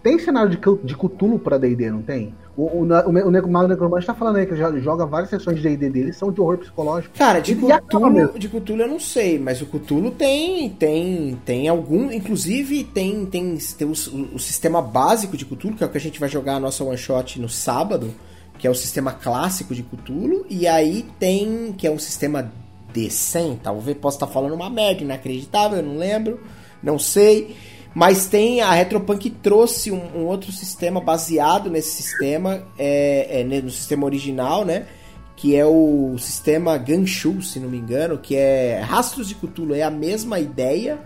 [0.03, 2.35] tem, cenário de, de Cthulhu pra DD, não tem?
[2.57, 5.63] O, o, o, o Mago Necromante tá falando aí que já joga várias sessões de
[5.63, 7.17] DD dele, são de horror psicológico.
[7.17, 12.11] Cara, de Cthulhu, de Cthulhu eu não sei, mas o Cthulhu tem tem tem algum,
[12.11, 16.01] inclusive tem tem, tem o, o sistema básico de Cthulhu, que é o que a
[16.01, 18.13] gente vai jogar a nossa one shot no sábado,
[18.59, 22.51] que é o sistema clássico de Cthulhu, e aí tem que é um sistema
[22.93, 26.41] ID100, talvez possa estar falando uma merda inacreditável, eu não lembro,
[26.83, 27.55] não sei.
[27.99, 33.71] Mas tem a Retropunk trouxe um, um outro sistema baseado nesse sistema, é, é, no
[33.71, 34.87] sistema original, né?
[35.35, 39.83] Que é o sistema Ganshu, se não me engano, que é Rastros de Cthulhu, é
[39.83, 40.97] a mesma ideia,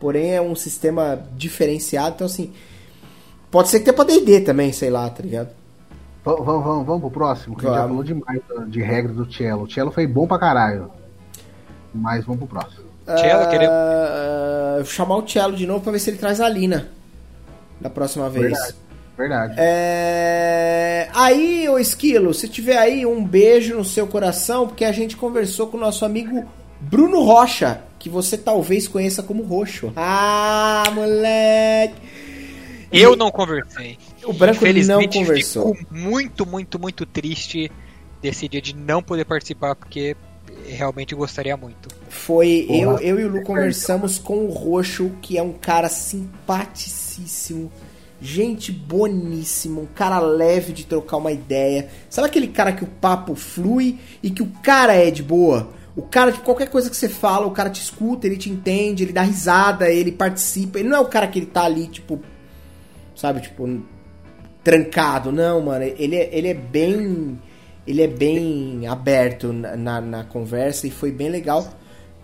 [0.00, 2.14] porém é um sistema diferenciado.
[2.14, 2.50] Então, assim,
[3.50, 5.50] pode ser que tenha pra D&D também, sei lá, tá ligado?
[6.24, 9.64] Vamos, vamos, vamos pro próximo, que gente já falou demais de regra do Cello.
[9.64, 10.90] O Cello foi bom pra caralho.
[11.92, 12.87] Mas vamos pro próximo.
[13.16, 14.80] Cello, uh.
[14.80, 16.88] Uh, chamar o Cello de novo pra ver se ele traz a Lina.
[17.80, 18.52] Da próxima vez.
[18.52, 18.74] Verdade.
[19.16, 19.54] Verdade.
[19.56, 21.08] É...
[21.12, 25.66] Aí, ô Esquilo, se tiver aí um beijo no seu coração, porque a gente conversou
[25.66, 26.46] com o nosso amigo
[26.80, 29.92] Bruno Rocha, que você talvez conheça como Roxo.
[29.96, 31.96] Ah, moleque!
[32.92, 33.98] Eu não conversei.
[34.24, 35.74] O Branco não conversou.
[35.74, 37.70] Fico muito, muito, muito triste
[38.22, 40.16] desse dia de não poder participar, porque
[40.66, 41.88] realmente gostaria muito.
[42.08, 47.70] Foi, eu, eu e o Lu conversamos com o Roxo, que é um cara simpaticíssimo,
[48.20, 51.88] gente boníssima, um cara leve de trocar uma ideia.
[52.08, 55.70] Sabe aquele cara que o papo flui e que o cara é de boa?
[55.98, 59.02] O cara, de qualquer coisa que você fala, o cara te escuta, ele te entende,
[59.02, 60.78] ele dá risada, ele participa.
[60.78, 62.20] Ele não é o cara que ele tá ali, tipo,
[63.16, 63.82] sabe, tipo,
[64.62, 65.32] trancado.
[65.32, 67.40] Não, mano, ele é, ele é bem.
[67.84, 71.66] Ele é bem aberto na, na, na conversa e foi bem legal.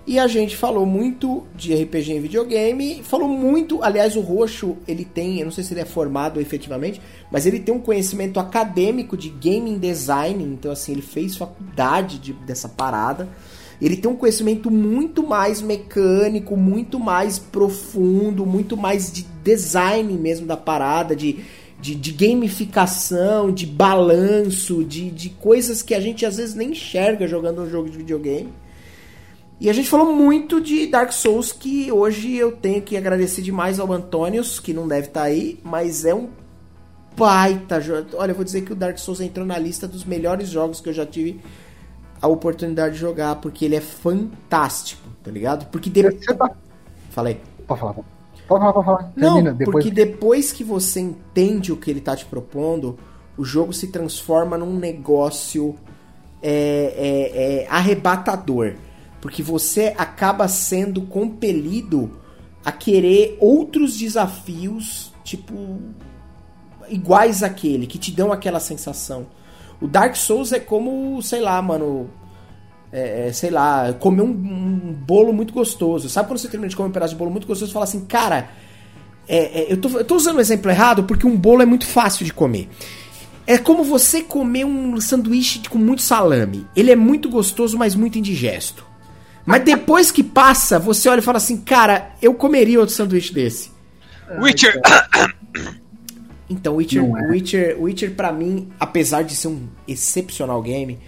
[0.07, 5.03] E a gente falou muito de RPG em videogame, falou muito, aliás, o Roxo, ele
[5.03, 7.01] tem, eu não sei se ele é formado efetivamente,
[7.33, 12.35] mas ele tem um conhecimento acadêmico de gaming design, então assim, ele fez faculdade de,
[12.35, 13.31] dessa parada.
[13.81, 20.47] Ele tem um conhecimento muito mais mecânico, muito mais profundo, muito mais de design mesmo
[20.47, 21.39] da parada, de,
[21.81, 27.27] de, de gamificação, de balanço, de, de coisas que a gente às vezes nem enxerga
[27.27, 28.53] jogando um jogo de videogame.
[29.65, 33.81] E a gente falou muito de Dark Souls, que hoje eu tenho que agradecer demais
[33.81, 36.29] ao Antônios, que não deve estar tá aí, mas é um
[37.17, 38.09] baita jogo.
[38.13, 40.91] Olha, eu vou dizer que o Dark Souls entrou na lista dos melhores jogos que
[40.91, 41.41] eu já tive
[42.21, 45.65] a oportunidade de jogar, porque ele é fantástico, tá ligado?
[45.71, 46.23] Porque depois.
[46.27, 46.51] Tá...
[47.09, 47.41] Falei.
[47.67, 47.95] Pode falar.
[47.95, 48.07] Pode
[48.47, 49.13] falar, pode falar.
[49.17, 49.73] Não, Termina, depois...
[49.73, 52.99] porque depois que você entende o que ele tá te propondo,
[53.35, 55.75] o jogo se transforma num negócio
[56.43, 58.75] é, é, é, arrebatador.
[59.25, 62.11] Porque você acaba sendo compelido
[62.63, 65.79] a querer outros desafios, tipo,
[66.91, 69.27] iguais àquele, que te dão aquela sensação.
[69.81, 72.11] O Dark Souls é como, sei lá, mano.
[72.93, 76.07] É, é, sei lá, comer um, um, bolo muito gostoso.
[76.11, 78.05] Sabe quando você termina de comer um pedaço de bolo muito gostoso e fala assim,
[78.05, 78.51] cara,
[79.27, 81.87] é, é, eu, tô, eu tô usando o exemplo errado porque um bolo é muito
[81.87, 82.69] fácil de comer.
[83.47, 86.67] É como você comer um sanduíche com muito salame.
[86.77, 88.93] Ele é muito gostoso, mas muito indigesto.
[89.47, 93.71] Mas depois que passa, você olha e fala assim, cara, eu comeria outro sanduíche desse.
[94.41, 94.81] Witcher.
[96.49, 97.31] Então, Witcher, é.
[97.31, 100.99] Witcher, Witcher para mim, apesar de ser um excepcional game,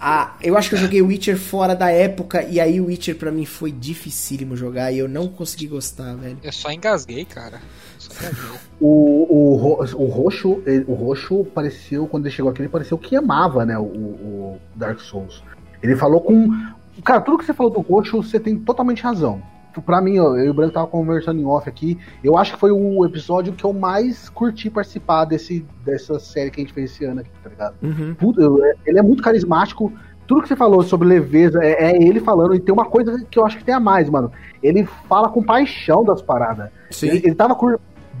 [0.00, 3.30] a, eu acho que eu joguei Witcher fora da época e aí o Witcher para
[3.30, 6.38] mim foi dificílimo jogar e eu não consegui gostar, velho.
[6.42, 7.60] Eu só engasguei, cara.
[7.98, 8.58] Só engasguei.
[8.80, 13.64] o, o, o roxo, o roxo pareceu quando ele chegou aqui, ele pareceu que amava,
[13.64, 15.42] né, o, o Dark Souls.
[15.82, 16.48] Ele falou com,
[17.04, 19.42] cara, tudo que você falou do roxo, você tem totalmente razão
[19.82, 22.70] pra mim, eu e o Branco tava conversando em off aqui, eu acho que foi
[22.70, 27.04] o episódio que eu mais curti participar desse, dessa série que a gente fez esse
[27.04, 27.74] ano aqui, tá ligado?
[27.82, 28.64] Uhum.
[28.64, 29.92] É, ele é muito carismático,
[30.26, 33.38] tudo que você falou sobre leveza é, é, ele falando, e tem uma coisa que
[33.38, 34.32] eu acho que tem a mais, mano.
[34.62, 36.70] Ele fala com paixão das paradas.
[36.90, 37.08] Sim.
[37.08, 37.78] Ele, ele tava cur...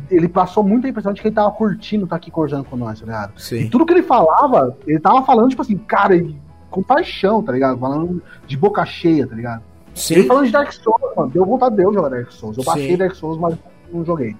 [0.08, 3.00] Ele passou muita impressão de que ele tava curtindo estar tá aqui conversando com nós,
[3.00, 3.32] tá ligado?
[3.40, 3.62] Sim.
[3.62, 6.14] E tudo que ele falava, ele tava falando, tipo assim, cara,
[6.70, 7.78] com paixão, tá ligado?
[7.78, 9.62] Falando de boca cheia, tá ligado?
[9.94, 10.14] Sim.
[10.14, 12.56] Ele falando de Dark Souls, mano, deu vontade de eu jogar Dark Souls.
[12.56, 12.70] Eu Sim.
[12.70, 13.56] baixei Dark Souls, mas
[13.92, 14.36] não joguei.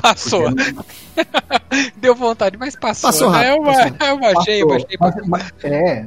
[0.00, 0.44] Passou.
[1.96, 3.08] deu vontade, mas passou.
[3.08, 3.38] Passou né?
[3.38, 4.06] rápido, eu, passou.
[4.06, 4.96] eu baixei, eu baixei.
[5.00, 6.06] Mas, mas, é,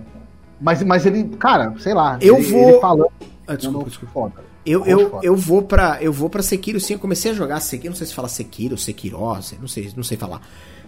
[0.60, 2.18] mas, mas ele, cara, sei lá.
[2.22, 2.70] Eu ele, vou.
[2.70, 3.08] Ele falando,
[3.48, 4.14] ah, desculpa, desculpa.
[4.14, 4.52] Foda.
[4.64, 7.90] Eu, eu, eu vou pra eu vou para Sekiro sim, eu comecei a jogar Sekiro,
[7.90, 10.40] não sei se fala Sekiro, Sekiro, não sei, não sei falar.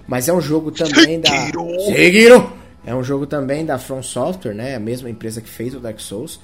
[0.07, 1.65] Mas é um jogo também Sekiro.
[1.65, 2.53] da Sekiro.
[2.85, 4.75] É um jogo também da From Software, né?
[4.75, 6.39] A mesma empresa que fez o Dark Souls.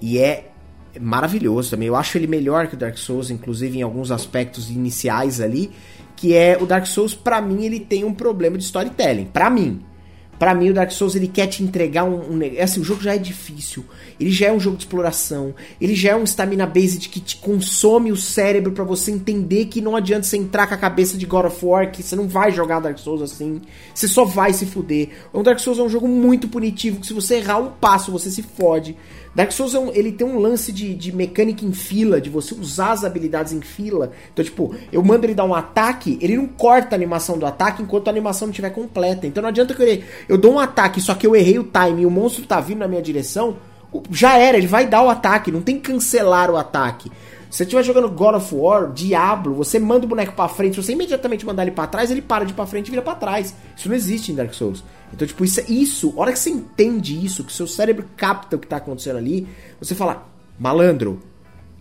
[0.00, 0.50] E é
[1.00, 1.88] maravilhoso também.
[1.88, 5.70] Eu acho ele melhor que o Dark Souls, inclusive em alguns aspectos iniciais ali,
[6.16, 9.82] que é o Dark Souls, para mim ele tem um problema de storytelling, para mim.
[10.38, 12.42] Para mim, o Dark Souls ele quer te entregar um, um.
[12.42, 13.84] É assim, o jogo já é difícil.
[14.20, 15.54] Ele já é um jogo de exploração.
[15.80, 19.80] Ele já é um stamina based que te consome o cérebro para você entender que
[19.80, 22.52] não adianta você entrar com a cabeça de God of War, que você não vai
[22.52, 23.60] jogar Dark Souls assim.
[23.94, 25.10] Você só vai se fuder.
[25.32, 28.30] O Dark Souls é um jogo muito punitivo, que se você errar um passo, você
[28.30, 28.96] se fode.
[29.38, 32.52] Dark Souls é um, ele tem um lance de, de mecânica em fila, de você
[32.54, 34.10] usar as habilidades em fila.
[34.32, 37.80] Então, tipo, eu mando ele dar um ataque, ele não corta a animação do ataque
[37.80, 39.28] enquanto a animação não estiver completa.
[39.28, 42.02] Então não adianta que eu, eu dou um ataque, só que eu errei o time
[42.02, 43.56] e o monstro tá vindo na minha direção,
[44.10, 47.08] já era, ele vai dar o ataque, não tem cancelar o ataque.
[47.48, 50.82] Se você estiver jogando God of War, Diablo, você manda o boneco para frente, se
[50.82, 53.54] você imediatamente mandar ele para trás, ele para de pra frente e vira para trás.
[53.76, 54.82] Isso não existe em Dark Souls.
[55.12, 58.58] Então, tipo, isso, isso, a hora que você entende isso, que seu cérebro capta o
[58.58, 59.46] que tá acontecendo ali,
[59.80, 60.28] você fala,
[60.58, 61.20] malandro,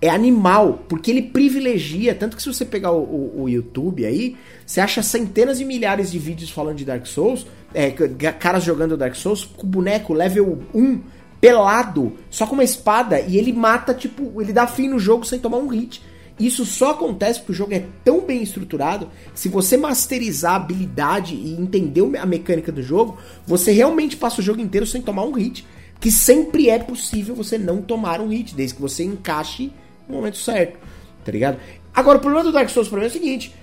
[0.02, 4.38] é animal, porque ele privilegia, tanto que se você pegar o, o, o, YouTube aí,
[4.66, 7.92] você acha centenas de milhares de vídeos falando de Dark Souls, é,
[8.40, 11.02] caras jogando Dark Souls com boneco level 1
[11.42, 15.40] pelado, só com uma espada, e ele mata, tipo, ele dá fim no jogo sem
[15.40, 16.02] tomar um hit.
[16.40, 19.10] Isso só acontece porque o jogo é tão bem estruturado.
[19.34, 24.44] Se você masterizar a habilidade e entender a mecânica do jogo, você realmente passa o
[24.44, 25.66] jogo inteiro sem tomar um hit.
[26.00, 29.72] Que sempre é possível você não tomar um hit, desde que você encaixe
[30.08, 30.78] no momento certo.
[31.26, 31.58] Tá ligado?
[31.94, 33.56] Agora, o problema do Dark Souls pra mim é o seguinte: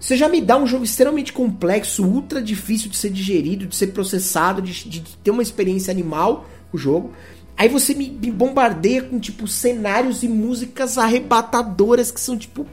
[0.00, 3.88] você já me dá um jogo extremamente complexo, ultra difícil de ser digerido, de ser
[3.88, 7.12] processado, de, de ter uma experiência animal o jogo.
[7.56, 12.66] Aí você me, me bombardeia com, tipo, cenários e músicas arrebatadoras que são, tipo,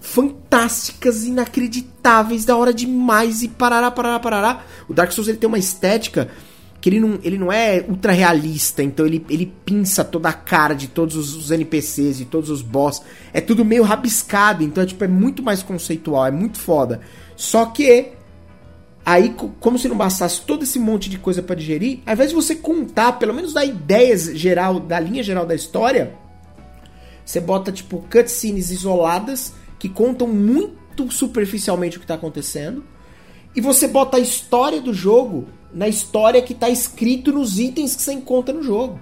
[0.00, 4.64] fantásticas, inacreditáveis, da hora demais e parará, parará, parará.
[4.88, 6.30] O Dark Souls ele tem uma estética
[6.80, 10.74] que ele não, ele não é ultra realista, então ele, ele pinça toda a cara
[10.74, 13.02] de todos os, os NPCs e todos os boss.
[13.34, 17.00] É tudo meio rabiscado, então é, tipo, é muito mais conceitual, é muito foda.
[17.36, 18.12] Só que
[19.04, 22.36] Aí, como se não bastasse todo esse monte de coisa para digerir, ao invés de
[22.36, 26.14] você contar, pelo menos da ideia geral, da linha geral da história,
[27.24, 32.84] você bota tipo cutscenes isoladas que contam muito superficialmente o que tá acontecendo,
[33.56, 38.02] e você bota a história do jogo na história que tá escrito nos itens que
[38.02, 39.00] você encontra no jogo.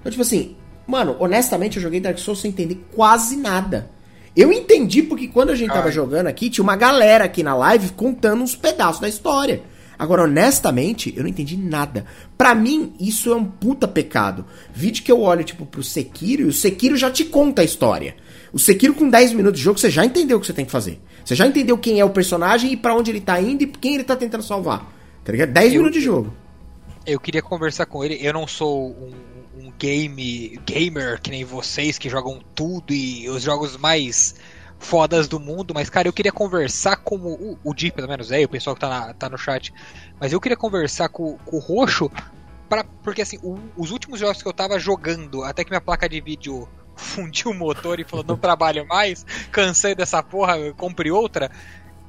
[0.00, 0.56] Então, tipo assim,
[0.86, 3.90] mano, honestamente eu joguei Dark Souls sem entender quase nada.
[4.36, 5.92] Eu entendi porque quando a gente tava Ai.
[5.92, 9.62] jogando aqui, tinha uma galera aqui na live contando uns pedaços da história.
[9.96, 12.04] Agora, honestamente, eu não entendi nada.
[12.36, 14.44] Para mim, isso é um puta pecado.
[14.74, 18.16] Vídeo que eu olho, tipo, pro Sekiro, e o Sekiro já te conta a história.
[18.52, 20.72] O Sekiro, com 10 minutos de jogo, você já entendeu o que você tem que
[20.72, 21.00] fazer.
[21.24, 23.94] Você já entendeu quem é o personagem e para onde ele tá indo e quem
[23.94, 24.92] ele tá tentando salvar.
[25.24, 25.52] Tá ligado?
[25.52, 26.34] 10 eu, minutos de jogo.
[27.06, 28.18] Eu queria conversar com ele.
[28.20, 33.42] Eu não sou um um game gamer que nem vocês que jogam tudo e os
[33.42, 34.34] jogos mais
[34.78, 38.44] fodas do mundo, mas cara, eu queria conversar com o, o Di, pelo menos é,
[38.44, 39.72] o pessoal que tá, na, tá no chat,
[40.20, 42.10] mas eu queria conversar com, com o Roxo,
[42.68, 46.08] pra, porque assim, o, os últimos jogos que eu tava jogando, até que minha placa
[46.08, 51.50] de vídeo fundiu o motor e falou não trabalho mais, cansei dessa porra, compre outra,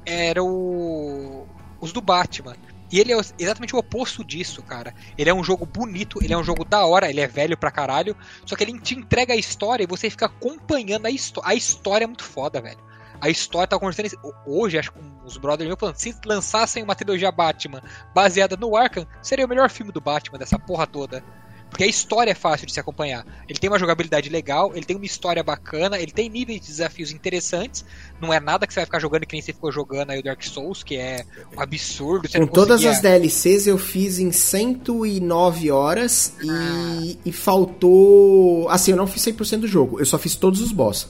[0.04, 1.46] era o,
[1.80, 2.56] os do Batman.
[2.90, 4.94] E ele é exatamente o oposto disso, cara.
[5.18, 7.70] Ele é um jogo bonito, ele é um jogo da hora, ele é velho pra
[7.70, 11.50] caralho, só que ele te entrega a história e você fica acompanhando a história.
[11.50, 12.84] A história é muito foda, velho.
[13.20, 14.08] A história tá conversando
[14.46, 17.82] hoje, acho que com os brothers meus falando, se lançassem uma trilogia Batman
[18.14, 21.24] baseada no Arkham, seria o melhor filme do Batman dessa porra toda.
[21.70, 23.26] Porque a história é fácil de se acompanhar.
[23.48, 27.10] Ele tem uma jogabilidade legal, ele tem uma história bacana, ele tem níveis de desafios
[27.10, 27.84] interessantes.
[28.20, 30.22] Não é nada que você vai ficar jogando que nem você ficou jogando aí o
[30.22, 31.24] Dark Souls, que é
[31.56, 32.28] um absurdo.
[32.28, 37.00] Com todas as DLCs eu fiz em 109 horas ah.
[37.02, 38.68] e, e faltou.
[38.70, 41.08] Assim, eu não fiz 100% do jogo, eu só fiz todos os boss.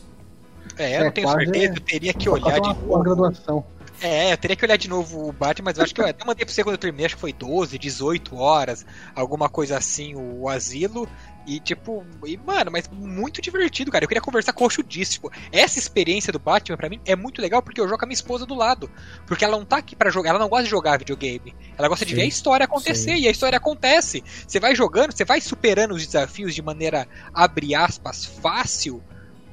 [0.79, 2.95] É, eu não tenho certeza, eu teria que olhar de novo.
[2.95, 3.65] Uma graduação.
[4.01, 6.25] É, eu teria que olhar de novo o Batman, mas eu acho que eu até
[6.25, 10.15] mandei pra você quando eu terminei, acho que foi 12, 18 horas, alguma coisa assim,
[10.15, 11.09] o Asilo.
[11.47, 14.05] E tipo, e, mano, mas muito divertido, cara.
[14.05, 15.13] Eu queria conversar com o Oxo disso.
[15.13, 18.09] Tipo, essa experiência do Batman para mim é muito legal porque eu jogo com a
[18.09, 18.91] minha esposa do lado.
[19.29, 21.55] Porque ela não tá aqui para jogar, ela não gosta de jogar videogame.
[21.79, 23.15] Ela gosta sim, de ver a história acontecer.
[23.15, 23.23] Sim.
[23.23, 24.25] E a história acontece.
[24.47, 29.01] Você vai jogando, você vai superando os desafios de maneira, abre aspas, fácil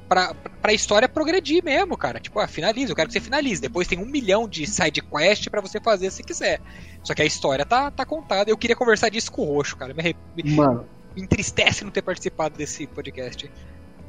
[0.08, 2.20] pra, pra história progredir mesmo, cara.
[2.20, 3.60] Tipo, ah, finaliza, eu quero que você finalize.
[3.60, 6.60] Depois tem um milhão de side quest para você fazer se quiser.
[7.02, 8.50] Só que a história tá, tá contada.
[8.50, 9.94] Eu queria conversar disso com o Roxo, cara.
[9.94, 10.14] Me,
[10.54, 10.84] Mano.
[11.14, 13.50] me entristece não ter participado desse podcast.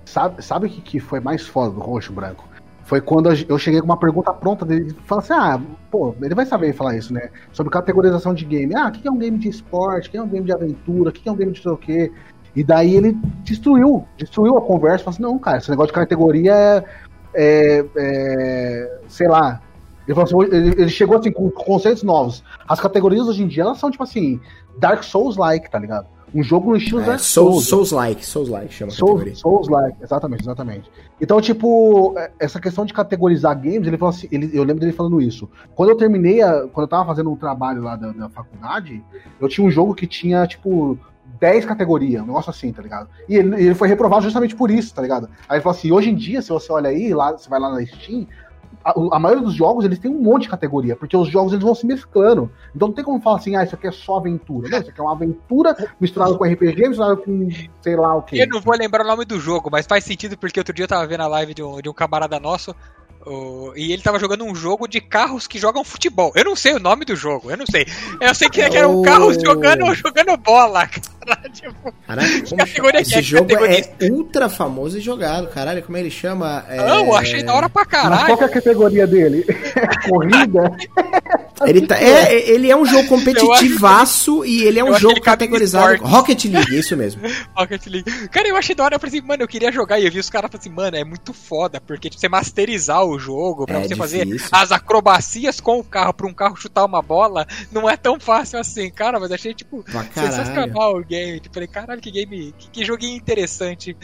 [0.05, 2.47] Sabe, sabe o que, que foi mais foda do Roxo Branco?
[2.85, 4.95] Foi quando eu cheguei com uma pergunta pronta dele.
[5.05, 5.59] Falei assim: ah,
[5.89, 7.31] pô, ele vai saber falar isso, né?
[7.51, 8.75] Sobre categorização de game.
[8.75, 10.07] Ah, o que é um game de esporte?
[10.07, 11.09] O que é um game de aventura?
[11.09, 12.11] O que é um game de sei o quê?
[12.55, 15.03] E daí ele destruiu, destruiu a conversa.
[15.03, 16.83] Falou assim, não, cara, esse negócio de categoria é,
[17.33, 19.61] é, é sei lá.
[20.07, 22.43] Ele, assim, ele, ele, chegou assim com conceitos novos.
[22.67, 24.39] As categorias hoje em dia elas são tipo assim,
[24.77, 26.07] Dark Souls-like, tá ligado?
[26.33, 27.65] Um jogo no estilo é, Dark Souls.
[27.65, 30.91] Souls-like, Souls-like chama Souls, Souls-like, exatamente, exatamente.
[31.19, 34.91] Então, tipo, é, essa questão de categorizar games, ele falou assim, ele, eu lembro dele
[34.91, 35.49] falando isso.
[35.73, 39.01] Quando eu terminei, a, quando eu tava fazendo um trabalho lá da, da faculdade,
[39.39, 40.99] eu tinha um jogo que tinha, tipo,
[41.39, 43.09] 10 categorias, um negócio assim, tá ligado?
[43.27, 45.29] E ele, ele foi reprovado justamente por isso, tá ligado?
[45.49, 47.71] Aí ele falou assim, hoje em dia, se você olha aí, lá, você vai lá
[47.71, 48.27] na Steam,
[48.85, 51.63] a, a, maioria dos jogos eles têm um monte de categoria, porque os jogos eles
[51.63, 52.51] vão se mesclando.
[52.75, 54.69] Então não tem como falar assim, ah, isso aqui é só aventura.
[54.69, 57.49] Não, isso aqui é uma aventura misturada com RPG, misturada com
[57.81, 58.39] sei lá o que.
[58.39, 60.89] Eu não vou lembrar o nome do jogo, mas faz sentido porque outro dia eu
[60.89, 62.75] tava vendo a live de um, de um camarada nosso.
[63.25, 66.31] Uh, e ele tava jogando um jogo de carros que jogam futebol.
[66.35, 67.87] Eu não sei o nome do jogo, eu não sei.
[68.21, 70.87] Eu sei que, é que eram carros jogando, jogando bola.
[71.25, 75.81] Caralho, tipo, caralho como Esse é jogo é ultra famoso e jogado, caralho.
[75.83, 76.63] Como ele chama?
[76.69, 76.77] É...
[76.77, 78.15] Não, eu achei da hora pra caralho.
[78.15, 79.45] Mas qual é a categoria dele?
[80.07, 80.77] Corrida?
[81.65, 86.03] ele, tá, é, ele é um jogo competitivaço que, e ele é um jogo categorizado.
[86.03, 87.21] Rocket League, isso mesmo.
[87.55, 88.27] Rocket League.
[88.29, 88.95] Cara, eu achei da hora.
[88.95, 89.99] Eu falei assim, mano, eu queria jogar.
[89.99, 93.03] E eu vi os caras falando assim, mano, é muito foda, porque tipo, você masterizar
[93.03, 94.39] o jogo, pra é você difícil.
[94.39, 98.19] fazer as acrobacias com o carro, pra um carro chutar uma bola, não é tão
[98.19, 99.83] fácil assim, cara, mas achei, tipo,
[100.13, 101.14] sensacional o game.
[101.39, 103.95] Tipo, falei, caralho, que game, que, que joguinho interessante.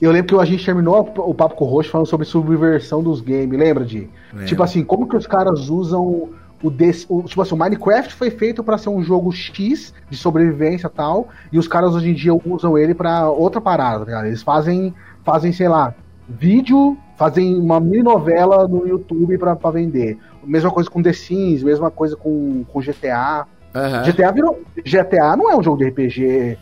[0.00, 3.20] Eu lembro que a gente terminou o papo com o Roxo falando sobre subversão dos
[3.20, 4.08] games, lembra de?
[4.38, 4.44] É.
[4.44, 6.30] Tipo assim, como que os caras usam
[6.62, 10.16] o, desse, o tipo assim, o Minecraft foi feito para ser um jogo X de
[10.16, 14.26] sobrevivência e tal, e os caras hoje em dia usam ele para outra parada, tá
[14.26, 15.94] Eles fazem, fazem, sei lá,
[16.28, 20.16] vídeo fazem uma mini novela no YouTube para vender.
[20.42, 23.46] Mesma coisa com The Sims, mesma coisa com, com GTA.
[23.74, 24.12] Uhum.
[24.12, 24.62] GTA virou.
[24.84, 26.58] GTA não é um jogo de RPG.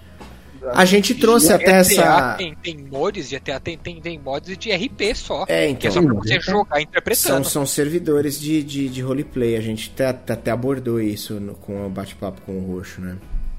[0.72, 2.34] A gente trouxe até essa.
[2.36, 5.44] Tem, tem mods, GTA tem, tem, tem mods de RP só.
[5.48, 5.80] É, então.
[5.80, 7.44] Que é só pra você jogar interpretando.
[7.44, 9.56] São, são servidores de, de, de roleplay.
[9.56, 13.16] A gente até, até abordou isso no, com o bate-papo com o Roxo, né?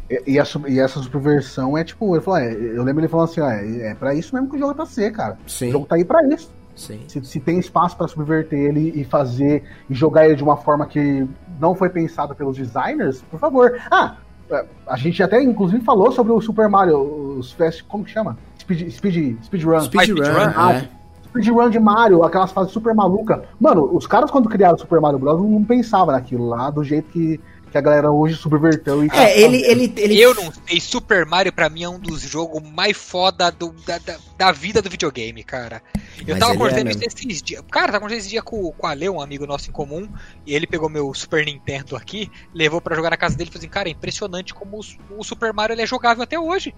[0.10, 3.30] E, e, a, e essa subversão é tipo, ele falou, é, eu lembro ele falando
[3.30, 5.38] assim, ó, é, é pra isso mesmo que o jogo tá ser, cara.
[5.48, 5.70] Sim.
[5.70, 6.52] O jogo tá aí pra isso.
[6.76, 7.02] Sim.
[7.08, 10.86] Se, se tem espaço para subverter ele e fazer e jogar ele de uma forma
[10.86, 11.28] que
[11.60, 13.80] não foi pensada pelos designers, por favor.
[13.92, 14.16] Ah,
[14.50, 18.38] é, a gente até inclusive falou sobre o Super Mario, os Fast, como que chama?
[18.60, 19.82] Speed, speed, speedrun.
[19.82, 20.90] Speedrun, speed ah, é.
[21.30, 23.44] Speedrun de Mario, aquelas fases super maluca.
[23.60, 25.40] Mano, os caras quando criaram o Super Mario Bros.
[25.40, 27.40] não pensavam naquilo lá, do jeito que
[27.70, 30.20] que a galera hoje subverteu e tá É, ele, ele, ele.
[30.20, 33.98] Eu não sei, Super Mario pra mim é um dos jogos mais foda do, da,
[34.00, 35.82] da, da, vida do videogame, cara.
[36.20, 37.64] Eu Mas tava conversando é isso esses dias.
[37.72, 40.10] Cara, tava conversando esses dias com, com o Ale, um amigo nosso em comum,
[40.46, 43.62] e ele pegou meu Super Nintendo aqui, levou para jogar na casa dele e falou
[43.62, 46.74] assim: Cara, é impressionante como o, o Super Mario ele é jogável até hoje.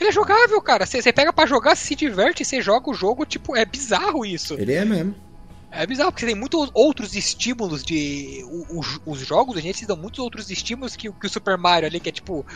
[0.00, 0.86] Ele é jogável, cara.
[0.86, 4.54] Você pega para jogar, se diverte, você joga o jogo, tipo, é bizarro isso.
[4.54, 5.14] Ele é mesmo.
[5.76, 8.44] É bizarro, porque tem muitos outros estímulos de.
[8.70, 11.98] Os, os jogos, a gente dão muitos outros estímulos que, que o Super Mario ali,
[11.98, 12.46] que é tipo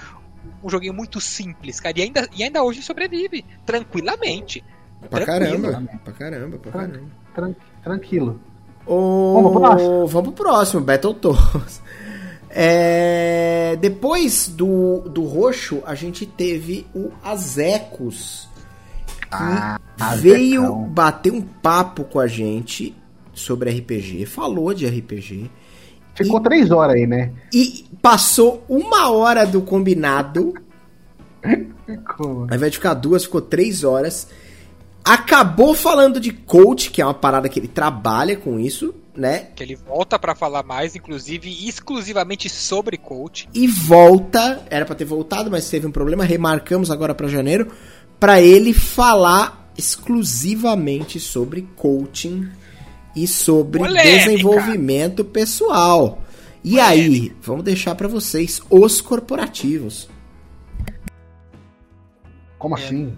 [0.63, 1.99] um joguinho muito simples, cara.
[1.99, 4.65] E ainda, e ainda hoje sobrevive, tranquilamente.
[5.11, 7.11] Pra caramba, pra caramba, pra caramba.
[7.35, 8.41] Tran tranquilo.
[8.87, 10.07] vamos pro próximo.
[10.07, 11.83] Vamos pro próximo, Battletoads.
[12.51, 18.49] É, depois do, do roxo, a gente teve o Azecos.
[19.31, 19.79] Ah,
[20.17, 22.97] veio bater um papo com a gente
[23.39, 25.51] sobre RPG, falou de RPG.
[26.15, 27.33] Ficou e, três horas aí, né?
[27.53, 30.53] E passou uma hora do combinado.
[31.87, 32.47] Ficou.
[32.51, 34.29] Ao invés de ficar duas, ficou três horas.
[35.05, 39.49] Acabou falando de coach, que é uma parada que ele trabalha com isso, né?
[39.57, 43.49] Que ele volta para falar mais, inclusive exclusivamente sobre coach.
[43.55, 47.69] E volta, era para ter voltado, mas teve um problema, remarcamos agora para janeiro,
[48.21, 52.49] para ele falar exclusivamente sobre coaching
[53.23, 54.05] e sobre Polêmica.
[54.05, 56.23] desenvolvimento pessoal.
[56.65, 56.89] E Polêmica.
[56.89, 60.09] aí, vamos deixar para vocês os corporativos.
[62.59, 62.83] Como é.
[62.83, 63.13] assim?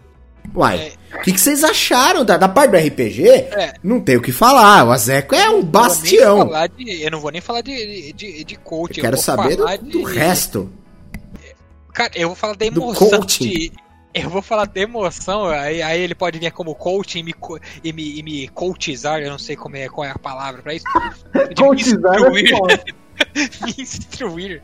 [0.54, 1.20] Uai, o é.
[1.22, 3.28] que, que, vocês acharam da, da parte do RPG?
[3.28, 3.74] É.
[3.82, 4.86] Não tem o que falar.
[4.86, 6.50] O Azeco é um bastião.
[6.76, 8.98] De, eu não vou nem falar de, de, de coach.
[8.98, 10.70] Eu quero eu saber do, do resto.
[11.92, 13.72] Cara, eu vou falar da emoção de,
[14.12, 17.34] eu vou falar de emoção, aí, aí ele pode vir como coach e me,
[17.84, 20.74] e me, e me coachizar, eu não sei como é, qual é a palavra pra
[20.74, 20.84] isso.
[21.56, 24.60] coachizar me instruir, é me instruir,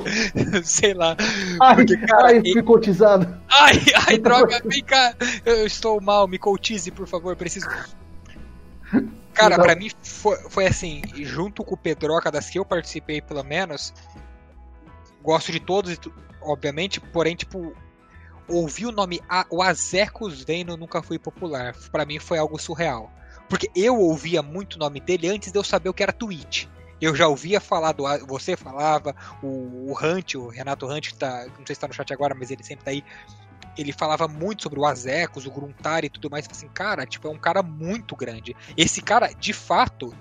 [0.64, 1.16] sei lá.
[1.60, 3.40] Ai, porque, cara, ai, fui coachizado.
[3.48, 5.14] Ai, ai, droga, vem cá,
[5.44, 7.68] eu estou mal, me coachize, por favor, preciso...
[9.32, 13.44] Cara, pra mim foi, foi assim, junto com o Pedroca, das que eu participei pelo
[13.44, 13.92] menos,
[15.22, 16.00] gosto de todos,
[16.40, 17.74] obviamente, porém, tipo,
[18.48, 21.74] ouvir o nome a, o Azecos Veno nunca foi popular.
[21.90, 23.10] Para mim foi algo surreal.
[23.48, 26.66] Porque eu ouvia muito o nome dele antes de eu saber o que era Twitch.
[27.00, 28.04] Eu já ouvia falar do.
[28.26, 31.46] Você falava, o, o Hunt, o Renato Hunt, que tá.
[31.58, 33.04] Não sei se tá no chat agora, mas ele sempre tá aí.
[33.76, 36.48] Ele falava muito sobre o Azecos, o Gruntar e tudo mais.
[36.50, 38.56] Assim, cara, tipo, é um cara muito grande.
[38.76, 40.16] Esse cara, de fato,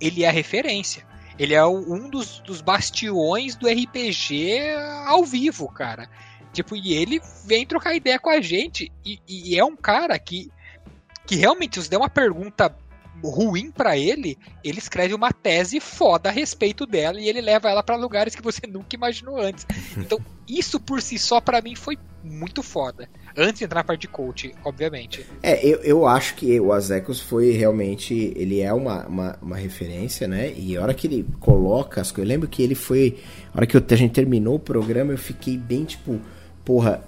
[0.00, 1.04] ele é referência.
[1.36, 4.60] Ele é um dos, dos bastiões do RPG
[5.06, 6.08] ao vivo, cara.
[6.54, 8.90] Tipo, e ele vem trocar ideia com a gente.
[9.04, 10.50] E, e é um cara que,
[11.26, 12.74] que realmente, se der uma pergunta
[13.22, 17.82] ruim para ele, ele escreve uma tese foda a respeito dela e ele leva ela
[17.82, 19.66] para lugares que você nunca imaginou antes.
[19.96, 20.18] Então,
[20.48, 23.08] isso por si só para mim foi muito foda.
[23.36, 25.26] Antes de entrar na parte de coach, obviamente.
[25.42, 28.32] É, eu, eu acho que o Azekos foi realmente.
[28.36, 30.52] Ele é uma, uma, uma, referência, né?
[30.56, 32.28] E a hora que ele coloca as coisas.
[32.30, 33.18] Eu lembro que ele foi.
[33.52, 36.20] A hora que a gente terminou o programa, eu fiquei bem tipo.
[36.64, 37.04] Porra.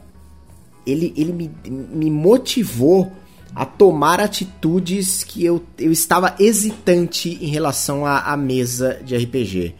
[0.87, 3.11] Ele, ele me, me motivou
[3.57, 9.75] a tomar atitudes que eu, eu estava hesitante em relação à, mesa de RPG.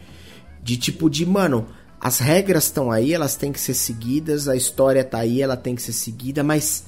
[0.63, 1.67] De tipo de, mano,
[2.01, 5.75] as regras estão aí, elas têm que ser seguidas, a história tá aí, ela tem
[5.75, 6.85] que ser seguida, mas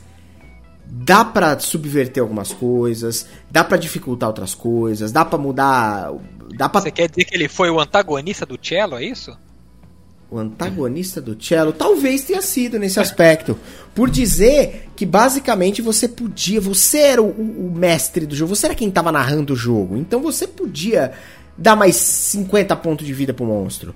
[0.84, 6.12] dá para subverter algumas coisas, dá para dificultar outras coisas, dá para mudar,
[6.56, 9.38] dá para Você quer dizer que ele foi o antagonista do cello, é isso?
[10.32, 13.58] O antagonista do cello, talvez tenha sido nesse aspecto.
[13.96, 18.76] Por dizer que basicamente você podia, você era o, o mestre do jogo, você era
[18.76, 21.12] quem estava narrando o jogo, então você podia
[21.58, 23.96] dar mais 50 pontos de vida pro monstro.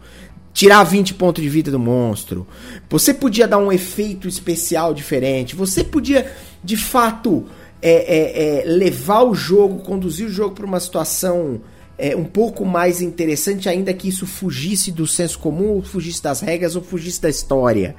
[0.53, 2.45] Tirar 20 pontos de vida do monstro.
[2.89, 5.55] Você podia dar um efeito especial diferente.
[5.55, 6.31] Você podia,
[6.63, 7.45] de fato,
[7.81, 11.59] é, é, é, levar o jogo, conduzir o jogo para uma situação
[11.97, 16.41] é, um pouco mais interessante, ainda que isso fugisse do senso comum, ou fugisse das
[16.41, 17.95] regras, ou fugisse da história.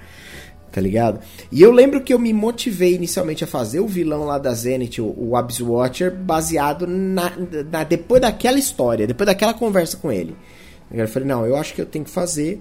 [0.72, 1.20] Tá ligado?
[1.52, 4.98] E eu lembro que eu me motivei inicialmente a fazer o vilão lá da Zenith,
[4.98, 7.32] o, o Abyss Watcher, baseado na,
[7.70, 10.34] na, depois daquela história, depois daquela conversa com ele.
[10.90, 12.60] Eu falei, não, eu acho que eu tenho que fazer.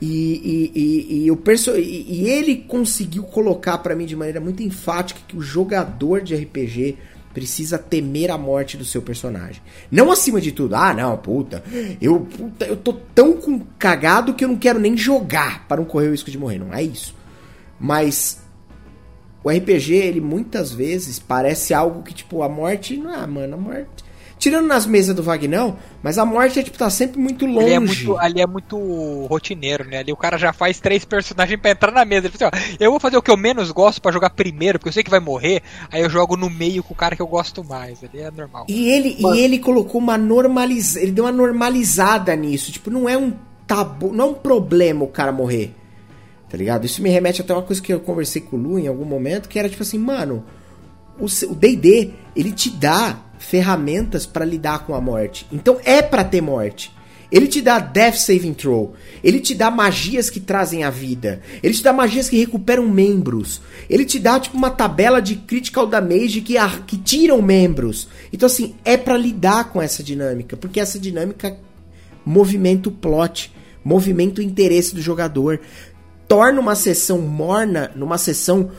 [0.00, 4.62] E, e, e, e, perso e, e ele conseguiu colocar para mim de maneira muito
[4.62, 6.96] enfática que o jogador de RPG
[7.38, 9.62] precisa temer a morte do seu personagem.
[9.88, 11.62] Não acima de tudo, ah, não, puta,
[12.00, 15.84] eu, puta, eu tô tão com cagado que eu não quero nem jogar para não
[15.84, 16.58] correr o risco de morrer.
[16.58, 17.14] Não é isso.
[17.78, 18.42] Mas
[19.44, 22.96] o RPG, ele muitas vezes parece algo que, tipo, a morte.
[22.96, 24.04] Não, ah, mano, a morte.
[24.48, 27.66] Tirando nas mesas do Vagnão, mas a morte é, tipo, tá sempre muito longe.
[27.66, 29.98] Ali é muito, ali é muito rotineiro, né?
[29.98, 32.28] Ali o cara já faz três personagens pra entrar na mesa.
[32.28, 34.78] Ele fala assim, ó, eu vou fazer o que eu menos gosto para jogar primeiro,
[34.78, 35.60] porque eu sei que vai morrer,
[35.92, 38.02] aí eu jogo no meio com o cara que eu gosto mais.
[38.02, 38.64] Ali é normal.
[38.70, 41.02] E ele, e ele colocou uma normalização.
[41.02, 42.72] Ele deu uma normalizada nisso.
[42.72, 43.34] Tipo, não é um
[43.66, 45.74] tabu, não é um problema o cara morrer.
[46.48, 46.86] Tá ligado?
[46.86, 49.46] Isso me remete até uma coisa que eu conversei com o Lu em algum momento,
[49.46, 50.42] que era tipo assim, mano,
[51.20, 55.46] o D&D, ele te dá ferramentas para lidar com a morte.
[55.52, 56.92] Então é para ter morte.
[57.30, 58.94] Ele te dá Death Saving Throw.
[59.22, 61.40] Ele te dá magias que trazem a vida.
[61.62, 63.60] Ele te dá magias que recuperam membros.
[63.88, 66.54] Ele te dá tipo uma tabela de critical damage que,
[66.86, 68.08] que tiram membros.
[68.32, 71.58] Então assim, é para lidar com essa dinâmica, porque essa dinâmica
[72.24, 73.52] movimenta o plot,
[73.84, 75.60] movimenta o interesse do jogador,
[76.26, 78.70] torna uma sessão morna numa sessão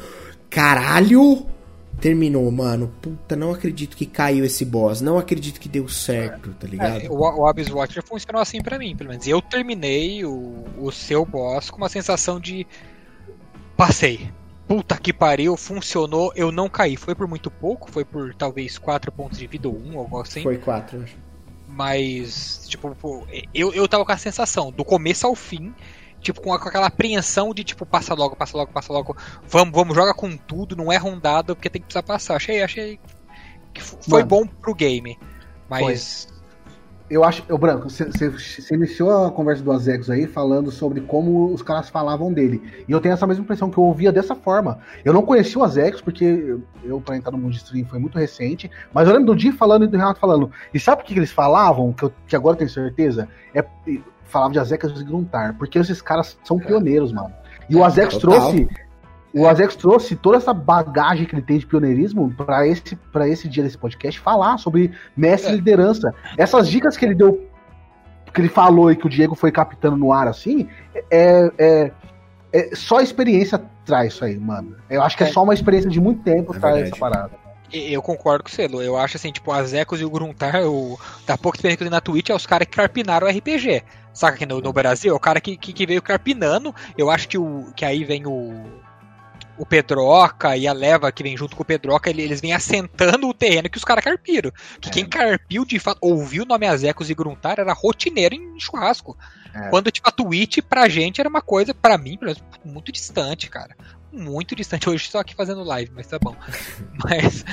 [0.49, 1.45] caralho
[1.99, 2.91] terminou, mano.
[3.01, 5.01] Puta, não acredito que caiu esse boss.
[5.01, 7.05] Não acredito que deu certo, tá ligado?
[7.05, 9.27] É, o, o Abyss Watcher funcionou assim para mim, pelo menos.
[9.27, 12.65] Eu terminei o, o seu boss com uma sensação de.
[13.77, 14.31] Passei.
[14.67, 16.95] Puta que pariu, funcionou, eu não caí.
[16.95, 20.21] Foi por muito pouco, foi por talvez 4 pontos de vida ou 1, um, algo
[20.21, 20.43] assim.
[20.43, 21.15] Foi 4, acho.
[21.67, 22.95] Mas, tipo,
[23.53, 25.73] eu, eu tava com a sensação, do começo ao fim,
[26.21, 29.15] tipo, com, aquela apreensão de, tipo, passa logo, passa logo, passa logo.
[29.47, 32.35] Vamos, vamos, joga com tudo, não é rondado, porque tem que precisar passar.
[32.35, 32.99] Achei, achei
[33.73, 35.17] que foi Mano, bom pro game.
[35.69, 36.25] Mas.
[36.25, 36.39] Foi.
[37.09, 41.63] Eu acho, eu branco, você iniciou a conversa do Azegos aí falando sobre como os
[41.63, 42.61] caras falavam dele.
[42.87, 44.77] E eu tenho essa mesma impressão que eu ouvia dessa forma.
[45.03, 48.19] Eu não conheci o Azegos porque eu, pra entrar no mundo de stream foi muito
[48.19, 50.51] recente, mas eu lembro do Di falando e do Renato falando.
[50.71, 51.91] E sabe o que, que eles falavam?
[51.93, 53.27] Que, eu, que agora eu tenho certeza?
[53.55, 53.65] É
[54.29, 57.31] falava de Azex e Gruntar, porque esses caras são pioneiros, mano.
[57.69, 58.67] E o Azex trouxe
[59.33, 63.47] o Azex trouxe toda essa bagagem que ele tem de pioneirismo para esse, pra esse
[63.47, 65.55] dia desse podcast falar sobre mestre é.
[65.55, 66.13] liderança.
[66.35, 67.47] Essas dicas que ele deu,
[68.33, 70.67] que ele falou e que o Diego foi captando no ar assim,
[71.11, 71.91] é, é,
[72.51, 74.75] é só a experiência traz isso aí, mano.
[74.89, 77.31] Eu acho que é, é só uma experiência de muito tempo é traz essa parada.
[77.71, 78.81] Eu concordo com você, Lu.
[78.81, 81.91] Eu acho assim, tipo, as Ecos e o Gruntar, o, da pouca experiência que eu
[81.91, 83.83] na Twitch, é os caras que carpinaram o RPG.
[84.19, 86.75] Saca que no, no Brasil, é o cara que, que, que, veio carpinando.
[86.97, 88.53] Eu acho que, o, que aí vem o,
[89.57, 93.33] o Pedroca e a leva que vem junto com o Pedroca, eles vêm assentando o
[93.33, 94.51] terreno que os caras carpiram.
[94.81, 94.91] Que é.
[94.91, 99.17] quem carpiu, de fato, ouviu o nome Azecos e Gruntar, era rotineiro em churrasco.
[99.55, 99.69] É.
[99.69, 102.19] Quando, tipo, a Twitch pra gente era uma coisa, pra mim,
[102.65, 103.73] muito distante, cara
[104.11, 104.89] muito distante.
[104.89, 106.35] Hoje estou aqui fazendo live, mas tá bom.
[107.03, 107.45] mas,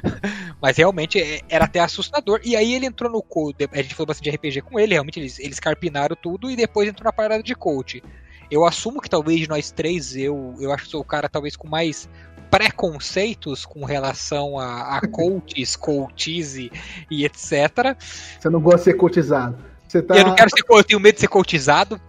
[0.60, 2.40] mas realmente é, era até assustador.
[2.44, 3.68] E aí ele entrou no code.
[3.72, 6.88] A gente falou bastante de RPG com ele, realmente eles, eles carpinaram tudo e depois
[6.88, 8.02] entrou na parada de coach.
[8.50, 11.56] eu assumo que talvez de nós três, eu, eu acho que sou o cara talvez
[11.56, 12.08] com mais
[12.50, 16.72] preconceitos com relação a, a coaches, coaches e,
[17.10, 17.96] e, etc.
[18.38, 19.58] Você não gosta de ser coachizado.
[20.06, 20.16] Tá...
[20.16, 22.00] Eu não quero ser eu tenho medo de ser coachizado.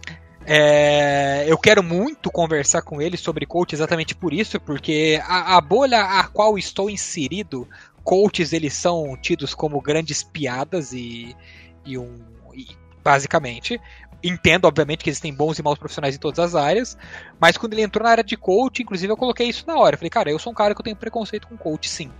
[0.46, 5.60] É, eu quero muito conversar com ele sobre coach exatamente por isso, porque a, a,
[5.60, 7.68] bolha a qual estou inserido,
[8.02, 11.36] coaches eles são tidos como grandes piadas e,
[11.84, 12.18] e um
[12.54, 12.66] e,
[13.04, 13.80] basicamente
[14.22, 16.96] entendo, obviamente, que existem bons e maus profissionais em todas as áreas,
[17.40, 19.94] mas quando ele entrou na área de coach, inclusive eu coloquei isso na hora.
[19.94, 22.10] Eu falei, cara, eu sou um cara que eu tenho preconceito com coach, sim.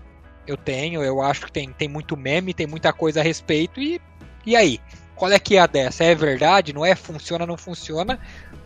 [0.47, 4.01] Eu tenho, eu acho que tem, tem muito meme, tem muita coisa a respeito, e,
[4.47, 4.81] e aí?
[5.21, 6.03] Qual é que é a dessa?
[6.03, 6.73] É verdade?
[6.73, 6.95] Não é?
[6.95, 8.19] Funciona, não funciona?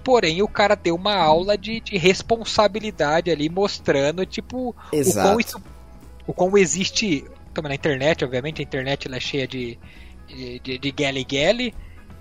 [0.04, 5.18] Porém, o cara deu uma aula de, de responsabilidade ali, mostrando, tipo, Exato.
[5.18, 5.62] o quão isso.
[6.28, 7.24] O quão existe.
[7.52, 9.76] Também na internet, obviamente, a internet ela é cheia de,
[10.28, 11.74] de, de, de galley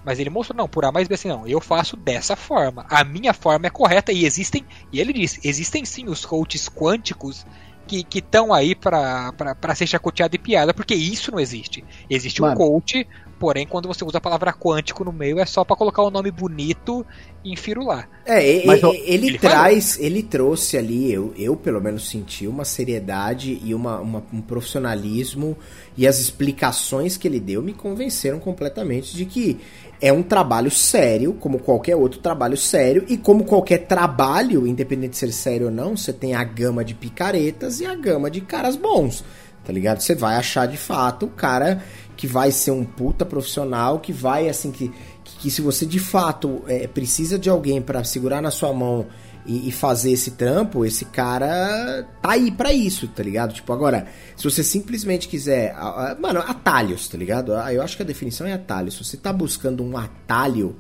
[0.04, 2.88] mas ele mostrou, não, por A mais B assim, não, eu faço dessa forma.
[2.90, 7.46] A minha forma é correta e existem, e ele disse, existem sim os coaches quânticos
[7.88, 11.84] que estão aí para ser chacoteado e piada, porque isso não existe.
[12.10, 12.54] Existe Mano.
[12.54, 13.08] um coach,
[13.40, 16.32] porém, quando você usa a palavra quântico no meio, é só para colocar um nome
[16.32, 17.06] bonito
[17.44, 18.10] e enfirular.
[18.26, 20.08] É, Mas, ele, ele, traz, falou.
[20.08, 25.58] ele trouxe ali, eu, eu pelo menos senti uma seriedade e uma, uma, um profissionalismo,
[25.96, 29.60] e as explicações que ele deu me convenceram completamente de que
[30.02, 35.18] é um trabalho sério, como qualquer outro trabalho sério, e como qualquer trabalho, independente de
[35.18, 38.76] ser sério ou não, você tem a gama de picaretas e a gama de caras
[38.76, 39.24] bons,
[39.64, 40.02] tá ligado?
[40.02, 41.82] Você vai achar de fato o cara
[42.18, 44.92] que vai ser um puta profissional, que vai, assim, que,
[45.24, 49.08] que, se você de fato é, precisa de alguém para segurar na sua mão
[49.46, 53.54] e, e, fazer esse trampo, esse cara tá aí para isso, tá ligado?
[53.54, 55.76] Tipo, agora, se você simplesmente quiser.
[56.20, 57.54] Mano, atalhos, tá ligado?
[57.56, 58.92] Ah, eu acho que a definição é atalho.
[58.92, 60.76] Se você tá buscando um atalho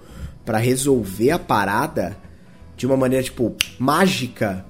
[0.45, 2.17] para resolver a parada
[2.75, 4.65] de uma maneira, tipo, mágica.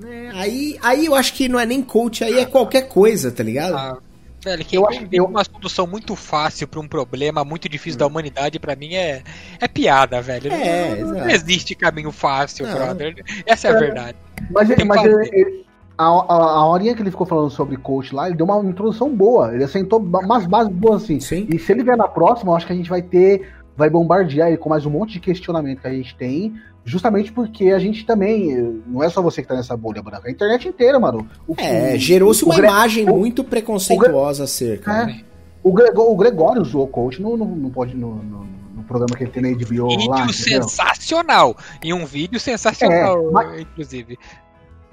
[0.00, 3.42] Né, aí, aí eu acho que não é nem coach, aí é qualquer coisa, tá
[3.42, 3.76] ligado?
[3.76, 3.98] Ah
[4.44, 8.06] Velho, quem eu acho que uma solução muito fácil para um problema muito difícil da
[8.06, 9.22] humanidade, para mim, é,
[9.58, 10.52] é piada, velho.
[10.52, 12.74] É, não, não existe caminho fácil, não.
[12.74, 13.24] brother.
[13.46, 14.18] Essa é a verdade.
[14.50, 15.64] Mas, ele, mas ele,
[15.96, 19.08] a, a, a horinha que ele ficou falando sobre coach lá, ele deu uma introdução
[19.08, 19.54] boa.
[19.54, 21.20] Ele assentou umas bases boas assim.
[21.20, 21.46] Sim.
[21.48, 23.50] E se ele vier na próxima, eu acho que a gente vai ter.
[23.76, 27.70] Vai bombardear ele com mais um monte de questionamento que a gente tem Justamente porque
[27.70, 28.82] a gente também.
[28.86, 31.26] Não é só você que tá nessa bolha branca, a internet inteira, mano.
[31.48, 34.92] O, é, gerou-se uma imagem o, muito preconceituosa acerca.
[34.92, 35.24] É, né?
[35.62, 37.96] o, Gregor, o Gregório usou o coach, não, não, não pode.
[37.96, 38.46] No, no,
[38.76, 40.26] no, programa que ele tem na HBO vídeo lá.
[40.26, 41.56] Vídeo sensacional!
[41.82, 44.18] E um vídeo sensacional, é, mas, inclusive.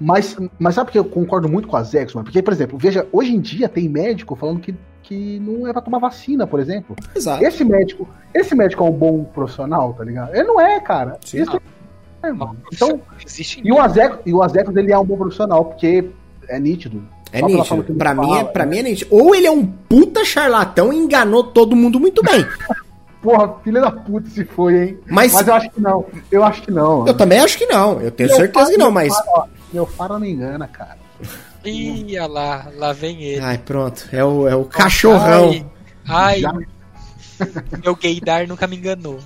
[0.00, 2.24] Mas, mas sabe porque eu concordo muito com a Zex, mano?
[2.24, 4.74] Porque, por exemplo, veja, hoje em dia tem médico falando que,
[5.12, 6.96] que não é pra tomar vacina, por exemplo.
[7.14, 7.44] Exato.
[7.44, 10.34] Esse médico, esse médico é um bom profissional, tá ligado?
[10.34, 11.18] Ele não é, cara.
[11.24, 12.30] Sim, Esse, é,
[12.72, 13.00] então,
[13.62, 16.08] e o Azecos, e o Azecos ele é um bom profissional, porque
[16.48, 17.02] é nítido.
[17.32, 17.94] É nítido.
[17.94, 19.14] Pra mim, é, pra mim é nítido.
[19.14, 22.46] Ou ele é um puta charlatão e enganou todo mundo muito bem.
[23.20, 24.98] Porra, filha da puta se foi, hein?
[25.06, 26.06] Mas, mas eu acho que não.
[26.30, 27.06] Eu acho que não.
[27.06, 28.00] Eu também acho que não.
[28.00, 29.14] Eu tenho meu certeza que não, mas.
[29.72, 30.98] meu faro não engana, cara.
[31.64, 33.40] Ih, lá, lá vem ele.
[33.40, 34.08] Ai, pronto.
[34.12, 35.70] É o, é o cachorrão.
[36.08, 36.66] Ai, ai
[37.82, 39.18] meu gaydar nunca me enganou.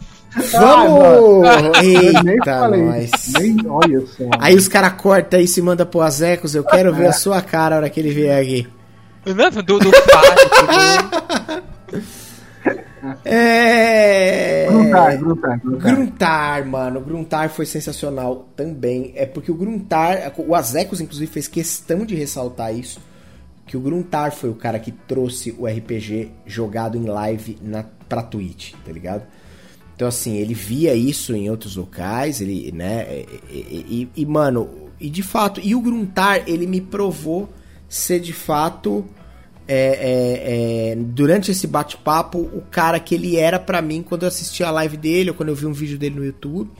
[0.52, 1.46] Vamos!
[1.46, 3.10] Ah, Eita, nós.
[3.38, 4.24] Nem, olha só.
[4.38, 6.54] Aí os caras cortam aí e se manda pro Azecos.
[6.54, 8.68] Eu quero ver a sua cara na hora que ele vier aqui.
[9.24, 9.90] Não, do, do
[13.24, 14.66] É.
[14.68, 15.94] Gruntar, Gruntar, Gruntar.
[15.94, 17.00] Gruntar, mano.
[17.00, 19.12] Gruntar foi sensacional também.
[19.14, 20.32] É porque o Gruntar.
[20.38, 23.00] O Azecos, inclusive, fez questão de ressaltar isso.
[23.66, 28.22] Que o Gruntar foi o cara que trouxe o RPG jogado em live na, pra
[28.22, 29.26] Twitch, tá ligado?
[29.94, 33.24] Então, assim, ele via isso em outros locais, ele, né?
[33.50, 34.68] E, e, e, mano,
[35.00, 37.48] e de fato, e o Gruntar, ele me provou
[37.88, 39.04] ser de fato,
[39.68, 44.28] é, é, é, durante esse bate-papo, o cara que ele era para mim quando eu
[44.28, 46.70] assistia a live dele ou quando eu vi um vídeo dele no YouTube.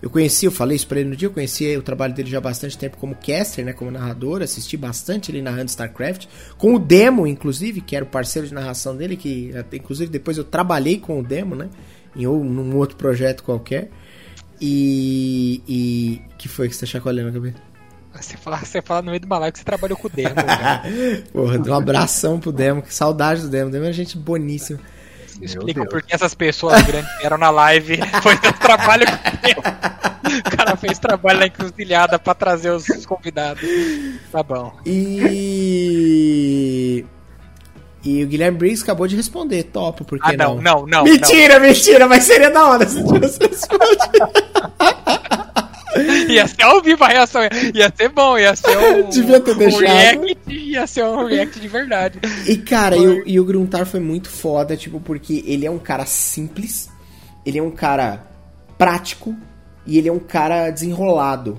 [0.00, 2.38] Eu conheci, eu falei isso pra ele no dia, eu conhecia o trabalho dele já
[2.38, 6.78] há bastante tempo como caster, né, como narrador, assisti bastante ele narrando StarCraft, com o
[6.78, 11.18] Demo, inclusive, que era o parceiro de narração dele, que inclusive depois eu trabalhei com
[11.18, 11.68] o Demo, né,
[12.14, 13.90] em ou num outro projeto qualquer.
[14.60, 15.62] E.
[15.68, 17.67] e que foi que você tá chacoalhando a cabeça?
[18.20, 20.34] Você fala, você fala no meio do balaio que você trabalhou com o Demo.
[21.32, 23.70] Porra, um abração pro Demo, que saudade do Demo.
[23.70, 24.78] Demo é gente boníssima.
[25.40, 27.98] Explica por que essas pessoas grandes eram na live.
[28.22, 33.62] Foi o trabalho O cara fez trabalho na encruzilhada pra trazer os convidados.
[34.32, 34.76] Tá bom.
[34.84, 35.84] E.
[38.04, 40.60] E o Guilherme Briggs acabou de responder, topo, por que ah, não?
[40.60, 41.66] Não, não, Mentira, não.
[41.66, 44.28] mentira, mas seria da hora se tivesse respondido.
[46.28, 47.40] Ia ser ao vivo a reação,
[47.74, 49.82] ia ser bom, ia ser um, Devia ter um deixado.
[49.82, 52.18] react, ia ser um react de verdade.
[52.46, 55.78] E cara, e o, e o Gruntar foi muito foda, tipo, porque ele é um
[55.78, 56.90] cara simples,
[57.46, 58.26] ele é um cara
[58.76, 59.34] prático
[59.86, 61.58] e ele é um cara desenrolado.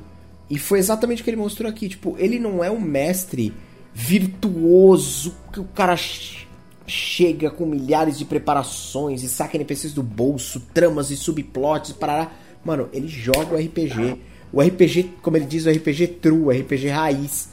[0.49, 3.53] E foi exatamente o que ele mostrou aqui, tipo, ele não é um mestre
[3.93, 6.47] virtuoso que o cara ch-
[6.87, 12.31] chega com milhares de preparações e saca NPCs do bolso, tramas e subplots, parará.
[12.63, 14.19] Mano, ele joga o RPG.
[14.51, 17.49] O RPG, como ele diz, o RPG true, o RPG raiz.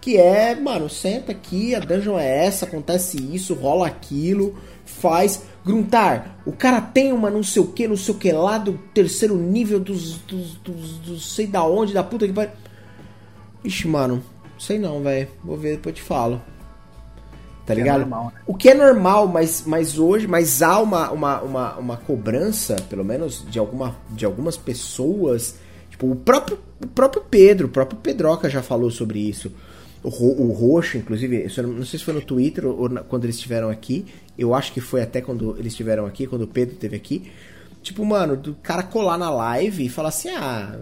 [0.00, 5.42] Que é, mano, senta aqui, a dungeon é essa, acontece isso, rola aquilo, faz.
[5.64, 8.78] Gruntar, o cara tem uma não sei o que, não sei o que lá do
[8.94, 12.52] terceiro nível dos, dos, dos, dos sei da onde, da puta que pariu.
[13.64, 14.22] Ixi, mano,
[14.56, 15.26] sei não, velho.
[15.42, 16.40] Vou ver, depois eu te falo.
[17.66, 18.00] Tá é ligado?
[18.00, 18.40] normal, né?
[18.46, 23.04] O que é normal, mas, mas hoje, mas há uma, uma, uma, uma cobrança, pelo
[23.04, 25.56] menos, de, alguma, de algumas pessoas.
[25.90, 29.52] Tipo, o próprio, o próprio Pedro, o próprio Pedroca já falou sobre isso.
[30.02, 30.08] O,
[30.44, 33.68] o Roxo, inclusive, não sei se foi no Twitter ou ou na- quando eles estiveram
[33.68, 34.06] aqui.
[34.38, 37.30] Eu acho que foi até quando eles estiveram aqui, quando o Pedro esteve aqui.
[37.82, 40.76] Tipo, mano, do cara colar na live e falar assim: Ah,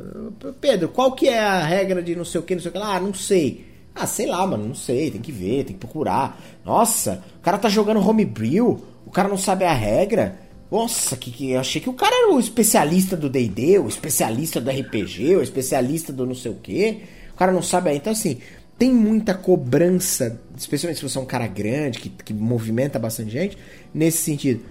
[0.61, 2.79] Pedro, qual que é a regra de não sei o que, não sei o que
[2.79, 2.97] lá?
[2.97, 3.65] Ah, não sei.
[3.95, 6.41] Ah, sei lá, mano, não sei, tem que ver, tem que procurar.
[6.65, 10.41] Nossa, o cara tá jogando homebrew, o cara não sabe a regra.
[10.71, 14.61] Nossa, que, que eu achei que o cara era o especialista do D&D, o especialista
[14.61, 17.03] do RPG, o especialista do não sei o que.
[17.33, 17.97] O cara não sabe aí.
[17.97, 18.39] Então, assim,
[18.77, 23.57] tem muita cobrança, especialmente se você é um cara grande, que, que movimenta bastante gente,
[23.95, 24.65] nesse sentido.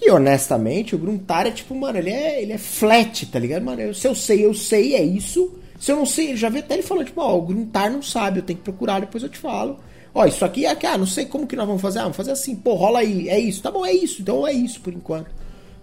[0.00, 3.64] E honestamente, o Gruntar é tipo, mano, ele é, ele é flat, tá ligado?
[3.64, 5.52] Mano, se eu sei, eu sei, é isso.
[5.78, 8.38] Se eu não sei, já vi até ele falando, tipo, ó, o Gruntar não sabe,
[8.38, 9.78] eu tenho que procurar, depois eu te falo.
[10.14, 12.00] Ó, isso aqui é aqui, ah, não sei como que nós vamos fazer.
[12.00, 13.62] Ah, vamos fazer assim, pô, rola aí, é isso.
[13.62, 15.30] Tá bom, é isso, então é isso por enquanto.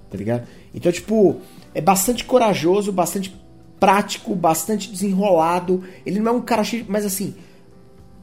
[0.10, 0.48] Tá ligado?
[0.74, 1.38] Então, tipo,
[1.74, 3.36] é bastante corajoso, bastante
[3.80, 5.84] prático, bastante desenrolado.
[6.06, 7.34] Ele não é um cara cheio, mas assim,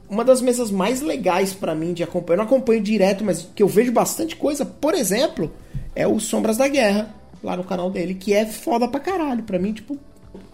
[0.08, 3.62] uma das mesas mais legais pra mim de acompanhar, eu não acompanho direto, mas que
[3.62, 5.52] eu vejo bastante coisa, por exemplo,
[5.94, 9.42] é o Sombras da Guerra, lá no canal dele, que é foda pra caralho.
[9.42, 9.98] Pra mim, tipo,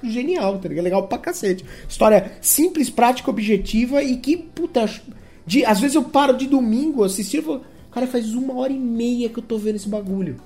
[0.02, 0.84] genial, tá ligado?
[0.84, 1.64] Legal pra cacete.
[1.88, 4.84] História simples, prática, objetiva e que, puta,
[5.46, 8.78] de, às vezes eu paro de domingo assistir e falo, cara, faz uma hora e
[8.78, 10.36] meia que eu tô vendo esse bagulho.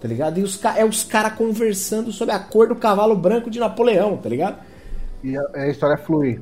[0.00, 0.38] Tá ligado?
[0.38, 4.28] E os, é os caras conversando sobre a cor do cavalo branco de Napoleão, tá
[4.28, 4.58] ligado?
[5.22, 6.40] E a, a história flui.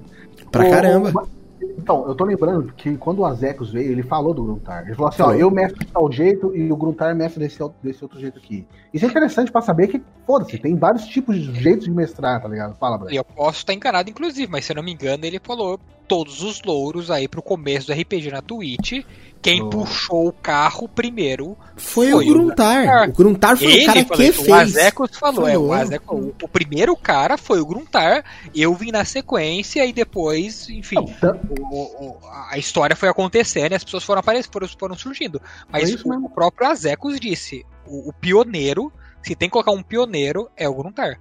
[0.50, 1.10] Pra O- caramba.
[1.22, 1.41] o-
[1.78, 4.84] Então, eu tô lembrando que quando o Azecos veio, ele falou do Gruntar.
[4.84, 8.02] Ele falou assim, ó, eu mestro de tal jeito e o Gruntar mestra desse, desse
[8.05, 8.66] outro jeito aqui.
[8.93, 12.48] Isso é interessante pra saber que, foda-se, tem vários tipos de jeitos de mestrar, tá
[12.48, 12.76] ligado?
[12.76, 13.14] Fala, E Brad.
[13.14, 15.78] eu posso estar enganado, inclusive, mas se eu não me engano, ele falou
[16.09, 19.05] todos os louros aí pro começo do RPG na Twitch.
[19.41, 19.70] Quem Oh.
[19.70, 22.83] puxou o carro primeiro Foi, Foi o Gruntar.
[22.85, 23.09] Gruntar.
[23.09, 24.49] O Gruntar foi ele o cara falou que isso, fez.
[24.49, 25.73] O Azekos falou, é, o, Falou.
[25.73, 28.24] Azekos, o, o primeiro cara foi o Gruntar,
[28.55, 32.19] eu vim na sequência e depois, enfim, tan- o- o-
[32.51, 35.43] a história foi acontecendo e as pessoas foram aparecendo, foram, foram surgindo.
[35.69, 38.93] Mas isso o, próprio Azekos disse, o, o pioneiro,
[39.24, 41.19] se tem que colocar um pioneiro, é o Gruntar.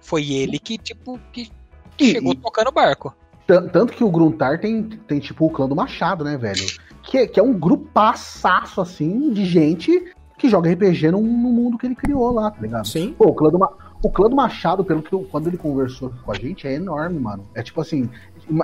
[0.00, 1.50] Foi ele que, tipo, que
[1.98, 3.12] E- chegou e- tocando o barco.
[3.46, 6.64] Tan- Tanto que o Gruntar tem, tem tipo o clã do Machado, né, velho?
[7.02, 11.78] Que, é- que é um grupaço, assim, de gente que joga RPG no, no mundo
[11.78, 12.86] que ele criou lá, tá ligado?
[12.86, 13.14] Sim.
[13.16, 13.58] Pô, o clã do,
[14.02, 17.18] o clã do Machado, pelo que eu- quando ele conversou com a gente, é enorme,
[17.18, 17.44] mano.
[17.54, 18.08] É tipo assim,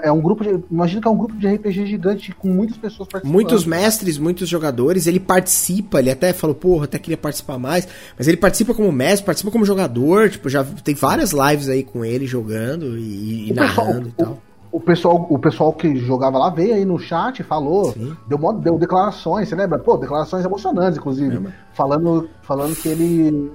[0.03, 0.63] é um grupo de.
[0.71, 3.33] Imagina que é um grupo de RPG gigante com muitas pessoas participando.
[3.33, 7.89] Muitos mestres, muitos jogadores, ele participa, ele até falou, porra, até queria participar mais,
[8.19, 12.05] mas ele participa como mestre, participa como jogador, tipo, já tem várias lives aí com
[12.05, 14.43] ele jogando e, e O pessoal- narrando e tal.
[14.73, 18.16] O pessoal, o pessoal que jogava lá veio aí no chat, falou, Sim.
[18.27, 19.78] deu, deu declarações, você lembra?
[19.78, 21.36] Pô, declarações emocionantes, inclusive.
[21.36, 23.53] É, falando, falando que ele.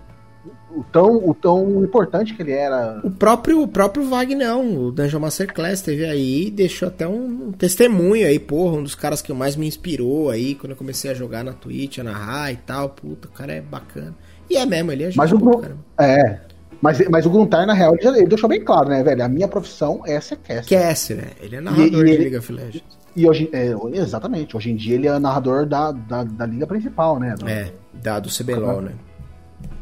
[0.69, 3.01] O tão, o tão importante que ele era.
[3.03, 7.47] O próprio, o próprio Vagnão, o Dungeon Master Class, teve aí e deixou até um,
[7.47, 11.09] um testemunho aí, porra, um dos caras que mais me inspirou aí quando eu comecei
[11.09, 12.89] a jogar na Twitch, a narrar e tal.
[12.89, 14.13] Puta, o cara é bacana.
[14.47, 15.77] E é mesmo, ele é Mas o, caramba.
[15.99, 16.39] é,
[16.81, 19.23] mas, mas o Gruntar, na real, ele, ele deixou bem claro, né, velho?
[19.23, 20.79] A minha profissão é ser caster.
[20.79, 21.27] Caster, né?
[21.41, 22.97] Ele é narrador E- e de ele- League of Legends.
[23.15, 27.19] E hoje, é, exatamente, hoje em dia ele é narrador da, da, da liga principal,
[27.19, 27.33] né?
[27.37, 28.91] Do- É, da, do CBLOL, né?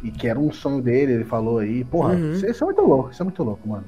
[0.01, 1.83] E que era um sonho dele, ele falou aí.
[1.83, 2.31] Porra, Uhum.
[2.31, 3.83] isso, isso é muito louco, isso é muito louco, mano.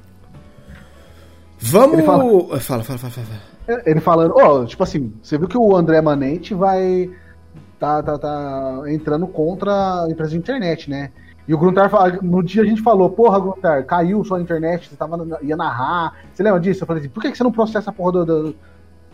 [1.59, 1.93] Vamos.
[1.97, 2.23] Ele fala-
[2.59, 3.81] Fala, fala, fala, fala.
[3.85, 7.09] Ele falando, ó, tipo assim, você viu que o André Manente vai.
[7.79, 11.11] Tá, tá, tá entrando contra a empresa de internet, né?
[11.47, 11.89] E o Gruntar,
[12.23, 16.13] no dia a gente falou, porra, Gruntar, caiu sua internet, você tava, ia narrar.
[16.33, 16.83] Você lembra disso?
[16.83, 18.55] Eu falei assim, por que, que você não processa a porra do- do-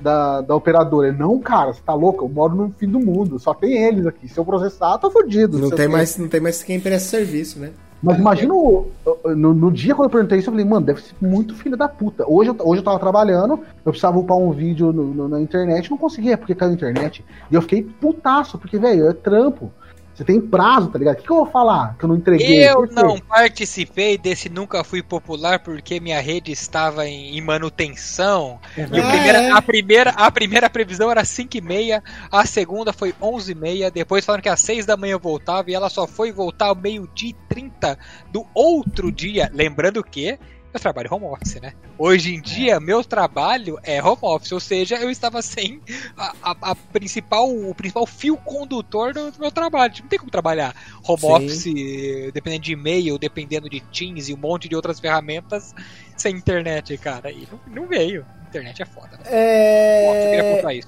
[0.01, 1.07] da, da operadora?
[1.09, 2.25] Ele, não, cara, você tá louco?
[2.25, 4.27] Eu moro no fim do mundo, só tem eles aqui.
[4.27, 5.59] Se eu processar, tô fudido.
[5.59, 7.69] Não sei tem, mais, não tem mais quem presta serviço, né?
[8.01, 11.55] Mas imagina no, no dia quando eu perguntei isso, eu falei, mano, deve ser muito
[11.55, 12.25] filho da puta.
[12.27, 15.89] Hoje, eu- hoje eu tava trabalhando, eu precisava upar um vídeo no- no- na internet,
[15.89, 17.23] não conseguia, porque caiu a internet.
[17.49, 19.71] E eu fiquei putaço, porque, velho, é trampo.
[20.13, 21.15] Você tem prazo, tá ligado?
[21.15, 22.69] O que, que eu vou falar que eu não entreguei?
[22.69, 28.59] Eu não participei desse Nunca Fui Popular porque minha rede estava em, em manutenção.
[28.77, 29.51] E o Ah, primeira- é?
[29.51, 33.89] a, primeira, a primeira previsão era 5 e meia, a segunda foi 11 e meia,
[33.91, 36.75] depois falaram que às 6 da manhã eu voltava e ela só foi voltar ao
[36.75, 37.97] meio-dia e 30
[38.31, 39.49] do outro dia.
[39.53, 40.37] Lembrando que
[40.73, 41.73] eu trabalho home office, né?
[41.97, 45.79] Hoje em dia, meu trabalho é home office, ou seja, eu estava sem
[46.17, 49.93] a, a- a principal, o principal fio condutor do, do meu trabalho.
[50.01, 50.75] Não tem como trabalhar
[51.07, 51.31] home Sim.
[51.31, 55.73] office, dependendo de e-mail, dependendo de Teams e um monte de outras ferramentas,
[56.17, 57.31] sem internet, cara.
[57.31, 58.25] E não, não veio.
[58.49, 59.09] Internet é foda.
[59.11, 59.19] Né?
[59.25, 60.55] Eu queria É...
[60.55, 60.87] contar isso.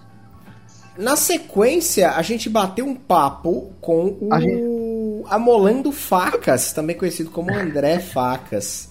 [0.97, 4.75] Na sequência, a gente bateu um papo com o A gente-
[5.27, 8.89] Amolando Facas, também conhecido como André Facas,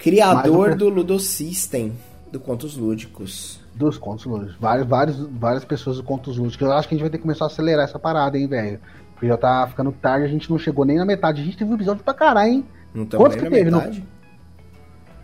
[0.00, 1.92] criador um- do Ludosystem,
[2.32, 3.60] do Contos Lúdicos.
[3.74, 4.56] Dos contos lúdicos.
[4.60, 6.66] Vários, vários, várias pessoas do contos lúdicos.
[6.66, 8.78] Eu acho que a gente vai ter que começar a acelerar essa parada, hein, velho.
[9.14, 11.40] Porque já tá ficando tarde, a gente não chegou nem na metade.
[11.40, 12.64] A gente teve um episódio pra caralho, hein?
[12.92, 14.04] Não Quantos que teve metade?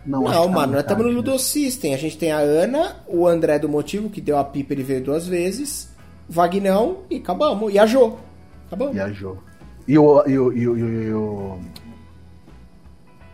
[0.05, 1.15] Não, Não, tá mano, na nós estamos no né?
[1.17, 1.93] Ludosystem.
[1.93, 5.03] A gente tem a Ana, o André do Motivo, que deu a pipa ele veio
[5.03, 5.93] duas vezes,
[6.29, 7.73] Vagnão e acabamos.
[7.73, 8.15] E a Jo.
[8.67, 8.95] Acabamos.
[8.95, 9.37] E o.
[9.87, 10.23] E o.
[10.27, 10.53] E o.
[10.53, 11.59] E o, e o,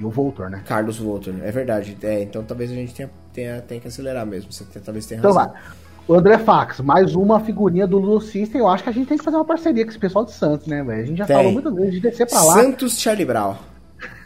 [0.03, 0.61] e o Voltor, né?
[0.65, 1.97] Carlos Voltor, é verdade.
[2.03, 4.51] É, então talvez a gente tenha, tenha, tenha que acelerar mesmo.
[4.51, 5.51] Você tem- talvez tenha Então razão.
[5.53, 5.61] vai.
[6.05, 8.59] O André Fax, mais uma figurinha do Ludo System.
[8.59, 10.67] Eu acho que a gente tem que fazer uma parceria com esse pessoal de Santos,
[10.67, 11.01] né, velho?
[11.01, 11.35] A gente já Tem.
[11.37, 12.53] falou muitas vezes de descer pra lá.
[12.55, 13.55] Santos Charlie Brown.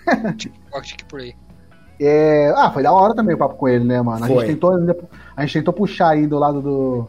[0.73, 1.33] Acho que por aí.
[1.99, 4.23] É, Ah, foi da hora também o papo com ele, né, mano?
[4.23, 4.37] A Foi.
[4.39, 4.95] gente, tentou, ainda-
[5.35, 7.07] a gente tentou puxar aí do lado do.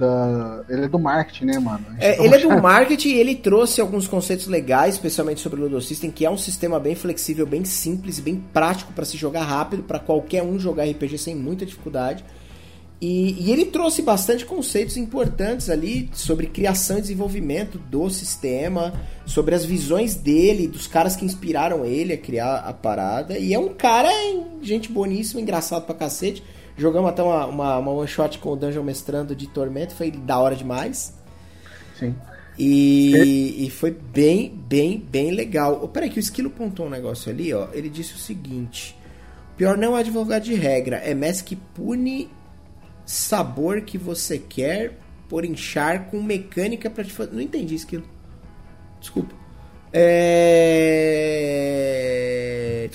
[0.00, 0.64] Da...
[0.66, 1.84] Ele é do marketing, né, mano?
[1.98, 5.64] É, tentou ele é do marketing e ele trouxe alguns conceitos legais, especialmente sobre o
[5.64, 9.18] Ludo System, que é um sistema bem flexível, bem simples e bem prático para se
[9.18, 12.24] jogar rápido, para qualquer um jogar RPG sem muita dificuldade.
[12.98, 18.92] E, e ele trouxe bastante conceitos importantes ali sobre criação e desenvolvimento do sistema,
[19.26, 23.38] sobre as visões dele, dos caras que inspiraram ele a criar a parada.
[23.38, 24.10] E é um cara,
[24.62, 26.42] gente boníssima, engraçado pra cacete.
[26.80, 30.38] Jogamos até uma, uma, uma one shot com o Dungeon Mestrando de Tormento, foi da
[30.38, 31.12] hora demais.
[31.98, 32.16] Sim.
[32.58, 35.78] E, e foi bem, bem, bem legal.
[35.82, 37.68] Oh, peraí, que o Esquilo pontou um negócio ali, ó.
[37.74, 38.98] Ele disse o seguinte:
[39.58, 42.30] pior não é advogado de regra, é mestre que pune
[43.04, 44.98] sabor que você quer
[45.28, 47.34] por inchar com mecânica pra te fazer.
[47.34, 48.04] Não entendi, Esquilo.
[48.98, 49.34] Desculpa.
[50.82, 51.90] É...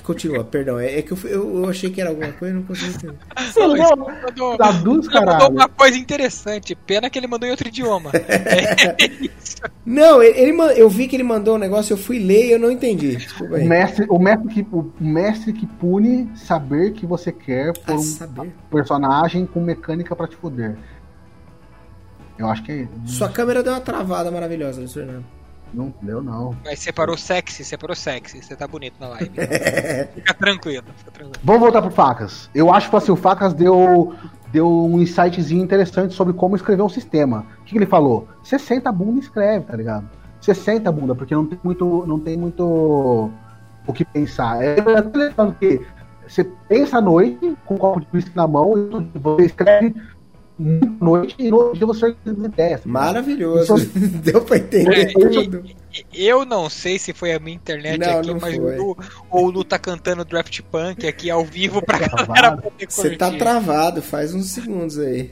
[0.03, 0.77] Continua, perdão.
[0.79, 3.15] É, é que eu, eu, eu achei que era alguma coisa e não consegui entender.
[3.55, 6.75] Não, Ele mandou, Traduz, ele mandou uma coisa interessante.
[6.75, 8.11] Pena que ele mandou em outro idioma.
[8.25, 8.95] É.
[9.85, 12.59] Não, ele, ele eu vi que ele mandou um negócio, eu fui ler e eu
[12.59, 13.15] não entendi.
[13.15, 13.67] Desculpa O aí.
[13.67, 17.99] mestre, o, mestre que, o mestre que pune saber que você quer por Ah, um
[17.99, 18.51] saber.
[18.69, 20.75] personagem com mecânica pra te foder.
[22.37, 22.87] Eu acho que é.
[23.05, 25.25] Sua câmera deu uma travada maravilhosa, Luiz Fernando.
[25.75, 26.55] Não deu, não.
[26.63, 28.41] Mas separou sexy, separou sexy.
[28.41, 29.29] Você tá bonito na live.
[30.15, 31.39] Fica tranquilo, fica tranquilo.
[31.43, 32.49] Vamos voltar pro Facas.
[32.55, 34.15] Eu acho que assim, o Facas deu,
[34.51, 37.45] deu um insightzinho interessante sobre como escrever um sistema.
[37.61, 38.27] O que, que ele falou?
[38.41, 40.09] Você senta a bunda e escreve, tá ligado?
[40.39, 43.31] Você senta a bunda, porque não tem muito, não tem muito
[43.85, 44.63] o que pensar.
[44.63, 44.77] É
[45.35, 45.85] falando que
[46.27, 49.95] você pensa à noite com um copo de whisky na mão e você escreve
[50.57, 52.81] noite e no outro dia você organiza ideias.
[52.81, 52.89] tá?
[52.89, 53.75] Maravilhoso.
[53.75, 53.91] Isso-
[54.23, 55.63] Deu pra entender É, tudo.
[56.13, 58.77] Eu não sei se foi a minha internet Não, aqui, não mas foi.
[58.79, 58.97] o Lu,
[59.29, 62.27] ou o Lu tá cantando Draft Punk aqui ao vivo pra Travado.
[62.33, 65.31] galera poder Você tá travado, faz uns segundos aí.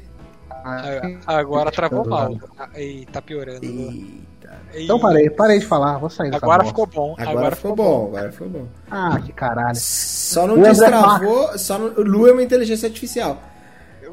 [0.49, 2.37] Ah, Agora travou mal.
[2.77, 3.65] E tá piorando.
[3.65, 3.91] Lu.
[3.91, 4.53] Eita.
[4.75, 6.67] Então parei, parei de falar, vou sair Agora bosta.
[6.67, 7.15] ficou bom.
[7.17, 8.65] Agora, ficou bom, agora ficou bom.
[8.89, 9.75] Ah, que caralho.
[9.75, 13.41] Só não André destravou, só não, o Lu é uma inteligência artificial.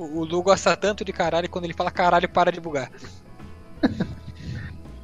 [0.02, 2.90] O Lu gosta tanto de caralho quando ele fala caralho, para de bugar.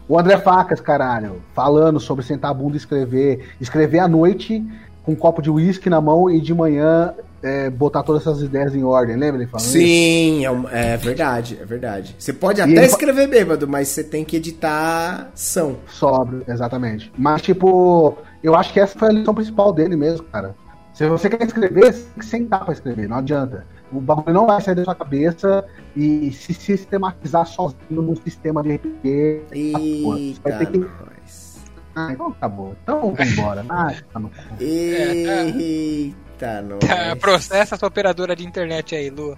[0.09, 3.49] O André Facas, caralho, falando sobre sentar a bunda e escrever.
[3.61, 4.65] Escrever à noite
[5.03, 7.13] com um copo de uísque na mão e de manhã
[7.43, 9.17] é, botar todas essas ideias em ordem.
[9.17, 9.67] Lembra ele falando?
[9.67, 9.73] isso?
[9.79, 12.15] Sim, é, um- é verdade, é verdade.
[12.19, 15.77] Você pode até ele fa- escrever bêbado, mas você tem que editar são.
[15.89, 17.13] Sóbrio, exatamente.
[17.19, 20.55] Mas, tipo, eu acho que essa foi a lição principal dele mesmo, cara.
[20.95, 23.67] Se você quer escrever, você tem que sentar pra escrever, não adianta.
[23.93, 25.65] O bagulho não vai sair da sua cabeça
[25.95, 29.43] e se sistematizar sozinho num sistema de RPG.
[29.53, 31.65] Eita, vai ter que- nós.
[31.95, 32.75] Ah, então tá bom.
[32.83, 33.65] Então vamos embora.
[33.69, 34.31] Ah, tá no.
[34.61, 36.79] Eita, nós.
[36.81, 39.37] Tá, processa essa operadora de internet aí, Lu.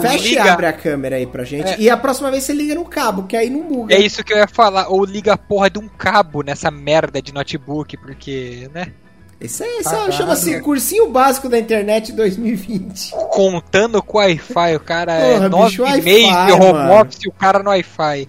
[0.00, 1.68] Fecha e abre a câmera aí pra gente.
[1.68, 1.80] É.
[1.80, 3.94] E a próxima vez você liga no cabo, que aí não buga.
[3.94, 4.88] É isso que eu ia falar.
[4.88, 8.92] Ou liga a porra de um cabo nessa merda de notebook, porque, né?
[9.40, 13.10] Isso aí, isso ah, chama-se cursinho básico da internet 2020.
[13.30, 17.68] Contando com Wi-Fi, o cara é Porra, é 9,5 home office e o cara no
[17.70, 18.28] Wi-Fi.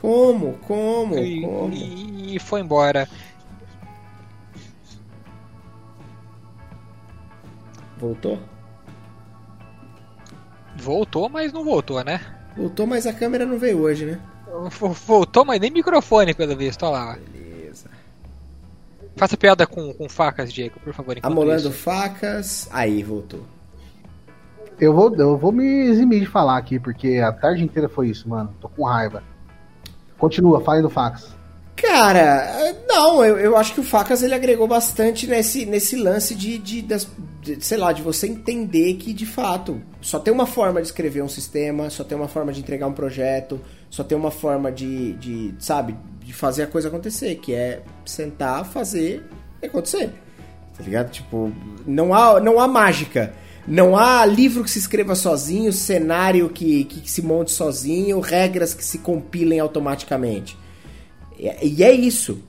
[0.00, 0.54] Como?
[0.66, 1.16] Como?
[1.16, 1.72] E, Como?
[1.72, 3.08] E, e foi embora.
[7.96, 8.38] Voltou?
[10.76, 12.20] Voltou, mas não voltou, né?
[12.56, 14.20] Voltou, mas a câmera não veio hoje, né?
[15.06, 17.18] Voltou, mas nem microfone, pelo visto, olha lá.
[19.16, 21.18] Faça piada com, com facas, Diego, por favor.
[21.22, 21.72] Amolando isso.
[21.72, 22.68] facas.
[22.72, 23.44] Aí, voltou.
[24.80, 28.28] Eu vou, eu vou me eximir de falar aqui, porque a tarde inteira foi isso,
[28.28, 28.52] mano.
[28.60, 29.22] Tô com raiva.
[30.18, 31.34] Continua, fale do fax.
[31.76, 36.56] Cara, não, eu, eu acho que o Facas ele agregou bastante nesse, nesse lance de,
[36.56, 37.06] de, das,
[37.42, 41.22] de, sei lá, de você entender que de fato só tem uma forma de escrever
[41.22, 43.60] um sistema, só tem uma forma de entregar um projeto,
[43.90, 48.64] só tem uma forma de, de sabe, de fazer a coisa acontecer, que é sentar,
[48.64, 49.22] fazer
[49.62, 50.10] e acontecer.
[50.76, 51.10] Tá ligado?
[51.10, 51.52] Tipo,
[51.86, 53.32] não há, não há mágica.
[53.66, 58.84] Não há livro que se escreva sozinho, cenário que, que se monte sozinho, regras que
[58.84, 60.56] se compilem automaticamente.
[61.38, 62.42] E é isso,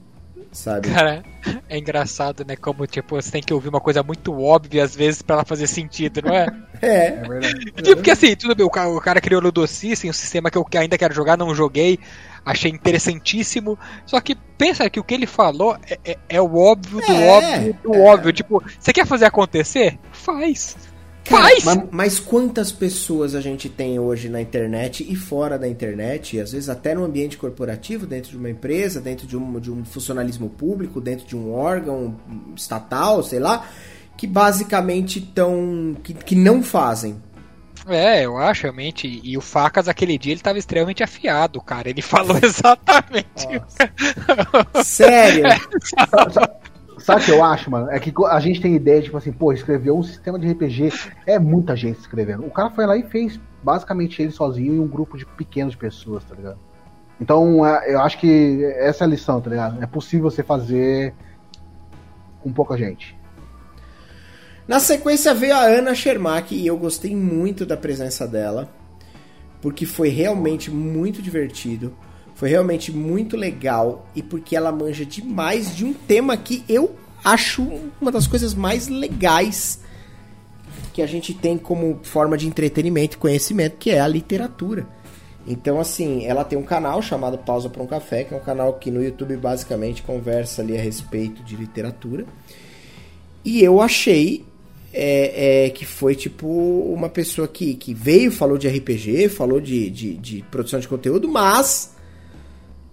[0.51, 0.89] sabe?
[0.89, 1.23] Cara,
[1.69, 2.55] é engraçado, né?
[2.55, 5.67] Como, tipo, você tem que ouvir uma coisa muito óbvia às vezes para ela fazer
[5.67, 6.47] sentido, não é?
[6.81, 7.07] é.
[7.07, 7.65] É verdade.
[7.65, 10.57] Tipo, porque assim, tudo bem, o cara, o cara criou o Ludocissem, um sistema que
[10.57, 11.99] eu ainda quero jogar, não joguei,
[12.45, 13.77] achei interessantíssimo.
[14.05, 17.29] Só que pensa que o que ele falou é, é, é o óbvio do é,
[17.29, 17.99] óbvio do é.
[17.99, 18.33] óbvio.
[18.33, 19.97] Tipo, você quer fazer acontecer?
[20.11, 20.77] Faz.
[21.25, 21.83] Cara, Mas...
[21.89, 22.19] mas...
[22.19, 26.69] quantas pessoas a gente tem hoje na internet e fora da internet, e às vezes
[26.69, 31.01] até no ambiente corporativo, dentro de uma empresa, dentro de um, de um funcionalismo público,
[31.01, 32.15] dentro de um órgão
[32.55, 33.67] estatal, sei lá,
[34.15, 35.97] que basicamente estão.
[36.03, 37.19] Que, que não fazem.
[37.87, 39.21] É, eu acho realmente.
[39.23, 41.89] E o Facas, aquele dia, ele tava extremamente afiado, cara.
[41.89, 43.47] Ele falou exatamente.
[44.83, 45.43] Sério?
[46.97, 47.91] Sabe o que eu acho, mano?
[47.91, 50.91] É que a gente tem ideia, tipo assim, pô, escreveu um sistema de RPG,
[51.27, 52.45] é muita gente escrevendo.
[52.45, 56.23] O cara foi lá e fez basicamente ele sozinho e um grupo de pequenas pessoas,
[56.23, 56.57] tá ligado?
[57.21, 59.83] Então, é, eu acho que essa é a lição, tá ligado?
[59.83, 61.13] É possível você fazer
[62.41, 63.15] com pouca gente.
[64.67, 68.67] Na sequência veio a Ana Shermack e eu gostei muito da presença dela,
[69.61, 71.95] porque foi realmente muito divertido.
[72.33, 77.65] Foi realmente muito legal e porque ela manja demais de um tema que eu acho
[78.01, 79.79] uma das coisas mais legais
[80.91, 84.87] que a gente tem como forma de entretenimento e conhecimento, que é a literatura.
[85.47, 88.73] Então, assim, ela tem um canal chamado Pausa para um Café, que é um canal
[88.73, 92.25] que no YouTube basicamente conversa ali a respeito de literatura.
[93.43, 94.43] E eu achei
[94.97, 99.89] é, é, que foi tipo uma pessoa que, que veio, falou de RPG, falou de,
[99.89, 101.93] de, de produção de conteúdo, mas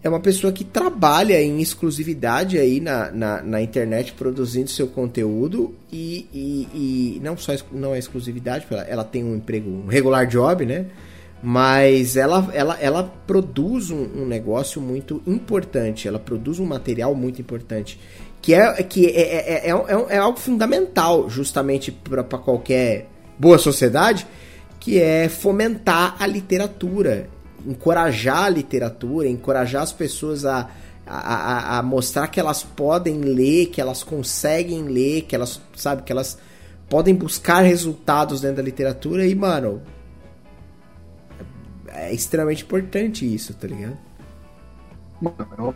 [0.03, 5.73] é uma pessoa que trabalha em exclusividade aí na, na, na internet produzindo seu conteúdo
[5.93, 10.27] e, e, e, não só não é exclusividade, ela, ela tem um emprego, um regular
[10.27, 10.87] job, né?
[11.41, 17.41] Mas ela, ela, ela produz um, um negócio muito importante, ela produz um material muito
[17.41, 17.99] importante,
[18.43, 23.09] que é, que é, é, é, é, é algo fundamental justamente para qualquer
[23.39, 24.27] boa sociedade,
[24.79, 27.31] que é fomentar a literatura
[27.67, 30.69] encorajar a literatura, encorajar as pessoas a,
[31.07, 36.13] a, a, mostrar que elas podem ler, que elas conseguem ler, que elas, sabe, que
[36.13, 36.39] elas
[36.89, 39.83] podem buscar resultados dentro da literatura e, mano,
[41.89, 43.99] é extremamente importante isso, tá ligado?
[45.21, 45.75] Mano,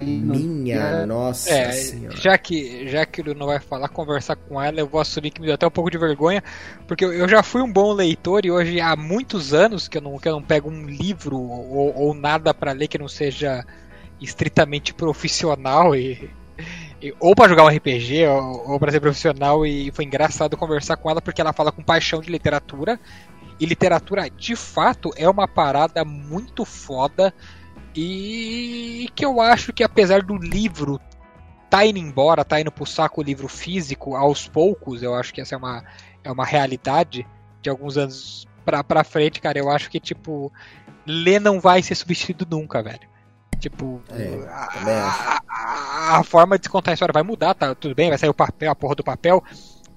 [0.00, 2.16] minha nossa é, senhora.
[2.16, 5.40] Já que, já que ele não vai falar, conversar com ela, eu vou assumir que
[5.40, 6.42] me deu até um pouco de vergonha,
[6.86, 10.18] porque eu, já fui um bom leitor e hoje há muitos anos que eu não,
[10.18, 13.64] que eu não pego um livro ou, ou nada para ler que não seja
[14.20, 16.30] estritamente profissional e,
[17.02, 20.96] e ou para jogar um RPG ou, ou para ser profissional e foi engraçado conversar
[20.96, 22.98] com ela porque ela fala com paixão de literatura
[23.60, 27.32] e literatura de fato é uma parada muito foda
[27.96, 31.00] e que eu acho que apesar do livro
[31.70, 35.40] tá indo embora, tá indo pro saco o livro físico aos poucos, eu acho que
[35.40, 35.84] essa é uma,
[36.22, 37.26] é uma realidade
[37.62, 39.58] de alguns anos pra, pra frente, cara.
[39.58, 40.52] Eu acho que, tipo,
[41.06, 43.08] ler não vai ser substituído nunca, velho.
[43.58, 47.74] Tipo, é, a, a, a, forma de contar a história vai mudar, tá?
[47.74, 49.42] Tudo bem, vai sair o papel, a porra do papel,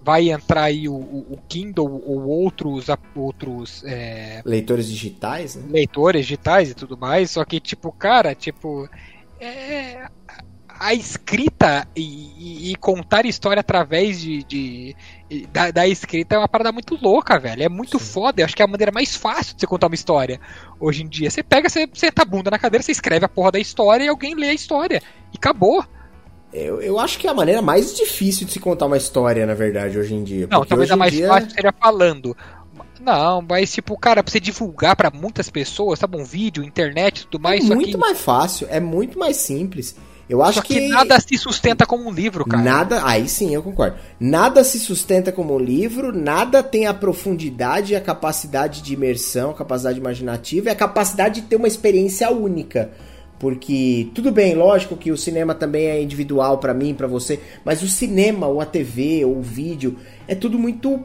[0.02, 5.64] vai entrar aí o, o, Kindle ou outros, outros é, leitores digitais, né?
[5.70, 7.32] leitores digitais e tudo mais.
[7.32, 8.90] Só que tipo, cara, tipo,
[9.40, 10.08] é,
[10.80, 14.96] a escrita e, e, e, contar história através de, de
[15.52, 17.62] da, da, escrita é uma parada muito louca, velho.
[17.62, 18.06] É muito Sim.
[18.06, 18.42] foda.
[18.42, 20.40] Eu acho que é a maneira mais fácil de você contar uma história
[20.80, 21.30] hoje em dia.
[21.30, 24.08] Você pega, você senta a bunda na cadeira, você escreve a porra da história e
[24.08, 25.02] alguém lê a história.
[25.34, 25.84] E acabou.
[26.52, 29.54] Eu, eu acho que é a maneira mais difícil de se contar uma história, na
[29.54, 30.48] verdade, hoje em dia.
[30.50, 31.28] Não, talvez a mais dia...
[31.28, 32.36] fácil seja falando.
[33.00, 36.18] Não, mas tipo, cara, pra você divulgar para muitas pessoas, sabe?
[36.18, 37.70] Um vídeo, internet tudo mais.
[37.70, 39.96] É muito mais fácil, é muito mais simples.
[40.28, 42.62] Eu acho só que, que nada se sustenta como um livro, cara.
[42.62, 43.98] Nada, aí sim, eu concordo.
[44.20, 49.56] Nada se sustenta como um livro, nada tem a profundidade, a capacidade de imersão, a
[49.56, 52.92] capacidade imaginativa e a capacidade de ter uma experiência única.
[53.40, 57.82] Porque tudo bem, lógico que o cinema também é individual para mim, para você, mas
[57.82, 59.96] o cinema, ou a TV, ou o vídeo,
[60.28, 61.02] é tudo muito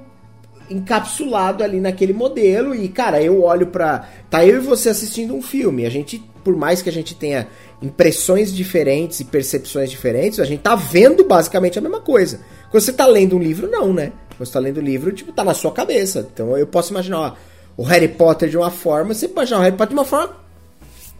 [0.69, 5.43] encapsulado ali naquele modelo e cara, eu olho para tá eu e você assistindo um
[5.43, 7.48] filme, a gente por mais que a gente tenha
[7.81, 12.40] impressões diferentes e percepções diferentes, a gente tá vendo basicamente a mesma coisa.
[12.70, 14.12] Quando você tá lendo um livro, não, né?
[14.36, 16.28] Quando você tá lendo um livro, tipo, tá na sua cabeça.
[16.32, 17.35] Então eu posso imaginar, ó,
[17.77, 20.43] o Harry Potter de uma forma, você pode imaginar o Harry Potter de uma forma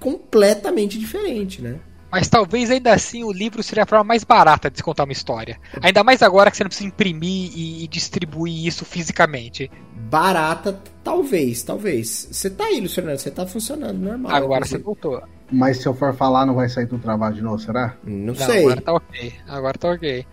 [0.05, 1.81] completamente diferente, né?
[2.13, 5.13] Mas talvez ainda assim o livro seria a forma mais barata de se contar uma
[5.15, 5.59] história.
[5.81, 9.71] Ainda mais agora que você não precisa imprimir e distribuir isso fisicamente.
[10.11, 12.29] Barata, talvez, talvez.
[12.31, 14.31] Você tá aí, Luciano, você tá funcionando normal.
[14.31, 15.23] Agora você voltou.
[15.51, 17.97] Mas se eu for falar, não vai sair do trabalho de novo, será?
[18.05, 18.61] Não, não sei.
[18.61, 19.35] Agora tá ok.
[19.49, 20.27] Agora tá ok.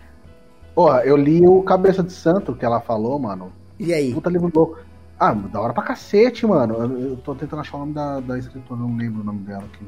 [0.74, 3.50] Pô, eu li o Cabeça de Santo que ela falou, mano.
[3.78, 4.12] E aí?
[4.12, 4.78] Puta livro louco.
[5.22, 6.74] Ah, da hora pra cacete, mano.
[6.74, 9.62] Eu, eu tô tentando achar o nome da, da escritora, não lembro o nome dela
[9.72, 9.86] aqui.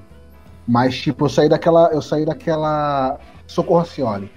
[0.65, 1.89] Mas, tipo, eu saí daquela.
[1.93, 3.19] Eu saí daquela.
[3.45, 4.31] Socorro Cioli.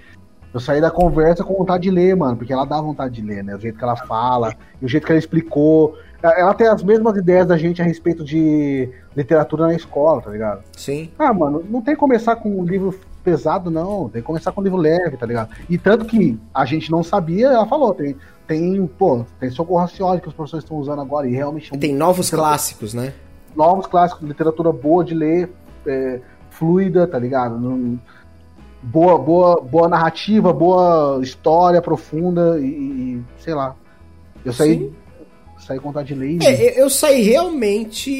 [0.52, 3.44] Eu saí da conversa com vontade de ler, mano, porque ela dá vontade de ler,
[3.44, 3.54] né?
[3.54, 5.96] O jeito que ela fala, o jeito que ela explicou.
[6.20, 10.64] Ela tem as mesmas ideias da gente a respeito de literatura na escola, tá ligado?
[10.76, 11.12] Sim.
[11.16, 14.08] Ah, mano, não tem que começar com um livro pesado, não.
[14.08, 15.54] Tem que começar com um livro leve, tá ligado?
[15.70, 18.16] E tanto que a gente não sabia, ela falou, tem,
[18.48, 21.70] tem pô, tem Socorro Racioli que os professores estão usando agora e realmente...
[21.78, 23.12] Tem novos clássicos, né?
[23.54, 25.50] Novos clássicos, literatura boa de ler,
[25.86, 26.18] é,
[26.48, 27.58] fluida, tá ligado?
[27.60, 28.00] Não,
[28.82, 33.76] boa, boa, boa narrativa, boa história profunda e, e sei lá.
[34.42, 34.94] Eu saí, Sim.
[35.58, 36.38] saí com vontade de ler.
[36.42, 38.10] É, eu saí realmente,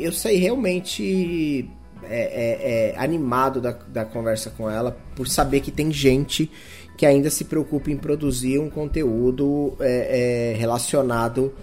[0.00, 1.68] eu saí realmente
[2.04, 6.48] é, é, é, animado da, da conversa com ela por saber que tem gente
[6.98, 11.54] que ainda se preocupa em produzir um conteúdo é, é, relacionado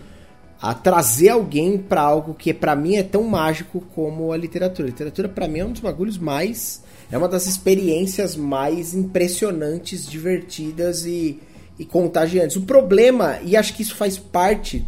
[0.59, 4.87] a trazer alguém para algo que para mim é tão mágico como a literatura.
[4.87, 10.05] A literatura para mim é um dos bagulhos mais é uma das experiências mais impressionantes,
[10.05, 11.39] divertidas e,
[11.77, 12.55] e contagiantes.
[12.55, 14.85] O problema, e acho que isso faz parte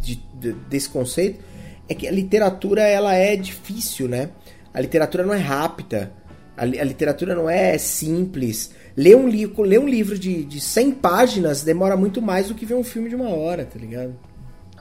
[0.00, 1.42] de, de, desse conceito,
[1.88, 4.30] é que a literatura ela é difícil, né?
[4.72, 6.12] A literatura não é rápida,
[6.56, 8.72] a, a literatura não é simples.
[8.96, 12.66] Ler um, li ler um livro de, de 100 páginas demora muito mais do que
[12.66, 14.14] ver um filme de uma hora, tá ligado?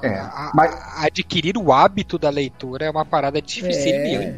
[0.02, 0.22] É,
[0.53, 1.03] mas...
[1.03, 3.91] adquirir o hábito da leitura é uma parada difícil.
[3.91, 4.38] É.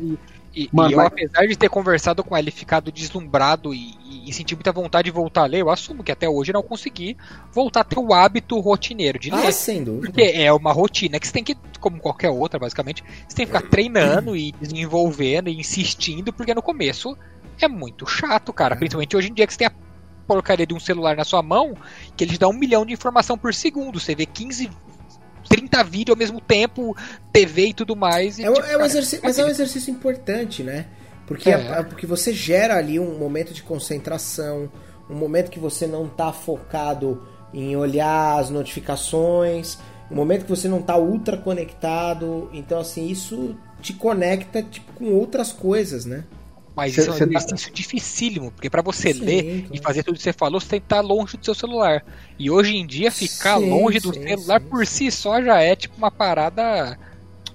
[0.53, 1.07] E, e, Mano, e eu, mas...
[1.07, 5.05] apesar de ter conversado com ele e ficado deslumbrado e, e, e sentir muita vontade
[5.05, 7.15] de voltar a ler, eu assumo que até hoje não consegui
[7.53, 9.47] voltar a ter o hábito rotineiro de ler.
[9.47, 10.07] Ah, sem dúvida.
[10.07, 13.53] Porque é uma rotina que você tem que, como qualquer outra, basicamente, você tem que
[13.53, 17.15] ficar treinando e desenvolvendo e insistindo, porque no começo
[17.65, 18.75] é muito chato, cara.
[18.75, 18.77] É.
[18.77, 19.73] Principalmente hoje em dia que você tem a
[20.27, 21.75] porcaria de um celular na sua mão,
[22.15, 23.99] que ele te dá um milhão de informação por segundo.
[23.99, 24.69] Você vê 15,
[25.49, 26.95] 30 vídeos ao mesmo tempo,
[27.33, 28.39] TV e tudo mais.
[28.39, 30.87] E, é, tipo, é um exercício, mas é um exercício importante, né?
[31.25, 31.83] Porque, é.
[31.83, 34.69] porque você gera ali um momento de concentração,
[35.09, 39.77] um momento que você não está focado em olhar as notificações,
[40.09, 42.49] um momento que você não está ultra conectado.
[42.53, 46.23] Então, assim, isso te conecta tipo, com outras coisas, né?
[46.75, 47.71] Mas cê, isso é um tá- exercício tá...
[47.73, 50.85] dificílimo, porque para você sim, ler e fazer tudo que você falou, você tem que
[50.85, 52.01] estar longe do seu celular.
[52.39, 55.75] E hoje em dia, ficar sim, longe do sim, celular por si só já é
[55.75, 56.97] tipo uma parada.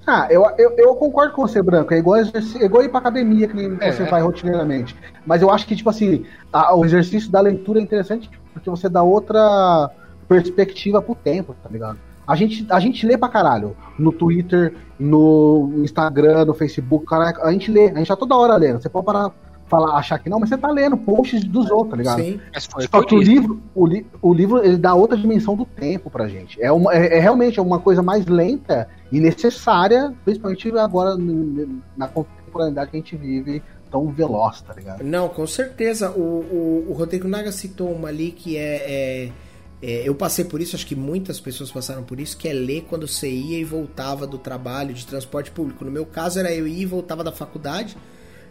[0.07, 1.93] Ah, eu, eu, eu concordo com você, Branco.
[1.93, 4.97] É igual, é igual ir pra academia, que é, você vai rotineiramente.
[5.25, 8.89] Mas eu acho que, tipo assim, a, o exercício da leitura é interessante porque você
[8.89, 9.91] dá outra
[10.29, 12.01] perspectiva pro tempo, tá ligado?
[12.27, 13.77] A gente, a gente lê pra caralho.
[13.99, 17.91] No Twitter, no Instagram, no Facebook, cara, a gente lê.
[17.91, 18.81] A gente tá toda hora lendo.
[18.83, 19.33] Você pode parar
[19.67, 22.23] falar, achar que não, mas você tá lendo posts dos outros, tá ligado?
[22.23, 22.41] Sim.
[22.91, 26.29] Só que o livro, o, li, o livro ele dá outra dimensão do tempo pra
[26.29, 26.61] gente.
[26.63, 31.17] É, uma, é, é, realmente uma coisa mais lenta e necessária, principalmente agora
[31.97, 35.03] na contemporaneidade que a gente vive tão veloz, tá ligado?
[35.03, 36.11] Não, com certeza.
[36.11, 39.33] O, o, o Rodrigo Naga citou uma ali que é, é
[39.83, 42.87] é, eu passei por isso, acho que muitas pessoas passaram por isso, que é ler
[42.89, 45.85] quando você ia e voltava do trabalho, de transporte público.
[45.85, 47.97] No meu caso era eu ia e voltava da faculdade.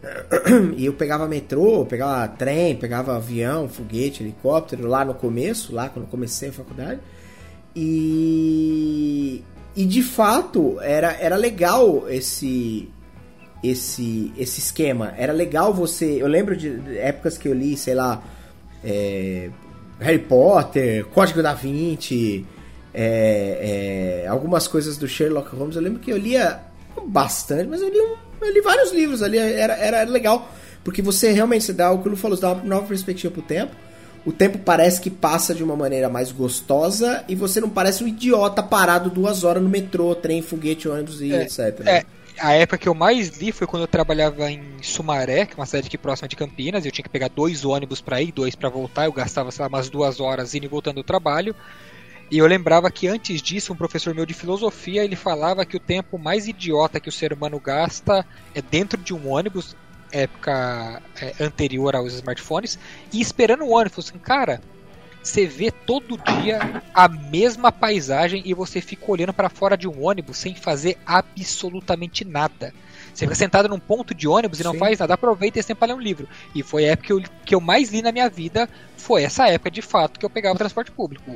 [0.76, 6.06] E eu pegava metrô, pegava trem, pegava avião, foguete, helicóptero lá no começo, lá quando
[6.06, 7.00] comecei a faculdade.
[7.74, 9.42] E,
[9.74, 12.88] e de fato era, era legal esse
[13.62, 15.12] esse esse esquema.
[15.16, 16.22] Era legal você.
[16.22, 18.22] Eu lembro de épocas que eu li, sei lá,
[18.84, 19.50] é,
[20.00, 22.46] Harry Potter, Código da Vinci,
[22.92, 25.76] é, é, algumas coisas do Sherlock Holmes.
[25.76, 26.60] Eu lembro que eu lia
[27.06, 29.38] bastante, mas eu li, eu li vários livros ali.
[29.38, 30.50] Era, era, era legal,
[30.84, 33.42] porque você realmente você dá o que o falou, você dá uma nova perspectiva pro
[33.42, 33.74] tempo.
[34.24, 38.08] O tempo parece que passa de uma maneira mais gostosa e você não parece um
[38.08, 41.86] idiota parado duas horas no metrô, trem, foguete, ônibus e É, etc.
[41.86, 42.04] É,
[42.38, 45.66] a época que eu mais li foi quando eu trabalhava em Sumaré, que é uma
[45.66, 46.84] cidade aqui próxima de Campinas.
[46.84, 49.06] Eu tinha que pegar dois ônibus pra ir, dois pra voltar.
[49.06, 51.54] Eu gastava, sei lá, umas duas horas indo e voltando do trabalho.
[52.30, 55.80] E eu lembrava que antes disso, um professor meu de filosofia, ele falava que o
[55.80, 59.76] tempo mais idiota que o ser humano gasta é dentro de um ônibus,
[60.10, 62.78] época é, anterior aos smartphones,
[63.12, 64.08] e esperando o ônibus.
[64.08, 64.60] Assim, cara,
[65.26, 70.04] você vê todo dia a mesma paisagem e você fica olhando para fora de um
[70.04, 72.72] ônibus sem fazer absolutamente nada.
[73.12, 74.78] Você fica sentado num ponto de ônibus e não Sim.
[74.78, 76.28] faz nada, aproveita esse tempo para ler um livro.
[76.54, 79.48] E foi a época que eu, que eu mais li na minha vida, foi essa
[79.48, 81.30] época de fato que eu pegava o transporte público.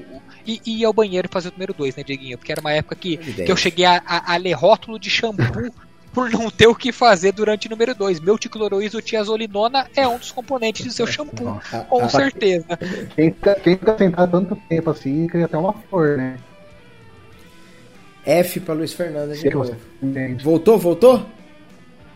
[0.47, 2.39] E, e ia ao banheiro fazer o número 2, né, Dieguinho?
[2.39, 5.71] Porque era uma época que, que eu cheguei a, a- a ler rótulo de shampoo
[6.13, 8.21] por não ter o que fazer durante o número 2.
[8.21, 12.67] Meu ticloroisotiazolinona é um dos componentes do seu shampoo, Ah, com certeza.
[13.15, 16.37] Quem fica, quem fica sentado tanto tempo assim, cria até uma flor, né?
[18.25, 19.77] F pra Luiz Fernando de novo.
[20.43, 21.25] Voltou, voltou?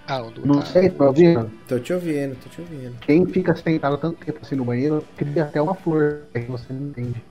[0.07, 1.51] Ah, o Não tá- sei, tá ouvindo?
[1.67, 2.95] Tô te ouvindo, tô te ouvindo.
[3.01, 6.25] Quem fica sentado tanto tempo assim no banheiro, cria até uma flor.
[6.35, 7.23] É que você não entende.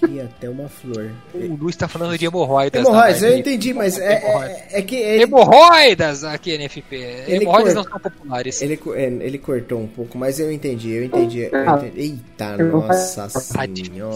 [0.00, 1.10] Cria até uma flor.
[1.34, 2.80] O Luiz tá falando de hemorroidas.
[2.84, 6.96] Hemorroidas, eu entendi, mas é, é, é que ele, Hemorroidas aqui, NFP.
[6.96, 8.62] Ele Hemorroidas cor- não são populares.
[8.62, 11.40] ele, é, ele cortou um pouco, mas eu entendi, eu entendi.
[11.40, 11.76] eu Ah.
[11.76, 12.00] entendi.
[12.00, 14.14] Eita, nossa senhora.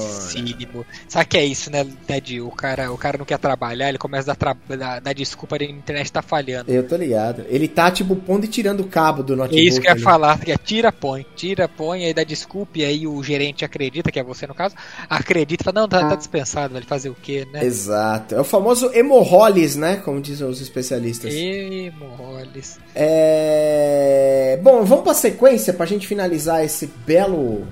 [1.09, 2.40] Sabe que é isso, né, Ted?
[2.40, 5.65] O cara, o cara não quer trabalhar, ele começa a dar, tra- dar- desculpa de
[5.65, 6.70] a internet tá falhando.
[6.73, 7.44] Eu tô ligado.
[7.48, 9.66] Ele tá, tipo, pondo e tirando o cabo do É notebook.
[9.66, 12.85] isso que eu ia falar, que é tira, põe, tira, põe, aí dá desculpa, e
[12.85, 14.74] aí o gerente acredita, que é você no caso,
[15.09, 17.65] acredita e fala, não, tá, tá dispensado, vai fazer o quê, né?
[17.65, 18.35] Exato.
[18.35, 19.97] É o famoso hemorrolis, né?
[19.97, 21.35] Como dizem os especialistas.
[21.35, 22.79] Hemorroides.
[22.95, 24.59] É...
[24.63, 27.67] Bom, vamos pra sequência pra gente finalizar esse belo.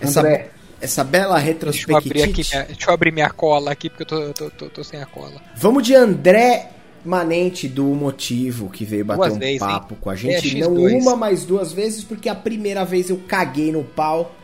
[0.00, 0.50] Essa, André.
[0.80, 2.56] essa bela Deixa eu abrir aqui, retrospectiva.
[2.56, 5.00] minha, deixa eu abrir minha cola aqui, porque eu tô, eu tô, tô, tô sem
[5.00, 5.40] a cola.
[5.56, 6.70] Vamos de André
[7.04, 10.56] Manente do Motivo, que veio bater Duas um vezes, papo com a É, gente.
[10.56, 10.60] X2.
[10.60, 14.34] não uma, mas duas vezes, porque a primeira vez eu caguei no pau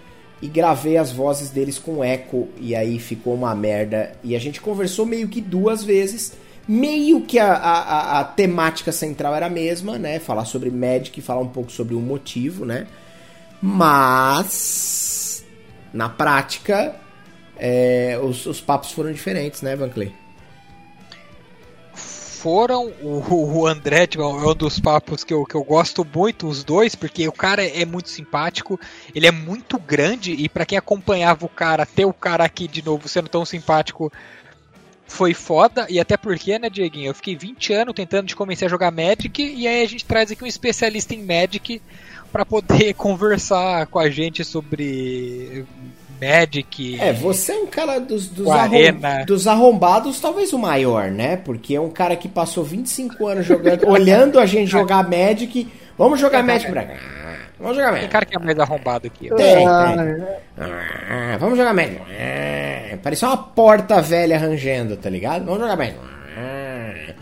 [0.40, 4.12] e gravei as vozes deles com eco, e aí ficou uma merda.
[4.22, 6.32] E a gente conversou meio que duas vezes.
[6.66, 10.18] Meio que a, a, a- temática central era a mesma, né?
[10.18, 12.86] Falar sobre Magic, falar um pouco sobre o motivo, né?
[13.60, 15.44] Mas,
[15.92, 16.94] na prática,
[17.56, 20.12] é, os, os papos foram diferentes, né, Van Clay?
[22.38, 22.86] Foram.
[23.02, 26.62] O, o André tipo, é um dos papos que eu, que eu gosto muito, os
[26.62, 28.78] dois, porque o cara é muito simpático,
[29.14, 32.84] ele é muito grande, e pra quem acompanhava o cara, ter o cara aqui de
[32.84, 34.12] novo sendo tão simpático
[35.06, 38.68] foi foda, e até porque, né, Dieguinho, eu fiquei 20 anos tentando de começar a
[38.68, 41.80] jogar Magic, e aí a gente traz aqui um especialista em Magic
[42.30, 45.64] pra poder conversar com a gente sobre
[46.20, 46.98] Magic.
[47.00, 49.24] É, você é um cara dos, dos, Arena.
[49.24, 51.36] dos arrombados, talvez o maior, né?
[51.36, 55.68] Porque é um cara que passou 25 anos jogando, olhando a gente jogar Magic.
[55.96, 56.94] Vamos jogar Magic pra cá.
[57.58, 58.12] Vamos jogar Tem Magic.
[58.12, 59.28] cara que é mais arrombado aqui.
[59.34, 60.24] Tem, Ah, tem.
[60.58, 61.98] Ah, vamos jogar Magic.
[61.98, 65.44] Ah, Parecia uma porta velha rangendo, tá ligado?
[65.44, 65.98] Vamos jogar Magic.
[66.36, 67.14] Ah.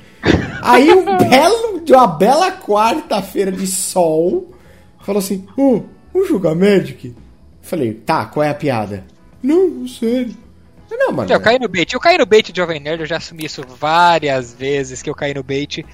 [0.62, 4.50] Aí um belo, de uma bela quarta-feira de sol,
[5.00, 5.82] falou assim: Ô,
[6.12, 7.14] vamos jogar Magic?
[7.66, 9.04] Falei, tá, qual é a piada?
[9.42, 10.36] Não, sério.
[10.88, 11.30] Não, mano.
[11.32, 11.92] Eu caí no bait.
[11.92, 15.14] Eu caí no bait de Jovem Nerd, eu já assumi isso várias vezes que eu
[15.16, 15.84] caí no bait.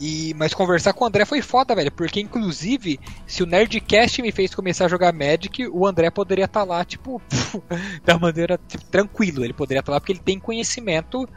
[0.00, 1.92] E, mas conversar com o André foi foda, velho.
[1.92, 6.64] Porque, inclusive, se o Nerdcast me fez começar a jogar Magic, o André poderia estar
[6.64, 7.20] lá, tipo,
[8.02, 9.44] da maneira tipo, tranquilo.
[9.44, 11.28] Ele poderia estar lá porque ele tem conhecimento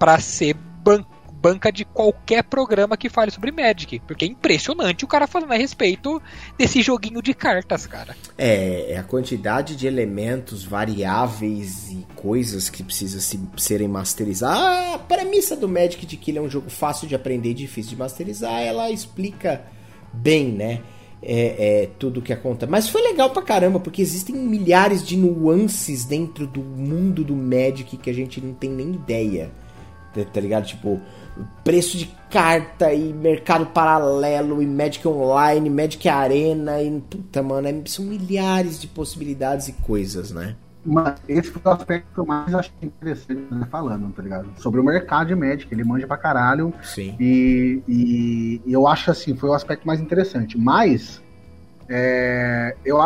[0.00, 1.06] pra ser ban-
[1.40, 4.00] banca de qualquer programa que fale sobre Magic.
[4.00, 6.20] Porque é impressionante o cara falando a respeito
[6.56, 8.16] desse joguinho de cartas, cara.
[8.36, 14.94] É, é a quantidade de elementos variáveis e coisas que precisa se, serem masterizadas.
[14.94, 17.90] A premissa do Magic de que ele é um jogo fácil de aprender e difícil
[17.90, 19.64] de masterizar, ela explica
[20.12, 20.80] bem, né?
[21.20, 22.70] É, é, tudo que acontece.
[22.70, 27.96] Mas foi legal pra caramba, porque existem milhares de nuances dentro do mundo do Magic
[27.96, 29.50] que a gente não tem nem ideia.
[30.14, 30.66] Tá, tá ligado?
[30.66, 31.00] Tipo,
[31.64, 37.82] preço de carta e mercado paralelo e Magic Online, Magic Arena e puta, mano, é,
[37.86, 40.56] são milhares de possibilidades e coisas, né?
[40.84, 44.48] Mas esse foi o aspecto que eu mais achei interessante né, falando, tá ligado?
[44.56, 46.72] Sobre o mercado de Magic, ele manja pra caralho.
[46.82, 47.14] Sim.
[47.20, 50.56] E, e, eu acho assim, foi o aspecto mais interessante.
[50.56, 51.20] Mas
[51.88, 52.98] é, eu,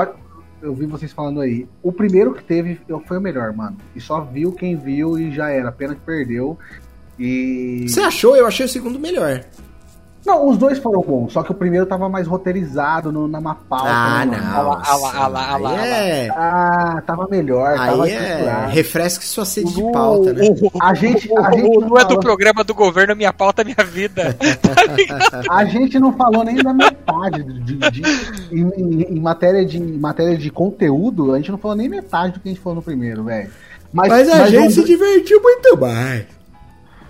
[0.62, 1.66] eu vi vocês falando aí.
[1.82, 3.76] O primeiro que teve foi o melhor, mano.
[3.96, 5.72] E só viu quem viu e já era.
[5.72, 6.56] Pena que perdeu.
[7.18, 7.84] E.
[7.88, 8.36] Você achou?
[8.36, 9.42] Eu achei o segundo melhor.
[10.24, 13.56] Não, os dois foram bons, só que o primeiro tava mais roteirizado no, na uma
[13.56, 13.88] pauta.
[13.88, 14.46] Ah, né, não.
[14.46, 18.10] Ah lá, ah lá, ah lá, ah lá, Aí é, Ah, tava melhor, tava aí
[18.12, 18.70] é estruturado.
[18.70, 20.46] refresque sua sede de pauta, né?
[20.80, 23.84] A gente, a gente O não não é do programa do governo, minha pauta, minha
[23.84, 24.36] vida.
[24.62, 25.42] Tá?
[25.50, 28.02] A gente não falou nem da metade de, de-
[28.52, 32.34] em, em- em matéria de em matéria de conteúdo, a gente não falou nem metade
[32.34, 33.50] do que a gente falou no primeiro, velho.
[33.92, 36.26] Mas a gente um- se divertiu muito mais.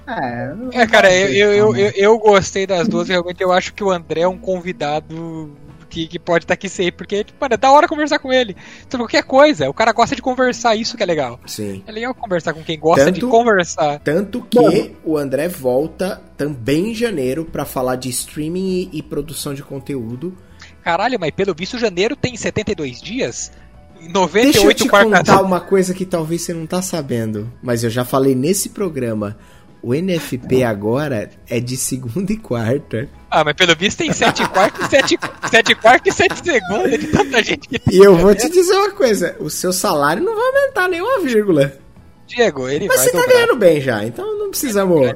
[0.06, 3.84] É, É, cara, eu, eu, eu, eu, eu gostei das duas, realmente eu acho que
[3.84, 5.56] o André é um convidado
[5.92, 8.56] que, que pode estar aqui sempre, porque, tipo, mano, é da hora conversar com ele.
[8.88, 11.38] Sobre qualquer coisa, o cara gosta de conversar, isso que é legal.
[11.46, 11.82] Sim.
[11.86, 14.00] É legal conversar com quem gosta Tanto- de conversar.
[14.00, 19.52] Tanto que o André volta também em janeiro pra falar de streaming e, e produção
[19.52, 20.34] de conteúdo.
[20.82, 23.52] Caralho, mas pelo visto janeiro tem 72 dias?
[24.00, 27.90] Deixa eu 98 te contar uma coisa que talvez você não tá sabendo, mas eu
[27.90, 29.36] já falei nesse programa.
[29.82, 33.08] O NFP agora é de segunda e quarta.
[33.28, 35.18] Ah, mas pelo visto tem 7 quartos, 7,
[35.50, 37.98] 7 quartos e 7 segundos de tanta gente que tem.
[37.98, 41.20] E eu vou te dizer uma coisa: o seu salário não vai aumentar nem uma
[41.20, 41.72] vírgula.
[42.28, 43.34] Diego, ele Mas vai você tá dobrar.
[43.34, 45.14] ganhando bem já, então não precisamos.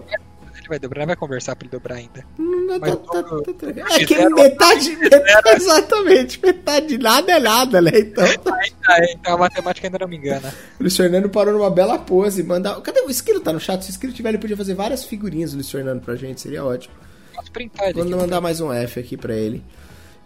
[0.67, 2.25] Ele vai dobrar, vai conversar pra ele dobrar ainda.
[2.37, 5.55] Não, Mas tá- tá- tá- É que metade, metade.
[5.63, 7.93] Exatamente, metade de nada é nada, né?
[7.95, 8.25] Então.
[8.27, 10.53] Ainda, então a matemática ainda não me engana.
[10.79, 12.43] O Luiz Fernando parou numa bela pose.
[12.43, 12.81] Manda...
[12.81, 13.41] Cadê o Esquilo?
[13.41, 13.83] Tá no chat?
[13.85, 16.65] Se o Esquilo tiver, ele podia fazer várias figurinhas do Luiz Fernando pra gente, seria
[16.65, 16.95] ótimo.
[17.35, 18.15] Posso printar ele Vou aqui.
[18.15, 19.63] mandar mais um F aqui pra ele.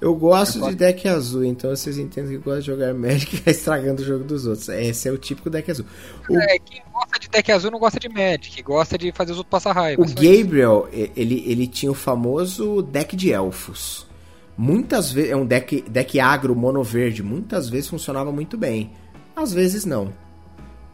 [0.00, 3.38] Eu gosto de deck azul, então vocês entendem que eu gosto de jogar Magic e
[3.38, 4.68] ficar estragando o jogo dos outros.
[4.70, 5.84] Esse é o típico deck azul.
[6.28, 9.38] O, É, quem gosta de deck azul não gosta de Magic, gosta de fazer os
[9.38, 10.00] outros passar raiva.
[10.00, 10.14] o isso.
[10.14, 14.08] Gabriel, ele, ele tinha o famoso deck de elfos.
[14.56, 15.30] Muitas vezes.
[15.30, 17.22] É um deck, deck agro, mono verde.
[17.22, 18.92] Muitas vezes funcionava muito bem.
[19.34, 20.12] Às vezes não.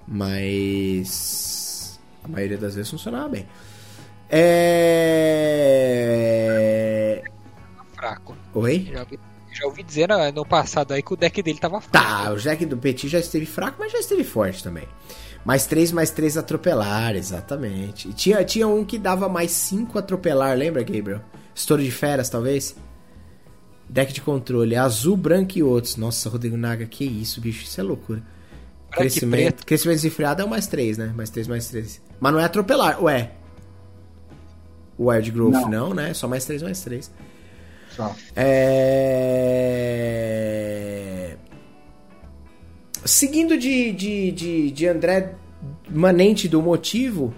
[0.06, 1.98] Mas.
[2.22, 3.46] A maioria das vezes funcionava bem.
[5.48, 7.22] É.
[7.94, 8.36] Fraco.
[8.56, 8.88] Oi?
[8.90, 9.18] Já ouvi,
[9.52, 11.92] já ouvi dizer no, no passado aí que o deck dele tava fraco.
[11.92, 14.88] Tá, o deck do Petit já esteve fraco, mas já esteve forte também.
[15.44, 18.08] Mais 3, mais 3 atropelar, exatamente.
[18.08, 21.20] E tinha, tinha um que dava mais 5 atropelar, lembra, Gabriel?
[21.54, 22.74] Estouro de feras, talvez?
[23.88, 25.96] Deck de controle, azul, branco e outros.
[25.96, 28.20] Nossa, Rodrigo Naga, que isso, bicho, isso é loucura.
[28.88, 31.12] Branco Crescimento, crescimento desenfreado é o mais 3, né?
[31.14, 32.00] Mais 3, mais 3.
[32.18, 33.32] Mas não é atropelar, ué.
[34.98, 35.94] O Wild Growth não, Não.
[35.94, 36.14] né?
[36.14, 37.10] Só mais 3, mais 3.
[37.96, 38.14] Só.
[38.36, 39.86] É...
[43.04, 45.34] Seguindo de, de, de, de André
[45.88, 47.32] Manente do motivo,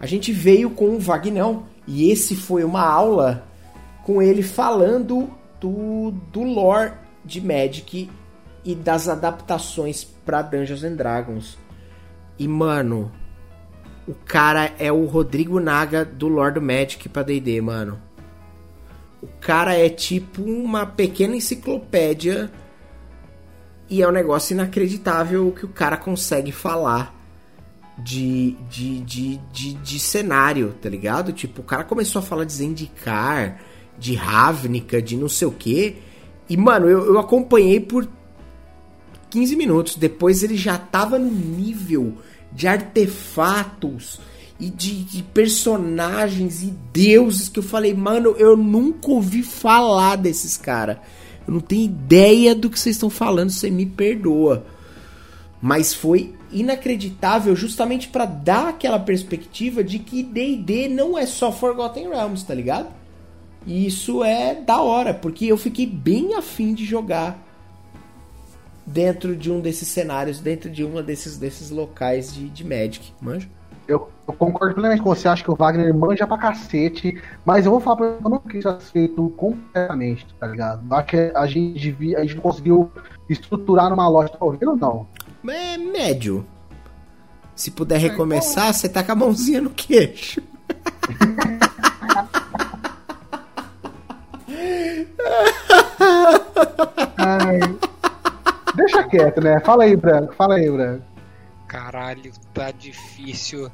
[0.00, 1.64] a gente veio com o Vagnão.
[1.86, 3.46] E esse foi uma aula
[4.04, 5.30] com ele falando
[5.60, 6.92] do, do lore
[7.24, 8.10] de Magic
[8.64, 11.58] e das adaptações pra Dungeons and Dragons.
[12.38, 13.10] E, mano,
[14.06, 18.07] o cara é o Rodrigo Naga do lore do Magic pra D&D, mano.
[19.22, 22.50] O cara é tipo uma pequena enciclopédia
[23.90, 27.14] e é um negócio inacreditável que o cara consegue falar
[27.98, 31.32] de, de, de, de, de cenário, tá ligado?
[31.32, 33.60] Tipo, o cara começou a falar de Zendikar,
[33.98, 35.96] de Ravnica, de não sei o que.
[36.48, 38.08] E, mano, eu, eu acompanhei por
[39.30, 39.96] 15 minutos.
[39.96, 42.14] Depois ele já tava no nível
[42.52, 44.20] de artefatos
[44.60, 50.56] e de, de personagens e deuses que eu falei, mano, eu nunca ouvi falar desses
[50.56, 50.98] caras.
[51.46, 54.66] Eu não tenho ideia do que vocês estão falando, você me perdoa.
[55.62, 62.08] Mas foi inacreditável justamente pra dar aquela perspectiva de que D&D não é só Forgotten
[62.08, 62.88] Realms, tá ligado?
[63.66, 67.44] E isso é da hora, porque eu fiquei bem afim de jogar
[68.86, 73.48] dentro de um desses cenários, dentro de um desses, desses locais de, de Magic, manja?
[73.88, 77.72] Eu, eu concordo plenamente com você, acho que o Wagner manja pra cacete, mas eu
[77.72, 80.82] vou falar pra você, eu não fiquei satisfeito completamente, tá ligado?
[80.92, 82.92] Acho que a gente devia, a gente não conseguiu
[83.30, 85.06] estruturar numa loja, tá ouvindo ou não?
[85.48, 86.46] É médio.
[87.56, 90.42] Se puder recomeçar, você tá com a mãozinha no queixo.
[97.16, 97.58] Ai.
[98.74, 99.60] Deixa quieto, né?
[99.60, 101.02] Fala aí, Branco, fala aí, Branco.
[101.68, 103.70] Caralho, tá difícil.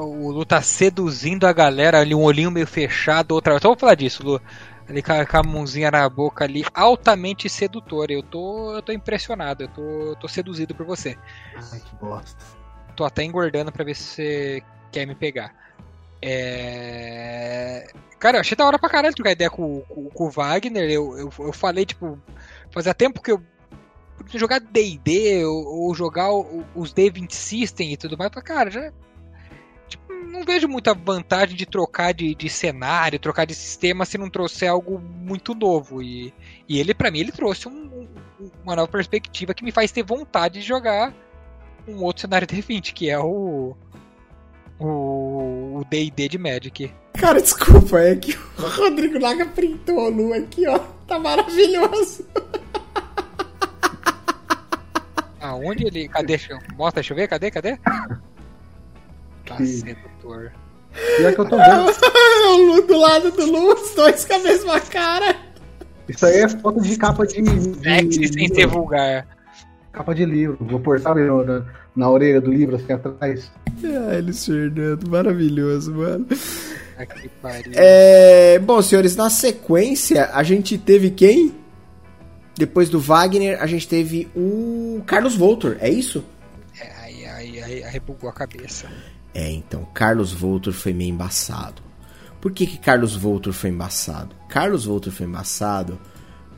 [0.00, 3.54] O Lu tá seduzindo a galera ali, um olhinho meio fechado, outra.
[3.54, 4.42] Então vamos falar disso, Lu.
[4.88, 8.12] Ali com a, com a mãozinha na boca ali, altamente sedutora.
[8.12, 11.16] Eu tô, eu tô impressionado, eu tô, tô seduzido por você.
[11.72, 12.44] Ai, que bosta.
[12.96, 15.54] Tô até engordando pra ver se você quer me pegar.
[16.20, 17.86] É...
[18.18, 20.90] Cara, eu achei da hora pra caralho trocar ideia com, com, com o Wagner.
[20.90, 22.18] Eu, eu, eu falei, tipo,
[22.72, 23.40] fazia tempo que eu
[24.34, 28.92] jogar D&D ou, ou, jogar os D20 System e tudo mais, cara, já
[29.88, 34.30] tipo, não vejo muita vantagem de trocar de, de, cenário, trocar de sistema se não
[34.30, 36.02] trouxer algo muito novo.
[36.02, 36.32] E,
[36.68, 37.72] e ele, para mim, ele trouxe um,
[38.40, 41.14] um, uma nova perspectiva que me faz ter vontade de jogar
[41.86, 43.76] um outro cenário D20, que é o
[44.84, 46.92] o D&D de Magic.
[47.14, 50.78] Cara, desculpa, é que o Rodrigo Laga printou a lua aqui, ó.
[51.06, 52.26] Tá maravilhoso.
[55.42, 56.08] Aonde ele.
[56.08, 56.38] Cadê?
[56.76, 57.50] Mostra, deixa eu ver, cadê?
[57.50, 57.76] Cadê?
[59.44, 59.66] Tá que...
[59.66, 60.52] sedutor.
[61.18, 61.90] E é que eu tô vendo.
[62.48, 65.36] o Lu do lado do Lu, os dois com a mesma cara.
[66.08, 67.42] Isso aí é foto de capa de.
[67.42, 68.28] de...
[68.32, 69.26] sem ser vulgar.
[69.92, 70.56] Capa de livro.
[70.60, 71.64] Vou pôr, sabe, na,
[71.94, 73.50] na orelha do livro, assim atrás.
[73.84, 76.26] Ah, eles Fernando, maravilhoso, mano.
[77.74, 81.61] É, bom, senhores, na sequência, a gente teve quem?
[82.56, 86.24] Depois do Wagner, a gente teve o Carlos Voltor, é isso?
[86.78, 88.88] É, aí, aí, aí, aí rebugou a cabeça.
[89.34, 91.82] É, então, Carlos Voltor foi meio embaçado.
[92.40, 94.34] Por que, que Carlos Voltor foi embaçado?
[94.48, 95.98] Carlos Voltor foi embaçado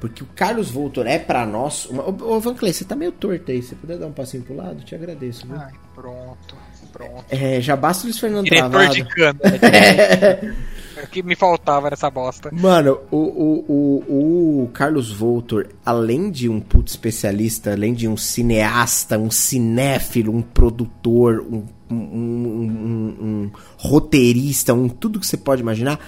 [0.05, 1.87] porque o Carlos Voltor é para nós.
[1.87, 2.07] Uma...
[2.07, 3.63] Ô, Van Clay, você tá meio torto aí.
[3.63, 4.85] Você puder dar um passinho pro lado?
[4.85, 5.57] Te agradeço, viu?
[5.57, 6.57] Ai, pronto,
[6.93, 7.25] pronto.
[7.31, 8.95] É, já basta o Luiz Fernando Diretor travado.
[8.95, 10.55] de câmera.
[11.05, 12.51] o que me faltava nessa bosta.
[12.53, 18.17] Mano, o, o, o, o Carlos Voltor, além de um puto especialista, além de um
[18.17, 25.63] cineasta, um cinéfilo, um produtor, um, um, um, um roteirista, um tudo que você pode
[25.63, 26.01] imaginar,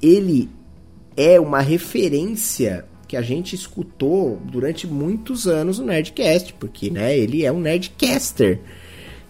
[0.00, 0.50] ele
[1.16, 7.44] é uma referência que a gente escutou durante muitos anos no Nerdcast, porque né, ele
[7.44, 8.58] é um Nerdcaster.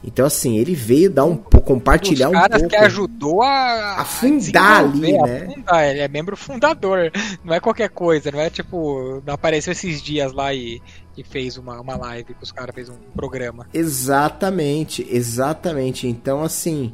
[0.05, 2.69] Então, assim, ele veio dar um compartilhar um pouco.
[2.69, 5.47] que ajudou a, a fundar ali, né?
[5.55, 5.89] Fundar.
[5.89, 7.13] Ele é membro fundador.
[7.45, 9.23] Não é qualquer coisa, não é tipo.
[9.25, 10.83] Não apareceu esses dias lá e,
[11.17, 13.69] e fez uma, uma live que os caras fez um programa.
[13.73, 16.09] Exatamente, exatamente.
[16.09, 16.93] Então, assim.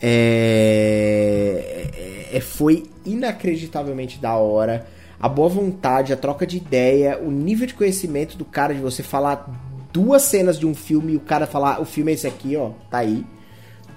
[0.00, 1.88] É,
[2.30, 4.86] é, é foi inacreditavelmente da hora
[5.18, 9.02] a boa vontade, a troca de ideia, o nível de conhecimento do cara de você
[9.02, 9.48] falar
[9.96, 12.72] duas cenas de um filme e o cara falar, o filme é esse aqui, ó,
[12.90, 13.24] tá aí.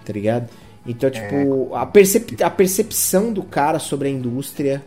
[0.06, 0.50] Tá ligado?
[0.86, 1.78] Então, tipo, é.
[1.78, 4.82] a, percep a percepção do cara sobre a indústria,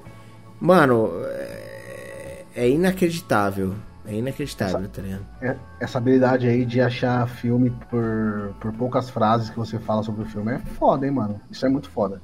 [0.58, 3.74] mano, é, é inacreditável.
[4.06, 5.26] É inacreditável, essa, tá ligado?
[5.42, 10.22] É, essa habilidade aí de achar filme por, por poucas frases que você fala sobre
[10.22, 11.38] o filme é foda, hein, mano?
[11.50, 12.20] Isso é muito foda.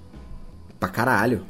[0.80, 1.44] Pra caralho.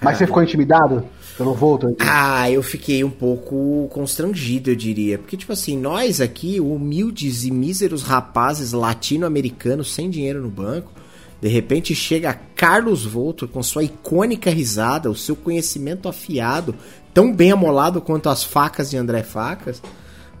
[0.00, 1.04] Mas você ficou intimidado
[1.36, 1.94] pelo Voltor?
[1.98, 5.18] Ah, eu fiquei um pouco constrangido, eu diria.
[5.18, 10.92] Porque, tipo assim, nós aqui, humildes e míseros rapazes latino-americanos sem dinheiro no banco,
[11.40, 16.74] de repente chega Carlos Voltor com sua icônica risada, o seu conhecimento afiado,
[17.12, 19.82] tão bem amolado quanto as facas de André Facas.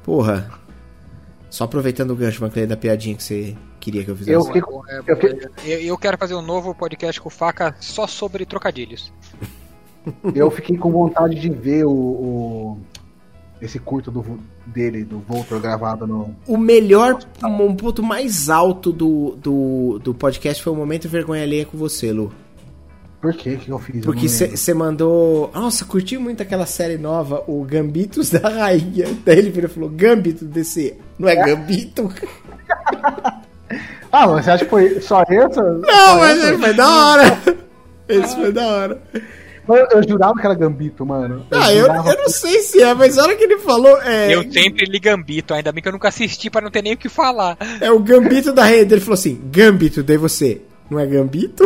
[0.04, 0.50] Porra.
[1.50, 4.32] Só aproveitando o gancho, Manclay, da piadinha que você queria que eu fizesse.
[4.32, 5.00] Eu, fico, é,
[5.66, 9.12] eu, eu, quero fazer um novo podcast com faca só sobre trocadilhos.
[10.34, 12.78] Eu fiquei com vontade de ver o, o
[13.60, 14.24] esse curto do,
[14.66, 16.34] dele, do Voltor gravado no.
[16.46, 21.64] O melhor, um ponto mais alto do, do, do podcast foi o momento vergonha alheia
[21.64, 22.32] com você, Lu.
[23.20, 24.04] Por que que eu fiz?
[24.04, 25.48] Porque você mandou.
[25.54, 29.06] Nossa, curti muito aquela série nova, o Gambitos da Rainha.
[29.24, 30.96] Daí ele virou e falou: Gambito desse.
[31.16, 31.46] Não é, é.
[31.46, 32.12] Gambito?
[34.10, 35.62] ah, mas você acha que foi só essa?
[35.62, 36.58] Não, só mas essa?
[36.58, 37.38] foi da hora.
[38.08, 39.02] Esse foi da hora.
[39.68, 41.46] Eu, eu, jurava que era Gambito, mano.
[41.50, 44.00] Eu ah, eu, eu, não sei se é, mas a hora que ele falou.
[44.02, 44.34] É...
[44.34, 46.98] Eu sempre li Gambito, ainda bem que eu nunca assisti pra não ter nem o
[46.98, 47.56] que falar.
[47.80, 48.94] É o Gambito da rede.
[48.94, 50.62] Ele falou assim: Gambito, daí você.
[50.90, 51.64] Não é Gambito?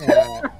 [0.00, 0.50] é.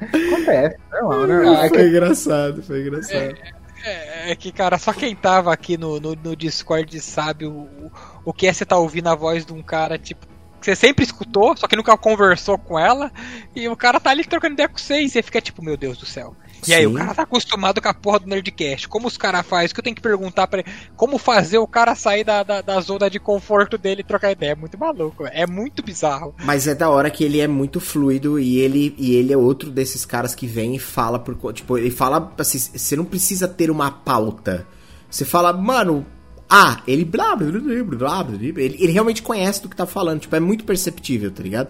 [0.00, 0.76] Acontece.
[0.92, 3.14] Ah, foi engraçado, foi engraçado.
[3.14, 3.58] É.
[3.84, 7.92] É, é, que, cara, só quem tava aqui no, no, no Discord sabe o, o,
[8.24, 10.26] o que é você tá ouvindo a voz de um cara, tipo,
[10.58, 13.12] que você sempre escutou, só que nunca conversou com ela,
[13.54, 15.98] e o cara tá ali trocando ideia com você, e você fica tipo, meu Deus
[15.98, 16.34] do céu.
[16.66, 18.88] E aí, o cara tá acostumado com a porra do Nerdcast.
[18.88, 19.68] Como os caras fazem?
[19.68, 20.68] O que eu tenho que perguntar pra ele?
[20.96, 24.52] Como fazer o cara sair da, da, da, zona de conforto dele e trocar ideia?
[24.52, 26.34] É muito maluco, é muito bizarro.
[26.44, 29.70] Mas é da hora que ele é muito fluido e ele, e ele é outro
[29.70, 31.52] desses caras que vem e fala por.
[31.52, 34.66] Tipo, ele fala assim: você não precisa ter uma pauta.
[35.10, 36.04] Você fala, mano,
[36.50, 40.34] ah, ele blá blá blá blá ele, ele realmente conhece do que tá falando, tipo,
[40.34, 41.68] é muito perceptível, tá ligado?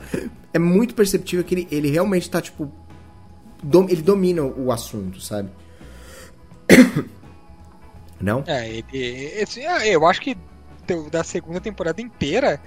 [0.52, 2.72] É muito perceptível que ele, ele realmente tá, tipo,
[3.62, 5.50] dom, ele domina o assunto, sabe?
[8.20, 8.44] Não?
[8.46, 10.36] É, ele, esse, é, eu acho que
[11.10, 12.60] da segunda temporada inteira,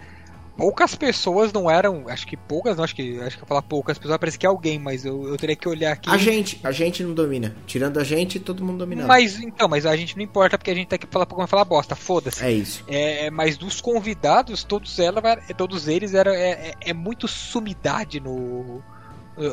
[0.57, 2.07] poucas pessoas não eram.
[2.07, 3.19] Acho que poucas, não, acho que.
[3.19, 5.68] Acho que eu falar poucas pessoas, parece que é alguém, mas eu, eu teria que
[5.68, 6.10] olhar aqui.
[6.10, 7.56] A gente, a gente não domina.
[7.65, 9.06] Tirando a gente, todo mundo domina.
[9.06, 11.65] Mas então, mas a gente não importa porque a gente tá aqui pra falar, falar
[11.65, 12.44] bosta, foda-se.
[12.44, 12.84] É isso.
[12.88, 15.22] É, mas dos convidados, todos, ela,
[15.57, 16.32] todos eles eram.
[16.32, 18.82] É, é, é muito sumidade no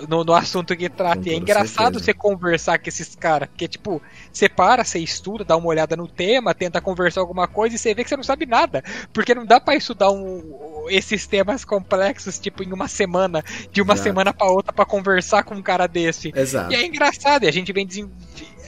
[0.08, 1.28] no, no assunto que trata.
[1.28, 2.04] E é engraçado certeza.
[2.04, 4.00] você conversar com esses caras, porque, tipo,
[4.32, 7.94] você para, você estuda, dá uma olhada no tema, tenta conversar alguma coisa e você
[7.94, 8.82] vê que você não sabe nada.
[9.12, 13.42] Porque não dá para estudar um, esses temas complexos, tipo, em uma semana,
[13.72, 14.08] de uma Exato.
[14.08, 16.32] semana para outra, para conversar com um cara desse.
[16.34, 16.72] Exato.
[16.72, 17.86] E é engraçado, e a gente vem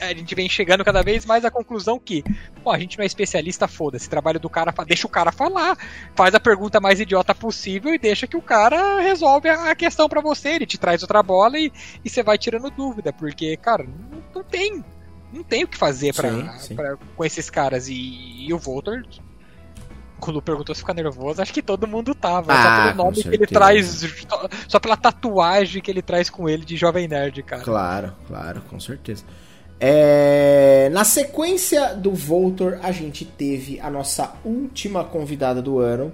[0.01, 2.23] a gente vem chegando cada vez mais à conclusão que,
[2.63, 4.09] pô, a gente não é especialista, foda-se.
[4.09, 5.77] Trabalho do cara, deixa o cara falar.
[6.15, 10.21] Faz a pergunta mais idiota possível e deixa que o cara resolve a questão para
[10.21, 10.49] você.
[10.49, 11.71] Ele te traz outra bola e,
[12.03, 14.83] e você vai tirando dúvida, porque, cara, não, não tem.
[15.31, 16.75] Não tem o que fazer pra, sim, sim.
[16.75, 17.87] Pra, com esses caras.
[17.87, 19.05] E, e o Voltor
[20.21, 22.53] quando perguntou se ficar nervoso, acho que todo mundo tava.
[22.53, 24.05] Ah, só pelo nome que ele traz.
[24.67, 27.63] Só pela tatuagem que ele traz com ele de Jovem Nerd, cara.
[27.63, 29.25] Claro, claro, com certeza.
[29.83, 30.89] É...
[30.91, 36.13] Na sequência do Voltor, a gente teve a nossa última convidada do ano,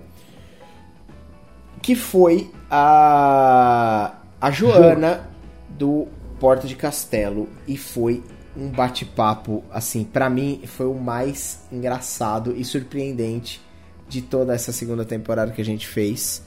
[1.81, 5.29] que foi a, a Joana
[5.67, 6.07] do
[6.39, 7.49] Porta de Castelo.
[7.67, 8.23] E foi
[8.55, 13.61] um bate-papo, assim, para mim foi o mais engraçado e surpreendente
[14.07, 16.41] de toda essa segunda temporada que a gente fez.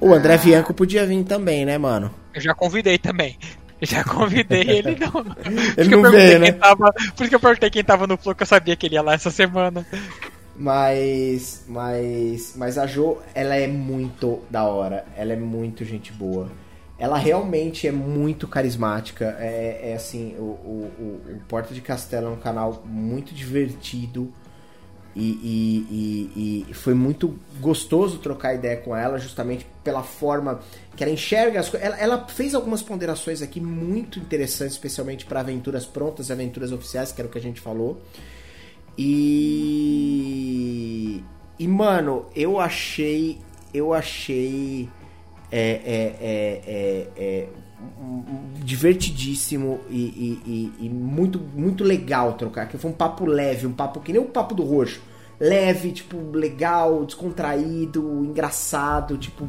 [0.00, 0.38] O André ah.
[0.38, 2.14] Bianco podia vir também, né, mano?
[2.34, 3.36] Eu já convidei também.
[3.80, 5.24] Já convidei ele não.
[5.76, 6.52] ele não veio, né?
[6.52, 8.94] Tava, por isso que eu perguntei quem tava no Flow, que eu sabia que ele
[8.94, 9.86] ia lá essa semana.
[10.56, 11.64] Mas.
[11.68, 12.54] Mas.
[12.56, 15.04] Mas a Jo, ela é muito da hora.
[15.16, 16.50] Ela é muito gente boa.
[16.98, 19.36] Ela realmente é muito carismática.
[19.38, 24.32] É, é assim, o, o, o, o Porta de Castelo é um canal muito divertido.
[25.16, 30.60] E, e, e, e, foi muito gostoso trocar ideia com ela, justamente pela forma
[30.94, 31.88] que ela enxerga as coisas.
[31.88, 37.10] Ela, ela, fez algumas ponderações aqui muito interessantes, especialmente para aventuras prontas e aventuras oficiais,
[37.10, 38.00] que era o que a gente falou.
[38.96, 39.08] E.
[41.58, 43.38] E, mano, eu achei.
[43.72, 44.88] Eu achei.
[45.50, 47.48] É, é, é, é, é
[48.64, 52.68] divertidíssimo e, e, e, muito, muito legal trocar.
[52.68, 55.00] Que foi um papo leve, um papo que nem o papo do roxo.
[55.40, 59.48] Leve, tipo, legal, descontraído, engraçado, tipo,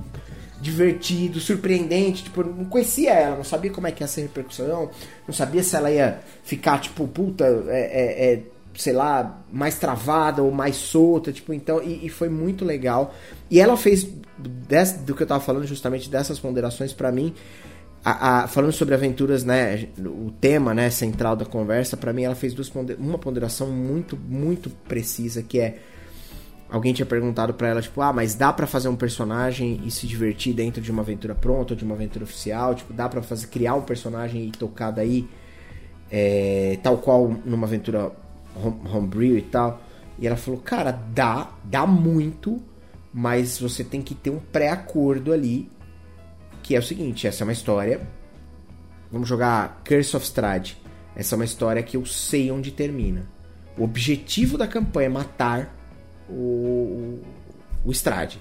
[0.61, 2.23] divertido, surpreendente.
[2.23, 4.91] Tipo, não conhecia ela, não sabia como é que ia ser a repercussão,
[5.27, 8.43] não sabia se ela ia ficar, tipo, puta, é, é, é
[8.75, 13.13] sei lá, mais travada ou mais solta, tipo, então, e, e foi muito legal.
[13.49, 14.07] E ela fez,
[15.03, 17.33] do que eu tava falando, justamente dessas ponderações para mim,
[18.03, 22.35] a, a, falando sobre aventuras, né, o tema, né, central da conversa, para mim ela
[22.35, 25.79] fez duas uma ponderação muito, muito precisa, que é
[26.69, 30.05] alguém tinha perguntado para ela, tipo, ah, mas dá para fazer um personagem e se
[30.07, 32.75] divertir dentro de uma aventura pronta ou de uma aventura oficial?
[32.75, 35.27] Tipo, dá para fazer criar um personagem e tocar daí,
[36.11, 38.11] é, tal qual numa aventura
[38.93, 39.81] homebrew e tal?
[40.19, 42.61] E ela falou, cara, dá, dá muito,
[43.11, 45.67] mas você tem que ter um pré-acordo ali
[46.69, 47.99] que é o seguinte, essa é uma história.
[49.11, 50.77] Vamos jogar Curse of Strahd.
[51.15, 53.27] Essa é uma história que eu sei onde termina.
[53.75, 55.75] O objetivo da campanha é matar
[56.29, 57.21] o,
[57.83, 58.39] o Strahd.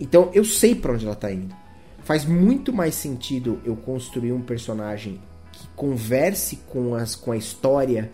[0.00, 1.54] Então eu sei para onde ela tá indo.
[2.02, 5.20] Faz muito mais sentido eu construir um personagem
[5.52, 8.10] que converse com, as, com a história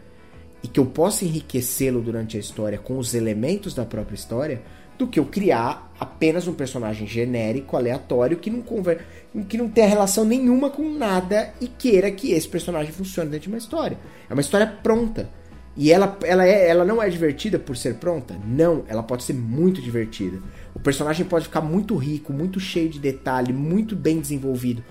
[0.63, 4.61] e que eu possa enriquecê-lo durante a história com os elementos da própria história
[4.99, 9.05] do que eu criar apenas um personagem genérico, aleatório, que não, conver...
[9.49, 13.49] que não tenha relação nenhuma com nada e queira que esse personagem funcione dentro de
[13.49, 13.99] uma história.
[14.29, 15.31] É uma história pronta.
[15.77, 18.35] E ela, ela, é, ela não é divertida por ser pronta?
[18.47, 20.39] Não, ela pode ser muito divertida.
[20.75, 24.83] O personagem pode ficar muito rico, muito cheio de detalhe, muito bem desenvolvido.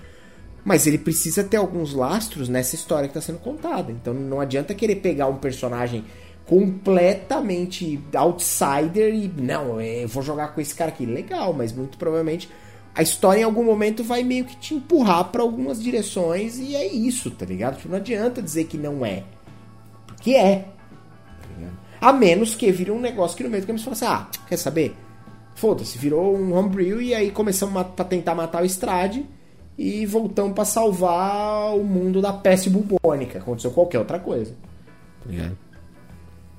[0.64, 3.90] Mas ele precisa ter alguns lastros nessa história que está sendo contada.
[3.90, 6.04] Então não adianta querer pegar um personagem
[6.46, 11.04] completamente outsider e não, é, eu vou jogar com esse cara aqui.
[11.04, 12.48] Legal, mas muito provavelmente
[12.94, 16.86] a história em algum momento vai meio que te empurrar para algumas direções e é
[16.86, 17.76] isso, tá ligado?
[17.76, 19.22] Tipo, não adianta dizer que não é.
[20.06, 20.68] Porque é.
[22.00, 24.38] Tá a menos que vire um negócio que no meio do caminho você fala assim:
[24.38, 24.96] ah, quer saber?
[25.54, 29.26] Foda-se, virou um homebrew e aí começamos a tentar matar o Strade
[29.76, 33.38] e voltamos para salvar o mundo da peste bubônica.
[33.38, 34.54] Aconteceu qualquer outra coisa.
[35.22, 35.65] Tá ligado?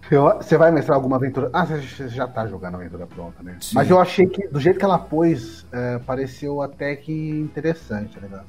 [0.09, 1.49] Você vai mestrar alguma aventura?
[1.51, 3.57] Ah, você já tá jogando a aventura pronta, né?
[3.59, 3.75] Sim.
[3.75, 8.45] Mas eu achei que, do jeito que ela pôs, é, pareceu até que interessante, ligado?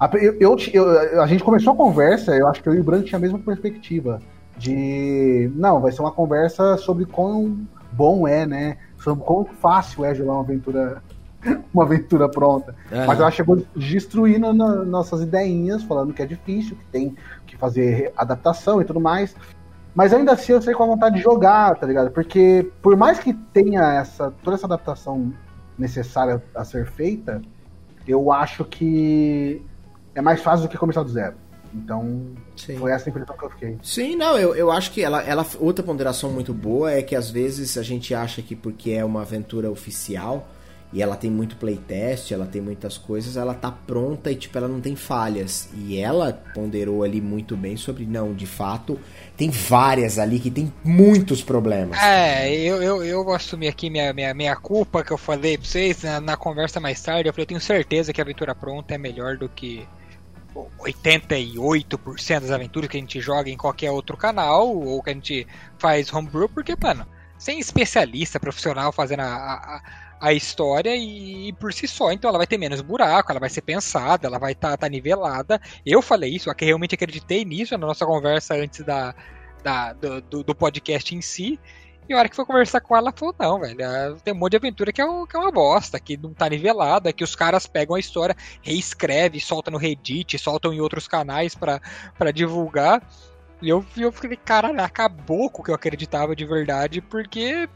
[0.00, 2.84] A, eu, eu, eu, a gente começou a conversa, eu acho que eu e o
[2.84, 4.20] Branco tinha a mesma perspectiva.
[4.58, 5.50] De.
[5.54, 8.78] Não, vai ser uma conversa sobre quão bom é, né?
[8.98, 11.02] Sobre quão fácil é jogar uma aventura
[11.72, 12.74] uma aventura pronta.
[12.90, 13.06] Uhum.
[13.06, 17.14] Mas ela chegou destruindo na, nossas ideinhas, falando que é difícil, que tem
[17.46, 19.34] que fazer adaptação e tudo mais.
[19.96, 22.10] Mas ainda assim eu sei com a vontade de jogar, tá ligado?
[22.10, 25.32] Porque por mais que tenha essa toda essa adaptação
[25.78, 27.40] necessária a ser feita,
[28.06, 29.62] eu acho que
[30.14, 31.34] é mais fácil do que começar do zero.
[31.74, 32.76] Então, Sim.
[32.76, 33.78] foi essa a impressão que eu fiquei.
[33.82, 35.46] Sim, não, eu, eu acho que ela, ela.
[35.58, 39.22] Outra ponderação muito boa é que às vezes a gente acha que porque é uma
[39.22, 40.46] aventura oficial
[40.92, 44.68] e ela tem muito playtest, ela tem muitas coisas, ela tá pronta e tipo ela
[44.68, 45.68] não tem falhas.
[45.74, 48.98] E ela ponderou ali muito bem sobre não, de fato,
[49.36, 52.00] tem várias ali que tem muitos problemas.
[52.02, 55.66] É, eu, eu, eu vou assumir aqui minha, minha, minha culpa que eu falei pra
[55.66, 57.28] vocês na, na conversa mais tarde.
[57.28, 59.86] Eu falei, eu tenho certeza que a aventura pronta é melhor do que
[60.78, 65.46] 88% das aventuras que a gente joga em qualquer outro canal ou que a gente
[65.78, 67.06] faz homebrew, porque, mano,
[67.38, 69.82] sem especialista profissional fazendo a, a
[70.20, 73.50] a história e, e, por si só, então ela vai ter menos buraco, ela vai
[73.50, 75.60] ser pensada, ela vai estar tá, tá nivelada.
[75.84, 79.14] Eu falei isso, que realmente acreditei nisso na nossa conversa antes da,
[79.62, 81.58] da do, do, podcast em si.
[82.08, 83.76] E a hora que foi conversar com ela, falou: não, velho,
[84.22, 87.12] tem um monte de aventura que é, que é uma bosta, que não tá nivelada,
[87.12, 92.30] que os caras pegam a história, reescreve, soltam no Reddit, soltam em outros canais para
[92.32, 93.02] divulgar.
[93.60, 97.68] E eu, eu falei, caralho, acabou com o que eu acreditava de verdade, porque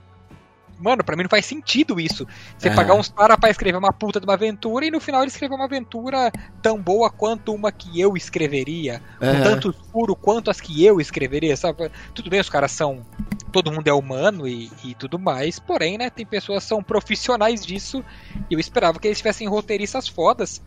[0.81, 2.27] Mano, pra mim não faz sentido isso.
[2.57, 2.75] Você é.
[2.75, 5.55] pagar uns caras pra escrever uma puta de uma aventura e no final ele escrever
[5.55, 6.33] uma aventura
[6.63, 9.03] tão boa quanto uma que eu escreveria.
[9.21, 9.33] É.
[9.33, 11.91] Com tanto escuro quanto as que eu escreveria, sabe?
[12.15, 13.05] Tudo bem, os caras são.
[13.53, 15.59] Todo mundo é humano e, e tudo mais.
[15.59, 18.03] Porém, né, tem pessoas que são profissionais disso.
[18.49, 20.63] E eu esperava que eles tivessem roteiristas fodas.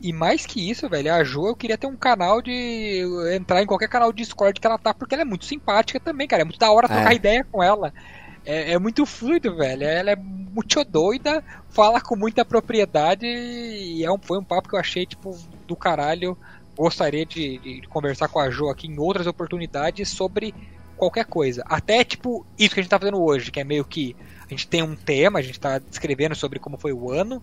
[0.00, 3.02] E mais que isso, velho, a Jo, eu queria ter um canal de.
[3.34, 6.28] entrar em qualquer canal de Discord que ela tá, porque ela é muito simpática também,
[6.28, 6.42] cara.
[6.42, 7.16] É muito da hora trocar é.
[7.16, 7.92] ideia com ela
[8.48, 9.84] é, é, muito fluido, velho.
[9.84, 14.74] Ela é muito doida, fala com muita propriedade e é um, foi um papo que
[14.74, 16.36] eu achei, tipo, do caralho.
[16.74, 20.54] Gostaria de, de conversar com a Jo aqui em outras oportunidades sobre
[20.96, 21.62] qualquer coisa.
[21.66, 24.16] Até, tipo, isso que a gente tá fazendo hoje, que é meio que
[24.46, 27.42] a gente tem um tema, a gente tá descrevendo sobre como foi o ano,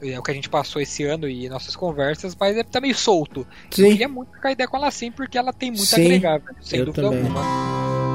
[0.00, 2.94] é o que a gente passou esse ano e nossas conversas, mas é, tá meio
[2.94, 3.46] solto.
[3.70, 3.82] Sim.
[3.82, 6.42] Eu queria muito ficar ideia com ela assim, porque ela tem muito sim, a agregar,
[6.62, 7.18] sem dúvida também.
[7.18, 8.09] alguma.